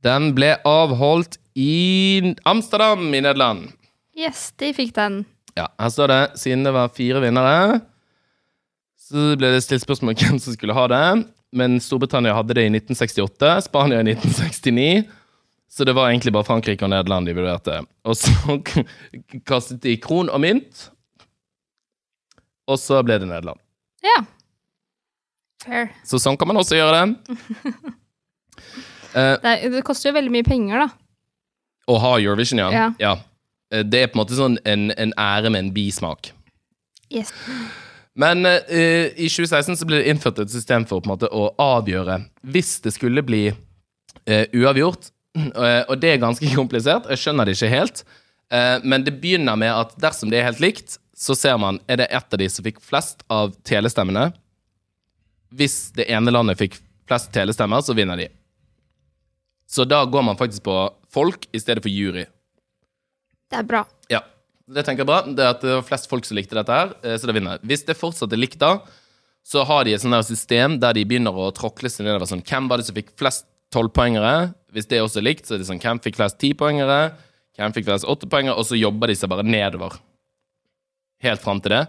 den 0.03 0.33
ble 0.35 0.53
avholdt 0.66 1.37
i 1.59 2.35
Amsterdam 2.46 3.07
i 3.14 3.20
Nederland. 3.22 3.68
Yes, 4.18 4.53
de 4.59 4.72
fikk 4.75 4.92
den. 4.96 5.20
Ja, 5.57 5.68
her 5.81 5.88
står 5.94 6.11
det, 6.11 6.18
siden 6.42 6.64
det 6.66 6.72
var 6.75 6.90
fire 6.94 7.22
vinnere, 7.22 7.81
så 8.99 9.37
ble 9.38 9.53
det 9.55 9.62
stilt 9.64 9.85
spørsmål 9.87 10.14
om 10.14 10.18
hvem 10.20 10.38
som 10.42 10.55
skulle 10.57 10.75
ha 10.77 10.87
det. 10.90 11.03
Men 11.57 11.79
Storbritannia 11.81 12.35
hadde 12.37 12.57
det 12.59 12.64
i 12.66 12.72
1968, 12.75 13.53
Spania 13.68 14.03
i 14.03 14.11
1969. 14.16 15.07
Så 15.77 15.85
det 15.85 15.93
var 15.93 16.09
egentlig 16.09 16.33
bare 16.33 16.47
Frankrike 16.49 16.87
og 16.87 16.91
Nederland 16.91 17.29
de 17.29 17.35
vurderte. 17.37 17.83
Og 18.09 18.17
så 18.17 18.57
kastet 19.51 19.83
de 19.85 19.97
kron 20.01 20.31
og 20.33 20.41
mynt, 20.41 20.87
og 22.67 22.81
så 22.81 23.03
ble 23.05 23.19
det 23.21 23.29
Nederland. 23.29 23.61
Ja. 24.05 24.23
Fair. 25.67 25.91
Så 26.07 26.21
sånn 26.23 26.39
kan 26.41 26.49
man 26.49 26.62
også 26.62 26.79
gjøre 26.81 27.05
det. 27.05 27.37
Eh, 29.17 29.37
Det, 29.41 29.49
er, 29.49 29.71
det 29.73 29.81
koster 29.87 30.11
jo 30.11 30.17
veldig 30.17 30.33
mye 30.35 30.45
penger, 30.45 30.83
da. 30.83 30.87
Å 31.89 31.95
ha 32.03 32.11
Eurovision, 32.19 32.59
ja. 32.61 32.67
Ja. 32.75 32.89
ja. 33.01 33.81
Det 33.89 34.03
er 34.03 34.11
på 34.12 34.19
en 34.19 34.21
måte 34.21 34.37
sånn 34.37 34.59
en, 34.69 34.91
en 34.93 35.15
ære 35.17 35.49
med 35.55 35.62
en 35.62 35.71
bismak. 35.73 36.29
Yes. 37.09 37.31
Men 38.12 38.45
uh, 38.45 39.07
i 39.17 39.31
2016 39.33 39.79
så 39.81 39.89
ble 39.89 40.03
det 40.03 40.11
innført 40.12 40.43
et 40.43 40.53
system 40.53 40.85
for 40.91 41.07
måte 41.09 41.31
å 41.33 41.47
avgjøre 41.62 42.19
hvis 42.45 42.75
det 42.85 42.93
skulle 42.99 43.25
bli 43.25 43.47
uh, 43.55 44.45
uavgjort. 44.53 45.09
Eh, 45.37 45.83
og 45.87 45.99
det 46.01 46.14
er 46.14 46.22
ganske 46.22 46.53
komplisert. 46.59 47.09
Jeg 47.12 47.22
skjønner 47.22 47.49
det 47.49 47.57
ikke 47.57 47.72
helt. 47.72 48.03
Eh, 48.53 48.79
men 48.85 49.05
det 49.05 49.16
begynner 49.20 49.59
med 49.61 49.72
at 49.75 49.94
dersom 50.01 50.33
det 50.33 50.40
er 50.40 50.49
helt 50.51 50.62
likt, 50.62 50.99
så 51.16 51.37
ser 51.37 51.57
man 51.61 51.81
er 51.88 52.03
det 52.03 52.11
ett 52.12 52.33
av 52.33 52.40
de 52.40 52.49
som 52.53 52.64
fikk 52.66 52.81
flest 52.85 53.25
av 53.33 53.55
telestemmene. 53.66 54.31
Hvis 55.57 55.92
det 55.96 56.09
ene 56.12 56.33
landet 56.35 56.61
fikk 56.61 56.77
flest 57.09 57.31
telestemmer, 57.35 57.81
så 57.85 57.94
vinner 57.96 58.20
de. 58.20 58.29
Så 59.66 59.87
da 59.88 60.03
går 60.05 60.22
man 60.22 60.38
faktisk 60.38 60.66
på 60.66 60.77
folk 61.11 61.49
i 61.53 61.61
stedet 61.62 61.83
for 61.83 61.90
jury. 61.90 62.27
Det 63.51 63.61
er 63.61 63.66
bra. 63.66 63.83
Ja, 64.12 64.20
det 64.66 64.85
tenker 64.87 65.05
jeg 65.05 65.11
bra. 65.11 65.22
Det 65.27 65.42
er 65.42 65.55
at 65.55 65.64
det 65.64 65.75
var 65.79 65.87
flest 65.87 66.11
folk 66.11 66.27
som 66.27 66.38
likte 66.38 66.59
dette 66.59 66.77
her, 66.77 66.94
eh, 67.03 67.16
så 67.18 67.31
det 67.31 67.37
vinner. 67.38 67.62
Hvis 67.66 67.87
det 67.87 67.99
fortsatt 67.99 68.33
er 68.35 68.42
likt 68.42 68.61
da, 68.62 68.79
så 69.46 69.62
har 69.66 69.87
de 69.87 69.94
et 69.94 70.03
sånt 70.03 70.27
system 70.27 70.81
der 70.83 70.96
de 70.96 71.05
begynner 71.07 71.35
å 71.35 71.53
tråkle 71.55 71.90
seg 71.90 72.07
nedover 72.07 72.27
sånn, 72.29 72.42
hvem 72.46 72.66
var 72.70 72.83
det 72.83 72.88
som 72.88 72.96
fikk 72.99 73.12
flest 73.18 73.46
tolvpoengere? 73.75 74.53
Hvis 74.77 74.89
det 74.91 75.01
også 75.01 75.23
er 75.23 75.25
likt, 75.31 75.47
så 75.49 75.57
er 75.57 75.62
det 75.62 75.69
sånn, 75.71 75.81
hvem 75.81 76.01
fikk 76.05 76.19
flest 76.19 76.37
tipoengere? 76.43 77.15
Hvem 77.57 77.73
fikk 77.73 77.87
flest 77.89 78.05
åttepoengere? 78.05 78.59
Og 78.61 78.67
så 78.69 78.77
jobber 78.77 79.09
de 79.09 79.17
seg 79.17 79.31
bare 79.33 79.47
nedover. 79.47 79.97
Helt 81.25 81.41
fram 81.41 81.62
til 81.65 81.73
det. 81.73 81.87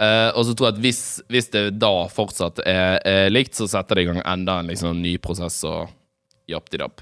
Uh, 0.00 0.28
og 0.36 0.42
så 0.44 0.52
tror 0.56 0.68
jeg 0.70 0.74
at 0.76 0.80
hvis, 0.84 1.02
hvis 1.32 1.46
det 1.52 1.62
da 1.80 1.90
fortsatt 2.12 2.60
er, 2.68 2.98
er 3.08 3.30
likt, 3.32 3.56
så 3.56 3.68
setter 3.68 3.96
de 3.96 4.04
i 4.04 4.08
gang 4.10 4.20
enda 4.24 4.58
en 4.60 4.68
liksom, 4.72 4.98
ny 5.00 5.14
prosess 5.20 5.58
og 5.68 5.92
japp-di-dapp. 6.48 7.00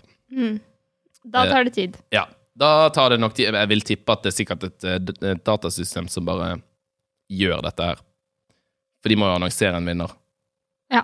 Da 1.24 1.46
tar 1.50 1.66
det 1.66 1.74
tid. 1.74 1.96
Ja, 2.14 2.26
da 2.58 2.88
tar 2.94 3.14
det 3.14 3.20
nok 3.22 3.34
tid. 3.34 3.54
Jeg 3.54 3.70
vil 3.70 3.82
tippe 3.86 4.14
at 4.14 4.22
det 4.26 4.30
er 4.30 4.36
sikkert 4.36 4.66
et, 4.68 4.86
eh, 4.86 5.00
et 5.30 5.42
datasystem 5.46 6.10
som 6.10 6.26
bare 6.26 6.56
gjør 7.30 7.62
dette 7.66 7.90
her. 7.90 8.02
For 9.02 9.12
de 9.12 9.18
må 9.18 9.30
jo 9.30 9.38
annonsere 9.38 9.78
en 9.78 9.90
vinner 9.90 10.10
Ja. 10.92 11.02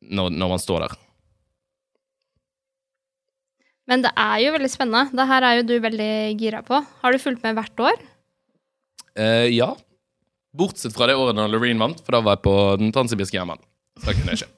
når, 0.00 0.30
når 0.32 0.52
man 0.56 0.62
står 0.62 0.86
der. 0.86 0.96
Men 3.86 4.02
det 4.02 4.10
er 4.18 4.40
jo 4.42 4.52
veldig 4.56 4.70
spennende. 4.72 5.14
Det 5.14 5.26
her 5.30 5.46
er 5.46 5.58
jo 5.60 5.66
du 5.68 5.76
veldig 5.82 6.12
gira 6.40 6.62
på. 6.66 6.80
Har 7.02 7.14
du 7.14 7.22
fulgt 7.22 7.44
med 7.46 7.58
hvert 7.58 7.82
år? 7.86 8.00
Eh, 9.16 9.46
ja. 9.54 9.70
Bortsett 10.56 10.96
fra 10.96 11.06
det 11.08 11.16
året 11.18 11.36
da 11.38 11.46
Loreen 11.50 11.80
vant, 11.80 12.00
for 12.02 12.16
da 12.16 12.22
var 12.24 12.38
jeg 12.38 12.46
på 12.48 12.56
den 12.80 12.92
transsibirske 12.94 13.38
hjemmen. 13.38 13.60
Da 14.02 14.12
kunne 14.12 14.34
jeg 14.34 14.42
ikke. 14.42 14.52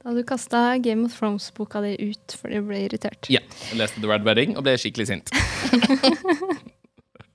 Da 0.00 0.14
du 0.16 0.22
kasta 0.24 0.60
Game 0.80 1.04
of 1.04 1.12
Thrones-boka 1.12 1.82
di 1.84 1.92
ut 2.08 2.34
fordi 2.40 2.56
du 2.56 2.68
ble 2.70 2.84
irritert. 2.86 3.28
Ja, 3.28 3.42
jeg 3.68 3.82
leste 3.82 4.00
The 4.00 4.08
Red 4.08 4.24
Wedding 4.24 4.56
og 4.56 4.64
ble 4.64 4.78
skikkelig 4.80 5.10
sint. 5.12 5.32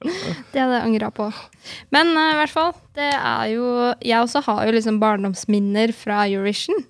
Det 0.05 0.59
hadde 0.59 0.75
jeg 0.75 0.85
angra 0.85 1.09
på. 1.13 1.25
Men 1.93 2.11
eh, 2.13 2.31
i 2.33 2.37
hvert 2.37 2.53
fall, 2.53 2.73
det 2.97 3.07
er 3.15 3.45
jo 3.55 3.65
Jeg 4.05 4.19
også 4.21 4.43
har 4.45 4.65
jo 4.67 4.75
liksom 4.75 4.99
barndomsminner 5.01 5.93
fra 5.97 6.25
Eurovision. 6.29 6.83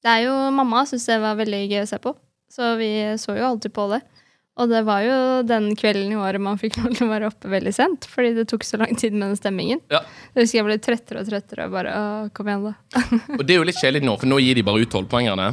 Det 0.00 0.08
er 0.08 0.24
jo 0.28 0.36
Mamma 0.54 0.86
syns 0.88 1.04
det 1.10 1.18
var 1.20 1.36
veldig 1.36 1.60
gøy 1.68 1.82
å 1.82 1.88
se 1.90 1.98
på, 2.00 2.14
så 2.50 2.74
vi 2.80 2.90
så 3.18 3.36
jo 3.38 3.46
alltid 3.52 3.72
på 3.76 3.86
det. 3.92 4.00
Og 4.60 4.68
det 4.68 4.82
var 4.84 5.04
jo 5.04 5.16
den 5.46 5.70
kvelden 5.78 6.12
i 6.12 6.18
året 6.20 6.42
man 6.42 6.58
fikk 6.60 6.76
lov 6.80 6.92
til 6.96 7.06
å 7.06 7.12
være 7.12 7.30
oppe 7.30 7.50
veldig 7.52 7.72
sent, 7.74 8.08
fordi 8.10 8.34
det 8.36 8.46
tok 8.50 8.66
så 8.66 8.80
lang 8.80 8.92
tid 8.98 9.14
med 9.16 9.30
den 9.30 9.38
stemmingen. 9.38 9.80
Ja. 9.92 10.02
Jeg 10.34 10.44
husker 10.44 10.60
jeg 10.60 10.68
ble 10.68 10.78
trøttere 10.82 11.22
og 11.22 11.30
trøttere 11.30 11.68
og 11.68 11.76
bare 11.78 11.94
Å, 11.96 12.04
kom 12.36 12.50
igjen, 12.50 12.66
da. 12.68 13.04
Og 13.38 13.44
det 13.46 13.54
er 13.54 13.60
jo 13.60 13.68
litt 13.68 13.80
kjedelig 13.80 14.04
nå, 14.06 14.16
for 14.20 14.30
nå 14.30 14.40
gir 14.42 14.58
de 14.58 14.66
bare 14.66 14.82
ut 14.82 14.92
tolvpoengerne. 14.92 15.48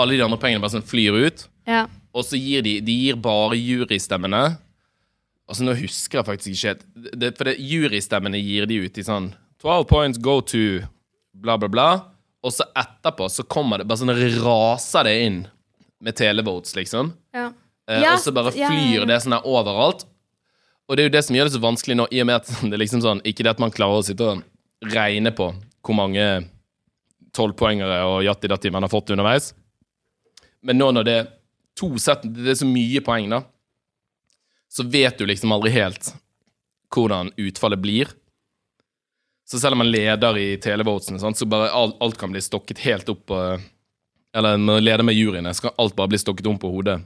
Alle 0.00 0.18
de 0.18 0.26
andre 0.26 0.40
poengene 0.42 0.64
bare 0.64 0.74
sånn 0.74 0.86
flyr 0.86 1.20
ut. 1.24 1.46
Ja. 1.70 1.86
Og 2.14 2.26
så 2.26 2.38
gir 2.38 2.64
de, 2.66 2.76
de 2.84 2.98
gir 3.06 3.18
bare 3.22 3.56
jurystemmene. 3.58 4.42
Altså, 5.44 5.64
nå 5.66 5.74
husker 5.78 6.20
jeg 6.20 6.28
faktisk 6.28 6.52
ikke 6.52 6.72
helt. 6.72 6.84
Det, 7.14 7.30
for 7.38 7.48
det, 7.48 7.56
jurystemmene 7.62 8.40
gir 8.40 8.68
de 8.68 8.82
ut 8.84 9.00
i 9.00 9.06
sånn 9.06 9.30
12 9.62 9.86
points 9.88 10.20
go 10.20 10.40
to 10.44 10.82
bla, 11.32 11.56
bla, 11.56 11.70
bla. 11.70 11.88
Og 12.44 12.52
så 12.52 12.66
etterpå 12.76 13.30
så 13.32 13.46
kommer 13.48 13.80
det 13.80 13.88
bare 13.88 14.02
sånn 14.02 14.12
raser 14.44 15.08
det 15.08 15.14
inn 15.24 15.44
med 16.04 16.16
televotes, 16.18 16.74
liksom. 16.76 17.12
ja. 17.34 17.50
Eh, 17.88 18.00
Ja, 18.00 18.14
og 18.14 18.20
så 18.20 18.32
bare 18.32 18.52
flyr 18.52 19.02
ja. 19.02 19.04
det 19.08 19.20
sånn 19.24 19.36
her 19.36 19.46
overalt. 19.48 20.06
Og 20.88 20.96
det 20.96 21.04
er 21.04 21.08
jo 21.08 21.14
det 21.16 21.22
som 21.24 21.36
gjør 21.36 21.48
det 21.48 21.54
så 21.56 21.62
vanskelig 21.64 21.96
nå, 21.96 22.06
i 22.12 22.20
og 22.22 22.28
med 22.28 22.42
at 22.42 22.50
det 22.72 22.80
liksom 22.80 23.02
sånn 23.04 23.22
Ikke 23.24 23.44
det 23.44 23.54
at 23.54 23.62
man 23.62 23.72
klarer 23.72 24.00
å 24.00 24.04
sitte 24.04 24.34
og 24.34 24.42
regne 24.92 25.32
på 25.36 25.50
hvor 25.84 25.96
mange 25.96 26.24
tolvpoengere 27.34 28.02
og 28.08 28.22
jatti-datti 28.24 28.70
man 28.72 28.84
har 28.86 28.92
fått 28.92 29.12
underveis. 29.12 29.52
Men 30.64 30.78
nå 30.80 30.90
når 30.94 31.08
det 31.08 31.14
er 31.18 31.30
to 31.76 31.90
sett 31.98 32.22
Det 32.22 32.52
er 32.52 32.60
så 32.60 32.68
mye 32.68 33.02
poeng, 33.04 33.32
da. 33.32 33.42
Så 34.70 34.86
vet 34.88 35.18
du 35.18 35.26
liksom 35.28 35.52
aldri 35.54 35.72
helt 35.74 36.12
hvordan 36.94 37.32
utfallet 37.42 37.80
blir. 37.82 38.12
Så 39.44 39.58
selv 39.58 39.74
om 39.76 39.82
man 39.82 39.90
leder 39.90 40.38
i 40.38 40.56
televotesene, 40.62 41.18
så 41.34 41.46
bare 41.50 41.72
alt, 41.74 41.96
alt 42.00 42.16
kan 42.18 42.32
bli 42.32 42.40
stokket 42.42 42.80
helt 42.86 43.10
opp 43.12 43.24
på 43.28 43.40
Eller 44.34 44.58
når 44.58 44.80
jeg 44.80 44.86
leder 44.88 45.06
med 45.06 45.14
juryene, 45.18 45.52
så 45.54 45.68
kan 45.68 45.76
alt 45.78 45.94
bare 45.98 46.10
bli 46.12 46.18
stokket 46.20 46.48
om 46.50 46.58
på 46.60 46.70
hodet 46.72 46.98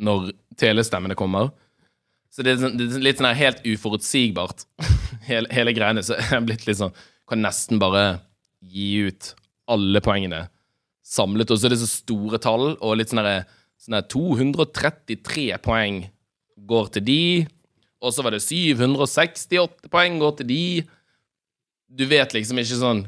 når 0.00 0.30
telestemmene 0.58 1.14
kommer. 1.18 1.50
Så 2.34 2.42
det 2.42 2.54
er, 2.56 2.62
sånn- 2.64 3.02
litt 3.04 3.20
sånn 3.20 3.28
her 3.30 3.38
helt 3.38 3.60
uforutsigbart, 3.68 4.64
hele, 5.28 5.46
hele 5.54 5.74
greiene. 5.76 6.02
Så 6.02 6.16
jeg 6.18 6.32
er 6.40 6.46
blitt 6.48 6.66
litt 6.66 6.80
sånn 6.80 6.94
Kan 7.30 7.40
nesten 7.44 7.78
bare 7.80 8.20
gi 8.60 9.06
ut 9.08 9.30
alle 9.72 10.00
poengene 10.04 10.42
samlet. 11.04 11.48
Og 11.52 11.60
så 11.60 11.68
er 11.68 11.72
det 11.76 11.80
så 11.84 11.88
store 11.88 12.40
tall, 12.42 12.74
og 12.84 12.98
litt 12.98 13.12
sånn 13.12 13.22
her 13.22 13.44
sånn 13.80 13.96
her 13.96 14.04
233 14.12 15.46
poeng 15.64 16.02
går 16.68 16.90
til 16.96 17.04
de. 17.06 17.20
Og 18.04 18.12
så 18.12 18.24
var 18.24 18.34
det 18.36 18.42
768 18.44 19.88
poeng 19.92 20.18
går 20.20 20.36
til 20.40 20.48
de. 20.50 20.60
Du 21.88 22.06
vet 22.10 22.32
liksom 22.34 22.58
ikke 22.58 22.78
sånn 22.80 23.04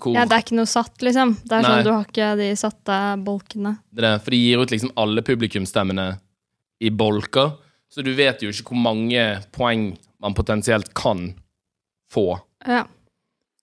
hvor 0.00 0.12
ja, 0.14 0.26
det 0.28 0.34
er 0.36 0.42
ikke 0.44 0.56
noe 0.58 0.68
satt, 0.68 0.98
liksom. 1.02 1.32
Det 1.46 1.52
er 1.56 1.62
Nei. 1.64 1.70
sånn, 1.70 1.84
Du 1.86 1.90
har 1.94 2.04
ikke 2.04 2.36
de 2.36 2.48
satte 2.58 2.96
bolkene. 3.24 3.78
Det 3.94 4.04
er 4.04 4.18
for 4.20 4.30
de 4.34 4.40
gir 4.42 4.60
ut 4.60 4.70
liksom 4.74 4.92
alle 5.00 5.22
publikumsstemmene 5.24 6.06
i 6.84 6.90
bolker, 6.90 7.54
så 7.90 8.04
du 8.04 8.12
vet 8.14 8.42
jo 8.44 8.50
ikke 8.52 8.68
hvor 8.74 8.82
mange 8.82 9.24
poeng 9.52 9.96
man 10.20 10.34
potensielt 10.36 10.92
kan 10.94 11.34
få 12.12 12.40
Ja. 12.66 12.84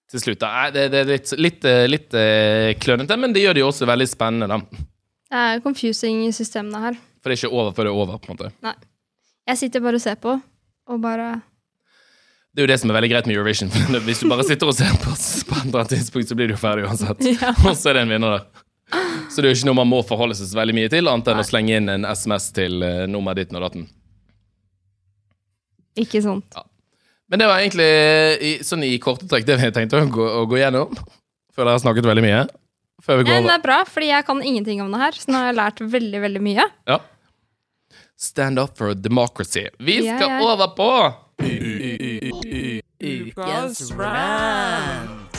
til 0.09 0.19
slutt. 0.19 0.39
da. 0.39 0.69
Det, 0.71 0.87
det 0.91 0.99
er 1.03 1.05
litt, 1.11 1.31
litt, 1.37 1.65
eh, 1.65 1.85
litt 1.87 2.13
eh, 2.17 2.73
klønete, 2.79 3.17
men 3.19 3.33
det 3.33 3.43
gjør 3.43 3.53
det 3.53 3.61
jo 3.61 3.67
også 3.69 3.85
veldig 3.87 4.07
spennende, 4.09 4.47
da. 4.47 4.57
Det 5.27 5.37
er 5.43 5.59
confusing 5.61 6.25
i 6.25 6.31
systemene 6.31 6.79
her. 6.81 6.93
For 7.21 7.29
det 7.29 7.37
er 7.37 7.43
ikke 7.47 7.53
over 7.53 7.71
før 7.75 7.83
det 7.83 7.91
er 7.93 8.01
over. 8.01 8.17
på 8.17 8.29
en 8.31 8.37
måte. 8.37 8.51
Nei. 8.63 8.73
Jeg 9.47 9.57
sitter 9.57 9.79
bare 9.83 9.95
og 9.95 10.01
ser 10.01 10.15
på, 10.15 10.41
og 10.87 11.01
bare 11.01 11.41
Det 12.57 12.63
er 12.63 12.65
jo 12.65 12.69
det 12.71 12.79
som 12.81 12.89
er 12.89 12.95
veldig 12.97 13.09
greit 13.11 13.27
med 13.29 13.35
Eurovision. 13.37 13.69
Hvis 14.07 14.23
du 14.23 14.31
bare 14.31 14.41
sitter 14.47 14.71
og 14.71 14.73
ser 14.73 14.95
på 14.97 15.11
på 15.13 15.57
et 15.59 15.75
annet 15.75 15.91
tidspunkt, 15.93 16.25
så 16.25 16.33
blir 16.33 16.49
du 16.49 16.55
jo 16.55 16.57
ferdig 16.57 16.87
uansett. 16.87 17.19
Ja. 17.37 17.51
Og 17.69 17.75
så 17.77 17.91
er 17.91 17.99
det 17.99 18.07
en 18.07 18.13
vinner 18.15 18.33
der. 18.33 18.63
Så 19.29 19.43
det 19.43 19.49
er 19.49 19.51
jo 19.53 19.57
ikke 19.59 19.67
noe 19.69 19.77
man 19.77 19.89
må 19.91 19.99
forholde 20.07 20.33
seg 20.39 20.49
så 20.49 20.57
veldig 20.57 20.73
mye 20.73 20.89
til, 20.89 21.05
annet 21.11 21.29
enn 21.29 21.37
Nei. 21.37 21.43
å 21.45 21.49
slenge 21.51 21.75
inn 21.77 21.91
en 21.93 22.07
SMS 22.09 22.47
til 22.55 22.79
uh, 22.81 23.03
nummeret 23.11 23.43
ditt 23.43 23.53
og 23.53 23.61
datten. 23.61 23.83
Ikke 26.01 26.21
sånt. 26.25 26.57
Men 27.29 27.43
det 27.43 27.49
var 27.51 27.61
egentlig 27.61 27.87
i, 28.41 28.51
sånn 28.65 28.87
i 28.87 28.95
korte 29.03 29.27
trekk 29.29 29.45
det 29.45 29.59
vi 29.61 29.69
tenkte 29.75 30.01
å 30.01 30.09
gå, 30.17 30.27
å 30.39 30.47
gå 30.49 30.57
gjennom. 30.57 30.97
Føler 31.53 31.75
jeg 31.75 31.77
har 31.77 31.83
snakket 31.85 32.09
veldig 32.09 32.25
mye. 32.25 32.41
Før 33.05 33.21
vi 33.21 33.27
går 33.27 33.37
Ja, 33.37 33.43
det 33.51 33.53
er 33.59 33.63
bra, 33.67 33.77
fordi 33.85 34.09
jeg 34.09 34.25
kan 34.31 34.41
ingenting 34.41 34.81
om 34.81 34.89
det 34.95 35.03
her, 35.03 35.21
så 35.21 35.29
nå 35.29 35.43
har 35.43 35.51
jeg 35.51 35.59
lært 35.59 35.85
veldig, 35.93 36.23
veldig 36.25 36.43
mye. 36.47 36.67
Ja. 36.89 36.97
Stand 38.17 38.57
up 38.63 38.73
for 38.79 38.97
democracy. 38.97 39.67
Vi 39.77 39.99
Ja, 40.07 40.17
skal 40.17 40.39
ja. 40.39 40.41
over 40.41 40.73
på 40.77 40.89
Ukas 42.99 43.91
rant. 43.91 45.37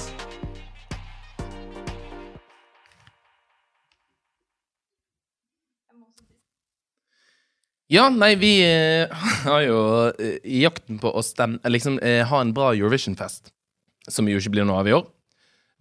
Ja, 7.88 8.10
nei, 8.12 8.36
vi 8.36 8.60
eh, 8.62 9.10
har 9.48 9.62
jo 9.64 9.78
eh, 10.12 10.38
i 10.44 10.62
jakten 10.62 11.00
på 11.02 11.10
å 11.10 11.22
stemme 11.24 11.58
eh, 11.64 11.72
Liksom 11.72 11.96
ha 11.98 12.40
en 12.44 12.52
bra 12.54 12.74
Eurovision-fest, 12.76 13.50
som 14.06 14.28
jo 14.28 14.38
ikke 14.38 14.52
blir 14.54 14.68
noe 14.68 14.82
av 14.84 14.90
i 14.90 14.94
år. 14.94 15.08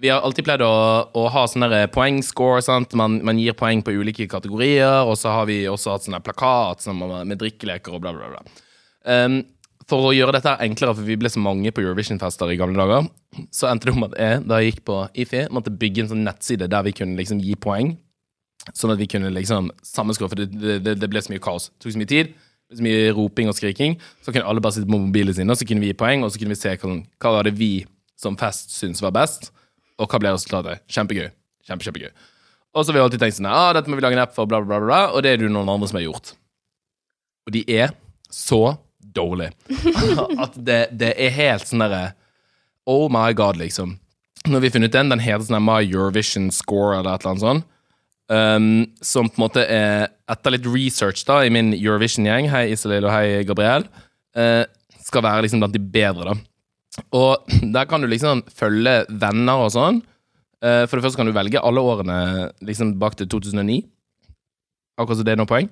Vi 0.01 0.09
har 0.09 0.25
alltid 0.25 0.47
pleid 0.47 0.63
å, 0.65 0.73
å 1.13 1.27
ha 1.33 1.43
sånne 1.49 1.69
der 1.69 1.91
poengscore. 1.93 2.63
sant? 2.65 2.93
Man, 2.97 3.19
man 3.25 3.37
gir 3.41 3.57
poeng 3.57 3.83
på 3.85 3.93
ulike 3.93 4.25
kategorier, 4.29 5.05
og 5.05 5.17
så 5.17 5.35
har 5.35 5.45
vi 5.49 5.65
også 5.69 5.93
hatt 5.93 6.07
sånne 6.07 6.23
plakat 6.25 6.85
som, 6.85 7.01
med 7.01 7.37
drikkeleker 7.41 7.97
og 7.97 8.01
bla, 8.05 8.13
bla, 8.17 8.29
bla. 8.33 8.63
Um, 9.07 9.39
for 9.87 10.09
å 10.09 10.15
gjøre 10.15 10.35
dette 10.35 10.55
enklere, 10.65 10.95
for 10.97 11.07
vi 11.07 11.15
ble 11.19 11.29
så 11.31 11.41
mange 11.41 11.71
på 11.71 11.83
Eurovision-fester 11.83 12.51
i 12.51 12.57
gamle 12.59 12.79
dager, 12.81 13.07
så 13.55 13.69
endte 13.69 13.87
det 13.87 13.93
om 13.95 14.07
at 14.09 14.17
jeg, 14.19 14.41
da 14.43 14.59
jeg 14.59 14.73
gikk 14.73 14.81
på 14.89 14.97
IFI, 15.23 15.45
måtte 15.55 15.71
bygge 15.71 16.03
en 16.03 16.11
sånn 16.11 16.25
nettside 16.27 16.67
der 16.71 16.83
vi 16.87 16.93
kunne 16.97 17.15
liksom 17.19 17.39
gi 17.43 17.55
poeng. 17.55 17.93
Sånn 18.75 18.91
at 18.91 18.99
vi 18.99 19.07
kunne 19.07 19.31
liksom 19.31 19.69
sammenskåre, 19.85 20.33
for 20.33 20.41
det, 20.41 20.79
det, 20.83 20.97
det 20.99 21.09
ble 21.11 21.23
så 21.23 21.31
mye 21.31 21.43
kaos. 21.43 21.69
Det 21.71 21.85
tok 21.85 21.95
så 21.95 22.01
mye 22.01 22.11
tid, 22.11 22.33
så 22.75 22.83
mye 22.83 23.13
roping 23.15 23.51
og 23.51 23.55
skriking. 23.55 23.95
Så 24.25 24.33
kunne 24.33 24.47
alle 24.49 24.63
bare 24.63 24.75
sitte 24.75 24.89
på 24.89 24.99
mobilene 24.99 25.37
sine, 25.37 25.53
og 25.53 25.59
så 25.59 25.67
kunne 25.69 25.85
vi 25.85 25.93
gi 25.93 25.99
poeng, 25.99 26.25
og 26.25 26.33
så 26.33 26.41
kunne 26.41 26.51
vi 26.51 26.59
se 26.59 26.73
hva, 26.75 27.31
var 27.37 27.47
det 27.47 27.55
vi 27.55 27.71
som 28.19 28.35
fest 28.39 28.73
syntes 28.75 29.03
var 29.05 29.15
best, 29.15 29.53
og 29.95 30.09
hva 30.11 30.19
ble 30.19 30.33
resultatet. 30.35 30.83
Kjempegøy. 30.91 31.29
Kjempe, 31.67 31.87
kjempegøy. 31.87 32.11
Og 32.75 32.83
så 32.83 32.91
har 32.91 32.97
vi 32.97 33.05
alltid 33.05 33.23
tenkt 33.23 33.37
sånn 33.39 33.47
ah, 33.49 33.71
dette 33.75 33.89
må 33.89 33.97
vi 33.97 34.03
lage 34.03 34.17
en 34.17 34.25
app 34.25 34.35
for, 34.35 34.49
bla, 34.49 34.59
bla, 34.63 34.81
bla, 34.83 34.99
og 35.15 35.23
det 35.23 35.31
er 35.31 35.41
det 35.41 35.49
noen 35.49 35.71
andre 35.71 35.87
som 35.89 35.97
har 35.99 36.05
gjort. 36.09 36.33
Og 37.47 37.55
de 37.55 37.63
er 37.71 37.95
så 38.33 38.75
dårlige 39.17 39.51
at 40.43 40.55
det, 40.55 40.81
det 40.97 41.13
er 41.17 41.33
helt 41.35 41.67
sånn 41.69 41.85
derre 41.85 42.11
Oh 42.87 43.09
my 43.11 43.33
god, 43.35 43.57
liksom. 43.59 43.97
Når 44.47 44.61
vi 44.63 44.69
har 44.69 44.73
funnet 44.77 44.93
den, 44.95 45.09
den 45.11 45.19
heter 45.19 45.43
sånn 45.43 45.59
My 45.59 45.81
Eurovision 45.83 46.45
Score 46.55 46.93
eller 46.95 47.17
et 47.17 47.25
eller 47.25 47.33
annet 47.33 47.43
sånt. 47.43 47.65
Um, 48.31 48.85
som 49.03 49.27
på 49.27 49.39
en 49.39 49.43
måte 49.45 49.63
er 49.71 50.09
Etter 50.31 50.51
litt 50.51 50.65
research 50.67 51.21
da 51.27 51.41
i 51.43 51.51
min 51.51 51.73
Eurovision-gjeng, 51.75 52.47
hei 52.51 52.65
Iselin 52.73 53.05
og 53.07 53.11
hei 53.11 53.43
Gabriel, 53.47 53.85
uh, 54.39 54.63
skal 55.03 55.23
være 55.23 55.45
liksom 55.45 55.63
blant 55.63 55.75
de 55.75 55.83
bedre, 55.83 56.31
da. 56.31 57.03
Og 57.15 57.51
der 57.75 57.87
kan 57.91 58.03
du 58.03 58.07
liksom 58.07 58.45
følge 58.55 59.01
venner 59.09 59.65
og 59.65 59.73
sånn. 59.75 59.99
Uh, 60.63 60.87
for 60.87 60.95
det 60.95 61.09
første 61.09 61.19
kan 61.19 61.27
du 61.27 61.35
velge 61.35 61.59
alle 61.59 61.83
årene 61.83 62.19
liksom 62.67 62.95
bak 63.03 63.19
til 63.19 63.27
2009. 63.35 63.81
Akkurat 64.97 65.19
som 65.19 65.27
det 65.27 65.35
er 65.35 65.43
noen 65.43 65.51
poeng. 65.51 65.67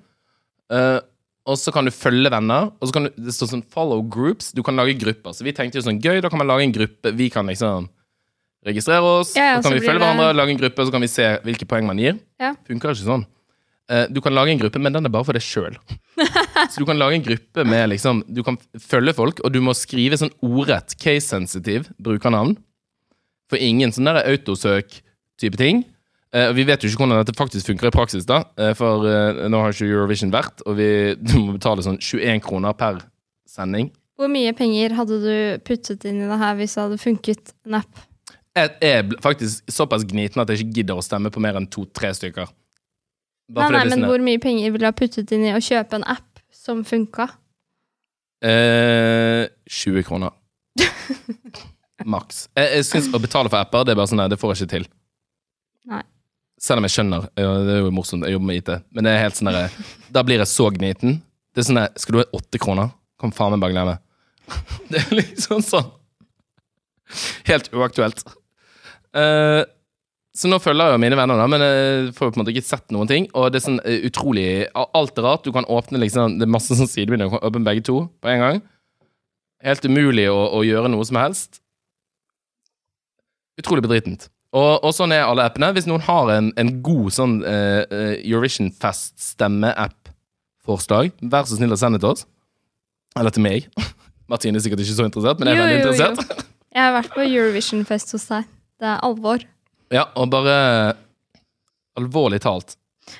Eh, 0.73 0.99
og 1.45 1.57
så 1.61 1.71
kan 1.73 1.85
du 1.85 1.91
følge 1.93 2.31
venner, 2.33 2.71
og 2.81 2.87
så 2.89 2.93
kan 2.95 3.03
du, 3.07 3.11
det 3.21 3.33
står 3.35 3.51
sånn 3.51 3.65
follow 3.69 4.01
groups. 4.01 4.51
Du 4.55 4.63
kan 4.65 4.75
lage 4.75 4.95
grupper. 4.97 5.33
Så 5.37 5.45
vi 5.45 5.53
tenkte 5.53 5.77
jo 5.77 5.85
sånn 5.85 5.99
gøy, 6.01 6.19
da 6.21 6.29
kan 6.33 6.39
man 6.41 6.47
lage 6.49 6.65
en 6.65 6.73
gruppe. 6.73 7.11
Vi 7.13 7.29
kan 7.29 7.45
liksom 7.45 7.87
registrere 8.65 9.05
oss, 9.19 9.35
Ja, 9.37 9.43
ja, 9.53 9.55
så 9.61 9.69
kan 9.69 9.75
så 9.75 9.79
vi 9.79 9.85
følge 9.85 9.99
det- 9.99 10.07
hverandre, 10.07 10.33
lage 10.35 10.49
en 10.55 10.57
gruppe, 10.57 10.85
så 10.87 10.91
kan 10.91 11.01
vi 11.05 11.07
se 11.07 11.27
hvilke 11.45 11.67
poeng 11.69 11.85
man 11.85 11.97
gir. 12.01 12.17
Ja. 12.41 12.55
Funker 12.67 12.89
ikke 12.95 13.05
sånn. 13.05 13.25
Eh, 13.87 14.07
Du 14.09 14.19
kan 14.21 14.33
lage 14.33 14.49
en 14.49 14.57
gruppe, 14.57 14.79
men 14.81 14.91
den 14.93 15.05
er 15.05 15.09
bare 15.13 15.23
for 15.23 15.33
deg 15.33 15.43
sjøl. 15.45 15.77
Så 16.71 16.79
du 16.81 16.85
kan 16.85 16.97
lage 16.97 17.13
en 17.19 17.21
gruppe 17.21 17.63
med 17.67 17.89
liksom 17.91 18.23
Du 18.33 18.41
kan 18.41 18.57
følge 18.79 19.13
folk, 19.13 19.39
og 19.45 19.51
du 19.53 19.59
må 19.61 19.75
skrive 19.77 20.17
sånn 20.17 20.31
ordrett, 20.41 20.95
case-sensitive 20.97 21.93
brukernavn. 22.01 22.57
For 23.47 23.57
ingen 23.61 23.91
sånn 23.93 24.05
der 24.09 24.25
autosøk-type 24.25 25.57
ting. 25.61 25.85
Eh, 26.35 26.49
Vi 26.57 26.65
vet 26.67 26.83
jo 26.83 26.89
ikke 26.91 27.05
hvordan 27.05 27.21
dette 27.23 27.35
faktisk 27.37 27.69
funker 27.71 27.87
i 27.87 27.93
praksis, 27.95 28.25
da. 28.27 28.41
eh, 28.59 28.73
For 28.75 29.05
eh, 29.07 29.45
nå 29.47 29.61
har 29.63 29.71
ikke 29.71 29.87
Eurovision 29.87 30.33
vært, 30.33 30.63
og 30.67 30.75
vi 30.79 30.87
du 31.27 31.37
må 31.39 31.53
betale 31.55 31.85
sånn 31.85 31.99
21 32.01 32.41
kroner 32.43 32.75
per 32.75 32.99
sending. 33.47 33.91
Hvor 34.19 34.27
mye 34.31 34.51
penger 34.55 34.93
hadde 34.95 35.17
du 35.23 35.31
puttet 35.67 36.03
inn 36.07 36.21
i 36.23 36.27
det 36.29 36.37
her 36.39 36.55
hvis 36.59 36.75
det 36.75 36.83
hadde 36.85 36.99
funket 37.01 37.53
en 37.67 37.79
app? 37.81 38.03
Jeg 38.55 38.71
er 38.87 39.09
faktisk 39.23 39.67
såpass 39.71 40.05
gniten 40.07 40.39
at 40.39 40.47
jeg 40.51 40.61
ikke 40.63 40.77
gidder 40.81 40.99
å 40.99 41.03
stemme 41.03 41.27
på 41.31 41.41
mer 41.43 41.57
enn 41.59 41.67
to-tre 41.67 42.13
stykker. 42.15 42.47
Nei, 42.47 43.57
fordi 43.59 43.75
nei, 43.75 43.81
er 43.81 43.89
men 43.91 43.99
sånn- 43.99 44.07
hvor 44.09 44.23
mye 44.23 44.39
penger 44.41 44.71
ville 44.71 44.85
du 44.85 44.87
ha 44.87 44.95
puttet 44.95 45.31
inn 45.35 45.43
i 45.49 45.51
å 45.55 45.59
kjøpe 45.59 45.99
en 45.99 46.05
app 46.15 46.39
som 46.55 46.83
funka? 46.87 47.27
Eh, 48.43 49.47
20 49.67 50.03
kroner. 50.07 50.31
Maks. 52.05 52.45
Jeg, 52.55 52.71
jeg 52.79 52.85
syns 52.87 53.11
å 53.15 53.19
betale 53.23 53.51
for 53.51 53.59
apper, 53.59 53.83
det 53.87 53.93
er 53.95 53.99
bare 53.99 54.09
sånn, 54.11 54.19
nei, 54.23 54.29
det 54.31 54.39
får 54.39 54.53
jeg 54.55 54.63
ikke 54.63 54.73
til. 54.77 54.87
Nei. 55.91 56.01
Selv 56.65 56.81
om 56.81 56.87
jeg 56.87 56.95
skjønner, 56.95 57.27
det 57.37 57.75
er 57.75 57.83
jo 57.83 57.93
morsomt, 57.93 58.25
jeg 58.25 58.33
jobber 58.33 58.49
med 58.49 58.61
IT, 58.61 58.71
men 58.95 59.05
det 59.05 59.11
er 59.13 59.21
helt 59.21 59.37
sånn 59.37 59.51
der, 59.53 59.75
da 60.09 60.23
blir 60.25 60.41
jeg 60.41 60.49
så 60.49 60.71
gniten. 60.73 61.19
Det 61.53 61.61
er 61.61 61.67
sånn 61.67 61.77
der, 61.77 61.91
skal 62.01 62.15
du 62.15 62.21
ha 62.23 62.25
åtte 62.39 62.61
kroner? 62.61 62.89
Kan 63.21 63.33
faen 63.35 63.53
meg 63.53 63.61
bare 63.61 63.75
glemme. 63.75 63.99
Det 64.89 65.03
er 65.03 65.13
liksom 65.19 65.61
sånn. 65.65 65.87
Helt 67.47 67.69
uaktuelt. 67.73 68.23
Uh, 69.15 69.61
så 70.35 70.49
nå 70.51 70.57
følger 70.59 70.89
jeg 70.89 70.97
jo 70.97 71.01
mine 71.05 71.17
venner, 71.17 71.39
da, 71.39 71.45
men 71.47 71.63
jeg 71.63 72.09
får 72.17 72.27
jo 72.27 72.33
på 72.33 72.39
en 72.39 72.43
måte 72.43 72.51
ikke 72.51 72.67
sett 72.67 72.91
noen 72.91 73.09
ting. 73.09 73.27
Og 73.37 73.47
det 73.53 73.61
er 73.61 73.65
sånn 73.69 73.79
eh, 73.87 74.01
utrolig 74.09 74.47
Alt 74.75 75.21
er 75.21 75.23
rart. 75.29 75.45
Du 75.47 75.55
kan 75.55 75.67
åpne 75.71 76.01
liksom 76.01 76.35
Det 76.41 76.43
er 76.43 76.51
masse 76.51 76.75
sånn 76.75 76.91
sidebilder. 76.91 77.29
Du 77.29 77.37
kan 77.37 77.45
åpne 77.47 77.63
begge 77.69 77.85
to 77.87 78.01
på 78.19 78.31
en 78.33 78.43
gang. 78.43 78.59
Helt 79.63 79.87
umulig 79.87 80.27
å, 80.27 80.35
å 80.57 80.59
gjøre 80.67 80.91
noe 80.91 81.07
som 81.07 81.21
helst. 81.21 81.61
Utrolig 83.61 83.85
bedritent. 83.85 84.27
Og, 84.55 84.85
og 84.87 84.93
sånn 84.95 85.11
er 85.11 85.25
alle 85.27 85.43
appene. 85.49 85.73
Hvis 85.75 85.87
noen 85.89 86.03
har 86.05 86.29
en, 86.37 86.51
en 86.55 86.69
god 86.85 87.11
sånn 87.11 87.33
eh, 87.43 87.81
eh, 87.83 88.13
Eurovision 88.23 88.69
Fest 88.71 89.17
stemme-app-forslag, 89.19 91.11
vær 91.27 91.47
så 91.49 91.57
snill 91.59 91.75
å 91.75 91.79
sende 91.79 91.99
det 91.99 92.05
til 92.05 92.13
oss. 92.13 92.23
Eller 93.19 93.35
til 93.35 93.43
meg. 93.45 93.67
Martine 94.31 94.57
er 94.57 94.63
sikkert 94.63 94.81
ikke 94.85 94.95
så 94.97 95.07
interessert, 95.09 95.41
men 95.41 95.51
jeg 95.51 95.57
er 95.57 95.59
Jo, 95.59 95.65
veldig 95.65 95.75
jo, 95.75 95.81
jo. 95.83 95.91
interessert. 95.91 96.47
Jeg 96.75 96.83
har 96.83 96.95
vært 96.95 97.11
på 97.15 97.25
Eurovision-fest 97.25 98.15
hos 98.15 98.25
deg. 98.31 98.47
Det 98.81 98.87
er 98.91 99.03
alvor. 99.07 99.43
Ja, 99.93 100.07
og 100.19 100.31
bare 100.33 100.55
Alvorlig 101.95 102.41
talt. 102.43 102.73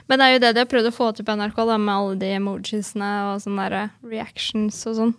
Men 0.10 0.20
det 0.20 0.26
er 0.26 0.34
jo 0.34 0.40
det 0.44 0.50
de 0.58 0.64
har 0.64 0.68
prøvd 0.68 0.90
å 0.90 0.96
få 0.96 1.06
til 1.16 1.24
på 1.28 1.36
NRK, 1.38 1.60
da, 1.70 1.78
med 1.80 1.94
alle 1.94 2.18
de 2.20 2.32
emojisene 2.36 3.12
og 3.30 3.44
sånne 3.44 3.68
der 3.72 3.94
reactions 4.12 4.82
og 4.90 4.98
sånn. 4.98 5.14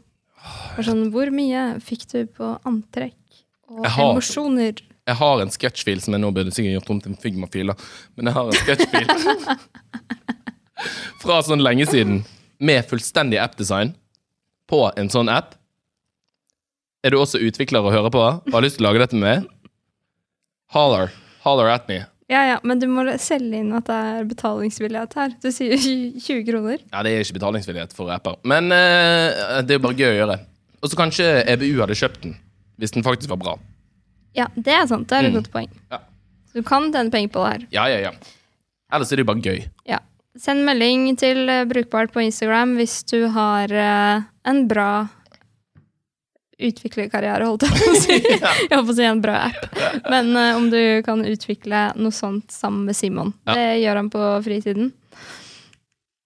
Og 0.77 0.83
sånn, 0.85 1.07
Hvor 1.15 1.31
mye 1.33 1.63
fikk 1.81 2.05
du 2.11 2.19
på 2.37 2.51
antrekk 2.69 3.41
og 3.73 3.87
emosjoner? 3.89 4.83
Jeg 5.07 5.19
har 5.21 5.41
en 5.41 5.53
sketsjfil 5.55 6.01
som 6.03 6.17
jeg 6.17 6.23
nå 6.23 6.33
burde 6.35 6.51
sikkert 6.55 6.81
gjort 6.81 6.89
om 6.91 7.03
til 7.03 7.13
en 7.13 7.21
Figma-fil, 7.23 7.71
men 8.19 8.27
jeg 8.27 8.35
har 8.35 8.49
en 8.49 8.57
sketsjfil 8.59 9.07
fra 11.23 11.37
sånn 11.47 11.63
lenge 11.63 11.87
siden 11.87 12.25
med 12.59 12.89
fullstendig 12.91 13.39
app-design 13.39 13.93
på 14.67 14.81
en 14.99 15.11
sånn 15.13 15.31
app. 15.31 15.55
Er 17.07 17.15
du 17.15 17.21
også 17.21 17.39
utvikler 17.39 17.87
og 17.87 17.95
hører 17.95 18.11
på 18.11 18.25
og 18.25 18.51
har 18.51 18.67
lyst 18.67 18.81
til 18.81 18.87
å 18.87 18.89
lage 18.89 19.05
dette 19.05 19.19
med 19.19 19.29
meg? 19.29 19.71
Holler. 20.75 21.15
Holler 21.45 21.71
at 21.71 21.87
me. 21.87 22.01
Ja, 22.27 22.41
ja, 22.43 22.59
men 22.67 22.83
du 22.83 22.89
må 22.91 23.05
selge 23.23 23.61
inn 23.63 23.71
at 23.79 23.87
det 23.87 24.01
er 24.09 24.27
betalingsvillighet 24.27 25.15
her. 25.15 25.37
Du 25.39 25.53
sier 25.55 25.79
20 25.79 26.43
kroner. 26.49 26.83
Ja, 26.91 27.05
det 27.07 27.15
er 27.15 27.23
ikke 27.23 27.39
betalingsvillighet 27.39 27.95
for 27.95 28.11
apper, 28.11 28.41
men 28.43 28.75
uh, 28.75 29.63
det 29.63 29.77
er 29.77 29.79
jo 29.79 29.87
bare 29.87 29.99
gøy 30.01 30.11
å 30.11 30.19
gjøre. 30.19 30.39
Og 30.83 30.91
så 30.91 30.99
kanskje 30.99 31.31
EBU 31.55 31.79
hadde 31.79 31.99
kjøpt 32.03 32.27
den, 32.27 32.35
hvis 32.83 32.99
den 32.99 33.07
faktisk 33.07 33.31
var 33.31 33.43
bra. 33.45 33.55
Ja, 34.37 34.47
det 34.55 34.73
er 34.77 34.87
sant. 34.91 35.09
Det 35.09 35.17
er 35.19 35.27
et 35.29 35.33
Mm. 35.33 35.39
godt 35.41 35.51
poeng. 35.53 35.69
Ja. 35.91 35.99
Så 36.51 36.61
du 36.61 36.63
kan 36.63 36.91
tjene 36.93 37.11
penger 37.11 37.29
på 37.33 37.43
det 37.45 37.53
her. 37.53 37.67
Ja, 37.73 37.87
ja, 37.89 37.99
ja. 38.11 38.13
Ellers 38.93 39.11
er 39.13 39.17
det 39.17 39.25
jo 39.27 39.33
bare 39.33 39.43
gøy. 39.43 39.65
Ja. 39.89 39.99
Send 40.39 40.65
melding 40.69 41.17
til 41.17 41.49
eh, 41.49 41.65
Brukbart 41.65 42.13
på 42.13 42.21
Instagram 42.23 42.77
hvis 42.77 42.99
du 43.09 43.27
har 43.33 43.73
eh, 43.73 44.23
en 44.45 44.67
bra 44.69 45.09
utviklerkarriere, 46.59 47.45
holdt 47.45 47.67
jeg 47.67 47.73
på 47.77 47.89
å 47.93 47.97
si. 48.01 48.15
Jeg 48.71 48.73
holdt 48.73 48.87
på 48.89 48.95
å 48.95 48.97
si 48.97 49.05
en 49.05 49.21
bra 49.21 49.35
app. 49.51 49.67
Men 50.09 50.31
eh, 50.41 50.55
om 50.57 50.71
du 50.73 50.79
kan 51.05 51.21
utvikle 51.29 51.83
noe 52.01 52.15
sånt 52.17 52.53
sammen 52.55 52.87
med 52.89 52.97
Simon. 52.97 53.35
Ja. 53.45 53.57
Det 53.59 53.67
gjør 53.83 54.01
han 54.01 54.09
på 54.13 54.23
fritiden. 54.47 54.93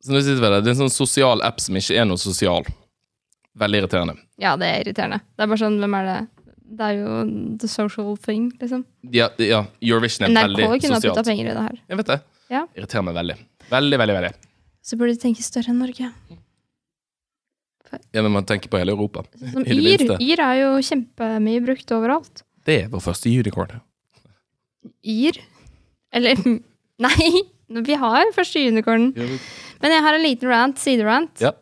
Så 0.00 0.14
nå 0.14 0.20
sitter 0.22 0.38
vi 0.40 0.46
der. 0.52 0.60
Det 0.62 0.70
er 0.70 0.76
en 0.76 0.82
sånn 0.84 0.94
sosial 0.94 1.42
app 1.44 1.58
som 1.60 1.76
ikke 1.76 1.98
er 1.98 2.06
noe 2.08 2.20
sosial. 2.22 2.66
Veldig 3.58 3.80
irriterende. 3.82 4.14
Ja, 4.40 4.54
det 4.56 4.68
er 4.70 4.84
irriterende. 4.84 5.18
Det 5.34 5.44
er 5.44 5.50
bare 5.50 5.60
sånn, 5.64 5.80
hvem 5.82 5.96
er 5.98 6.06
det? 6.06 6.18
Det 6.70 6.86
er 6.86 6.98
jo 7.00 7.14
the 7.58 7.68
social 7.70 8.12
thing, 8.22 8.50
liksom. 8.60 8.84
Ja, 9.14 9.30
ja 9.42 9.64
Eurovision 9.82 10.28
er 10.28 10.34
NRK 10.34 10.44
veldig 10.44 10.68
kunne 10.84 10.94
ha 10.94 11.00
putta 11.00 11.00
sosialt. 11.00 11.26
penger 11.26 11.48
i 11.48 11.56
det 11.56 11.64
her. 11.64 11.80
Jeg 11.90 12.00
vet 12.00 12.12
det. 12.12 12.18
Ja. 12.50 12.62
Irriterer 12.78 13.06
meg 13.08 13.16
veldig. 13.18 13.36
Veldig, 13.70 13.98
veldig. 14.02 14.16
veldig. 14.20 14.32
Så 14.86 14.98
burde 15.00 15.16
de 15.16 15.22
tenke 15.22 15.44
større 15.44 15.72
enn 15.72 15.82
Norge. 15.82 16.10
Ja, 18.14 18.22
men 18.22 18.30
man 18.32 18.46
tenker 18.46 18.70
på 18.70 18.78
hele 18.78 18.94
Europa. 18.94 19.24
Som 19.40 19.64
I 19.66 19.74
det 19.74 19.96
Yr. 19.98 20.12
Yr 20.22 20.42
er 20.44 20.58
jo 20.60 20.70
kjempemye 20.86 21.62
brukt 21.64 21.94
overalt. 21.94 22.44
Det 22.66 22.84
er 22.84 22.90
vår 22.92 23.02
første 23.02 23.32
unicorn. 23.32 23.80
Yr? 25.02 25.40
Eller 26.14 26.38
Nei, 27.06 27.30
vi 27.86 27.96
har 27.98 28.30
første 28.36 28.62
unicorn. 28.62 29.10
Men 29.16 29.94
jeg 29.96 30.04
har 30.04 30.16
en 30.16 30.24
liten 30.24 30.50
rant, 30.52 30.78
siderant. 30.78 31.32
Ja. 31.42 31.54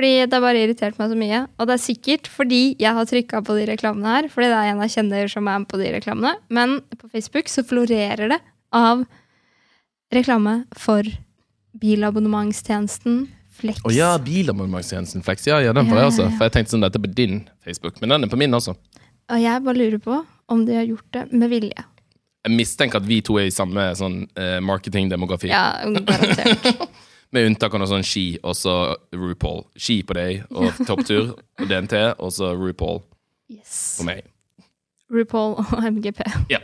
Fordi 0.00 0.14
det 0.24 0.32
har 0.32 0.40
bare 0.40 0.60
irritert 0.64 0.96
meg 0.96 1.10
så 1.12 1.16
mye. 1.20 1.38
Og 1.60 1.66
det 1.68 1.74
er 1.74 1.80
sikkert 1.82 2.28
fordi 2.32 2.60
jeg 2.80 2.96
har 2.96 3.04
trykka 3.04 3.42
på 3.44 3.56
de 3.58 3.66
reklamene 3.68 4.14
her. 4.14 4.28
Fordi 4.32 4.46
det 4.48 4.56
er 4.56 4.68
en 4.70 4.78
jeg 4.86 4.92
kjenner 4.94 5.28
som 5.28 5.50
er 5.50 5.58
med 5.60 5.68
på 5.68 5.76
de 5.76 5.90
reklamene. 5.92 6.30
Men 6.48 6.78
på 6.96 7.10
Facebook 7.12 7.50
så 7.52 7.60
florerer 7.68 8.32
det 8.32 8.38
av 8.72 9.02
reklame 10.14 10.62
for 10.72 11.04
bilabonnementstjenesten 11.84 13.26
Flex. 13.60 13.82
Å 13.84 13.92
ja, 13.92 14.14
bilabonnementstjenesten 14.24 15.20
Flex. 15.26 15.44
Ja, 15.50 15.58
ja, 15.60 15.74
den 15.76 15.90
får 15.90 15.98
Ja, 15.98 16.06
jeg 16.06 16.12
også. 16.14 16.30
For 16.38 16.48
jeg 16.48 16.54
tenkte 16.56 16.72
sånn 16.72 16.86
dette 16.86 16.96
er 16.96 17.04
på 17.04 17.12
din 17.20 17.42
Facebook, 17.60 18.00
men 18.00 18.14
den 18.14 18.24
er 18.24 18.32
på 18.32 18.40
min 18.40 18.56
også. 18.56 18.72
Og 19.28 19.44
jeg 19.44 19.66
bare 19.68 19.82
lurer 19.82 20.00
på 20.00 20.16
om 20.48 20.64
de 20.64 20.80
har 20.80 20.88
gjort 20.88 21.12
det 21.12 21.26
med 21.28 21.52
vilje. 21.52 21.84
Jeg 22.48 22.56
mistenker 22.56 23.04
at 23.04 23.04
vi 23.04 23.20
to 23.20 23.36
er 23.36 23.50
i 23.50 23.52
samme 23.52 23.90
sånn 24.00 24.22
eh, 24.32 24.56
marketingdemografi. 24.64 25.52
Ja, 25.52 25.84
garantert. 25.84 26.88
Med 27.32 27.46
unntak 27.46 27.74
av 27.76 27.78
noe 27.82 27.86
sånn 27.90 28.02
ski, 28.06 28.24
og 28.42 28.56
så 28.58 28.72
RuPaul. 29.14 29.60
Ski 29.78 30.00
på 30.06 30.16
deg, 30.18 30.40
og 30.50 30.72
topptur, 30.88 31.32
og 31.60 31.68
DNT, 31.70 31.94
og 32.18 32.32
så 32.34 32.52
RuPaul 32.58 33.02
Yes. 33.50 33.98
på 33.98 34.04
meg. 34.06 34.24
RuPaul 35.10 35.56
og 35.58 35.70
MGP. 35.94 36.20
Ja. 36.52 36.60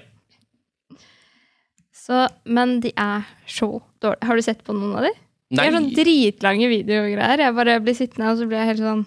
Så, 1.97 2.27
men 2.47 2.77
de 2.85 2.93
er 2.95 3.25
så 3.51 3.69
dårlige. 4.03 4.27
Har 4.29 4.39
du 4.39 4.45
sett 4.47 4.61
på 4.67 4.75
noen 4.77 4.95
av 5.01 5.07
de? 5.09 5.11
De 5.51 5.59
Nei, 5.59 5.65
er 5.69 5.75
sånn 5.75 5.89
dritlange 5.95 6.69
videogreier. 6.71 7.43
Jeg 7.43 7.55
bare 7.55 7.79
blir 7.83 7.95
sittende, 7.99 8.31
og 8.33 8.39
så 8.41 8.47
blir 8.51 8.59
jeg 8.63 8.71
helt 8.75 8.83
sånn 8.87 9.05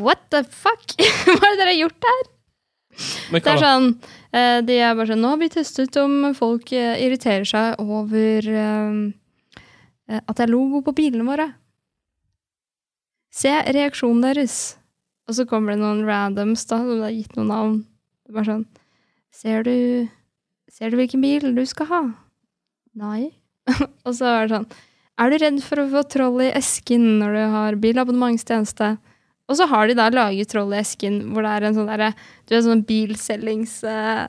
What 0.00 0.22
the 0.32 0.40
fuck? 0.48 0.94
Hva 1.28 1.34
er 1.36 1.50
det 1.54 1.58
dere 1.60 1.72
har 1.74 1.80
gjort 1.82 2.06
her? 2.08 2.22
Det 3.34 3.40
er 3.52 3.60
sånn 3.60 3.88
De 4.34 4.78
er 4.82 4.96
bare 4.98 5.12
sånn 5.12 5.20
Nå 5.22 5.34
har 5.34 5.38
vi 5.38 5.50
testet 5.52 5.94
om 6.00 6.32
folk 6.34 6.72
eh, 6.74 6.96
irriterer 7.04 7.46
seg 7.46 7.82
over 7.82 8.48
eh, 8.50 8.96
eh, 10.10 10.18
at 10.18 10.34
det 10.34 10.46
er 10.48 10.50
logo 10.50 10.80
på 10.82 10.94
bilene 10.96 11.26
våre. 11.28 11.52
Se 13.34 13.52
reaksjonen 13.76 14.24
deres. 14.26 14.56
Og 15.28 15.38
så 15.38 15.46
kommer 15.48 15.72
det 15.72 15.80
noen 15.80 16.02
randoms 16.06 16.66
da, 16.66 16.80
som 16.82 16.98
det 16.98 17.06
er 17.08 17.14
gitt 17.14 17.38
noen 17.38 17.52
navn. 17.52 17.78
Det 18.24 18.32
er 18.32 18.38
bare 18.40 18.50
sånn 18.50 18.66
Ser 19.34 19.64
du 19.66 19.76
Ser 20.74 20.90
du 20.90 20.98
hvilken 20.98 21.22
bil 21.22 21.52
du 21.54 21.62
skal 21.70 21.88
ha? 21.90 22.02
Nei. 22.98 23.30
og 24.06 24.12
så 24.16 24.28
er 24.32 24.48
det 24.48 24.56
sånn 24.56 24.68
Er 25.20 25.30
du 25.30 25.38
redd 25.40 25.62
for 25.62 25.82
å 25.82 25.88
få 25.92 26.02
troll 26.10 26.42
i 26.42 26.52
esken 26.58 27.20
når 27.22 27.36
du 27.38 27.42
har 27.54 27.78
bilabonnementstjeneste? 27.82 28.96
Og 29.44 29.58
så 29.58 29.66
har 29.68 29.90
de 29.90 29.96
da 29.98 30.08
laget 30.12 30.48
troll 30.48 30.72
i 30.72 30.80
esken, 30.80 31.18
hvor 31.34 31.44
det 31.44 31.52
er 31.52 31.66
en 31.68 31.76
sånn 31.76 31.90
derre 31.90 32.10
Du 32.46 32.54
vet 32.54 32.64
sånn 32.64 32.84
bilselgings 32.88 33.76
uh, 33.84 34.24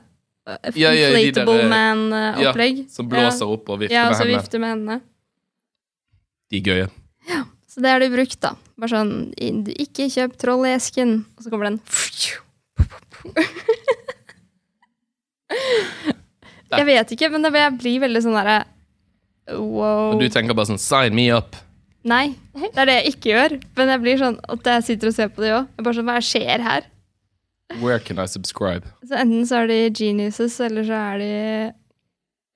Ja, 0.76 0.92
ja, 0.92 1.08
Inflatable 1.16 1.62
de 1.62 1.70
man-opplegg. 1.72 2.84
Som 2.92 3.08
blåser 3.10 3.48
opp 3.56 3.72
og 3.72 3.80
vifter 3.82 3.96
Ja, 3.96 4.06
og 4.10 4.12
med 4.12 4.20
hendene. 4.20 4.42
vifter 4.42 4.62
med 4.62 4.74
hendene. 4.74 4.98
De 6.52 6.60
gøye. 6.62 6.88
Ja, 7.30 7.42
Så 7.66 7.82
det 7.82 7.90
har 7.90 8.04
de 8.04 8.10
brukt, 8.12 8.38
da. 8.44 8.54
Bare 8.76 8.92
sånn 8.92 9.14
Ikke 9.40 10.10
kjøp 10.12 10.36
troll 10.40 10.68
i 10.68 10.76
esken. 10.76 11.18
Og 11.36 11.46
så 11.46 11.52
kommer 11.52 11.70
den 11.72 11.80
Jeg 16.76 16.86
vet 16.86 17.12
ikke, 17.14 17.30
men 17.32 17.46
jeg 17.46 17.76
blir 17.80 18.00
veldig 18.04 18.22
sånn 18.24 18.36
derre 18.36 18.64
Wow. 19.46 20.16
Og 20.16 20.18
du 20.18 20.26
tenker 20.26 20.56
bare 20.58 20.66
sånn 20.72 20.80
Sign 20.82 21.14
me 21.14 21.28
up. 21.30 21.54
Nei, 22.06 22.36
det 22.54 22.78
er 22.78 22.86
det 22.88 22.94
jeg 23.00 23.14
ikke 23.14 23.30
gjør. 23.32 23.54
Men 23.78 23.90
jeg 23.94 24.02
blir 24.04 24.20
sånn 24.20 24.36
at 24.54 24.68
jeg 24.70 24.84
sitter 24.90 25.10
og 25.10 25.16
ser 25.16 25.32
på 25.34 25.42
det 25.42 25.54
òg. 25.56 25.72
Bare 25.82 25.96
sånn, 25.98 26.06
hva 26.06 26.20
skjer 26.22 26.62
her? 26.62 26.86
Where 27.80 27.98
can 27.98 28.20
I 28.22 28.28
subscribe? 28.30 28.86
Så 29.02 29.16
enten 29.18 29.42
så 29.48 29.64
er 29.64 29.72
de 29.72 29.78
geniuses, 29.90 30.54
eller 30.62 30.86
så 30.86 30.94
er 31.00 31.18
de 31.18 31.30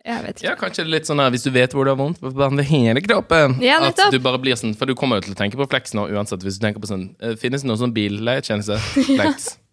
Jeg 0.06 0.22
vet 0.24 0.36
ikke. 0.38 0.46
Ja, 0.46 0.52
kanskje 0.56 0.84
litt 0.86 1.08
sånn 1.10 1.18
her, 1.20 1.32
Hvis 1.34 1.42
du 1.44 1.50
vet 1.52 1.74
hvor 1.74 1.84
du 1.84 1.90
har 1.90 1.98
vondt, 1.98 2.22
behandle 2.22 2.62
hele 2.64 3.02
kroppen. 3.02 3.58
Ja, 3.60 3.80
at 3.88 3.98
du 4.14 4.20
bare 4.22 4.38
blir 4.40 4.54
sånn, 4.56 4.76
For 4.78 4.86
du 4.86 4.94
kommer 4.94 5.18
jo 5.18 5.26
til 5.26 5.34
å 5.34 5.40
tenke 5.42 5.58
på 5.58 5.66
Flex 5.68 5.92
nå 5.98 6.06
uansett. 6.14 6.46
Hvis 6.46 6.60
du 6.60 6.64
tenker 6.64 6.80
på 6.80 6.88
sånn 6.92 7.08
eh, 7.18 7.34
Finnes 7.40 7.66
det 7.66 7.68
noen 7.68 7.82
sånn 7.82 7.96
billeietjeneste? 7.96 8.78
Flex. 9.10 9.56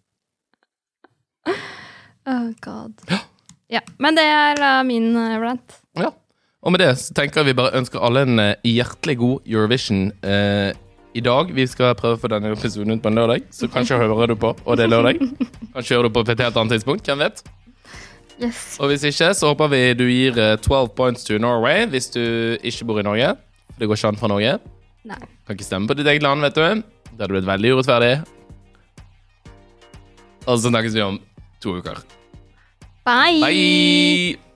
Oh 2.28 2.50
god. 2.60 2.92
Ja, 3.72 3.80
Men 3.96 4.18
det 4.18 4.24
er 4.28 4.58
min 4.84 5.14
eh, 5.16 5.38
rant. 5.40 5.77
Og 6.66 6.74
med 6.74 6.82
det 6.82 6.90
så 6.98 7.14
tenker 7.14 7.40
jeg 7.40 7.52
vi 7.52 7.58
bare 7.60 7.76
ønsker 7.78 8.02
alle 8.02 8.24
en 8.26 8.42
eh, 8.42 8.66
hjertelig 8.66 9.18
god 9.20 9.46
Eurovision 9.46 10.08
eh, 10.26 10.72
i 11.14 11.22
dag. 11.22 11.52
Vi 11.54 11.66
skal 11.70 11.94
prøve 11.98 12.18
å 12.18 12.20
få 12.20 12.30
denne 12.32 12.50
episoden 12.54 12.96
ut 12.96 13.02
på 13.04 13.12
en 13.12 13.20
lørdag, 13.20 13.46
så 13.54 13.70
kanskje 13.70 14.00
hører 14.00 14.32
du 14.32 14.36
på, 14.40 14.50
og 14.64 14.78
det 14.78 14.88
er 14.88 14.92
lørdag. 14.92 15.22
Kanskje 15.76 15.96
hører 15.96 16.10
du 16.10 16.16
på 16.16 16.24
på 16.26 16.34
et 16.34 16.42
helt 16.42 16.58
annet 16.58 16.76
tidspunkt. 16.76 17.06
Hvem 17.06 17.22
vet? 17.22 17.44
Yes. 18.38 18.76
Og 18.78 18.90
hvis 18.92 19.06
ikke, 19.06 19.32
så 19.34 19.50
håper 19.50 19.70
vi 19.72 19.82
du 19.98 20.04
gir 20.06 20.38
eh, 20.38 20.56
12 20.58 20.90
points 20.98 21.26
to 21.26 21.38
Norway 21.42 21.86
hvis 21.90 22.10
du 22.14 22.22
ikke 22.62 22.90
bor 22.90 23.00
i 23.02 23.06
Norge. 23.06 23.36
For 23.70 23.82
det 23.82 23.90
går 23.90 24.00
ikke 24.00 24.12
an 24.12 24.20
fra 24.20 24.32
Norge. 24.34 24.58
Nei. 25.08 25.20
Kan 25.46 25.58
ikke 25.58 25.66
stemme 25.66 25.90
på 25.90 25.96
ditt 25.98 26.10
eget 26.10 26.26
land, 26.26 26.42
vet 26.42 26.58
du. 26.58 26.82
Det 27.14 27.22
hadde 27.22 27.32
blitt 27.34 27.48
veldig 27.48 27.72
urettferdig. 27.78 28.12
Og 30.48 30.58
så 30.58 30.70
snakkes 30.70 30.98
vi 30.98 31.06
om 31.06 31.22
to 31.62 31.78
uker. 31.78 32.02
Bye! 33.06 33.40
Bye! 33.42 34.47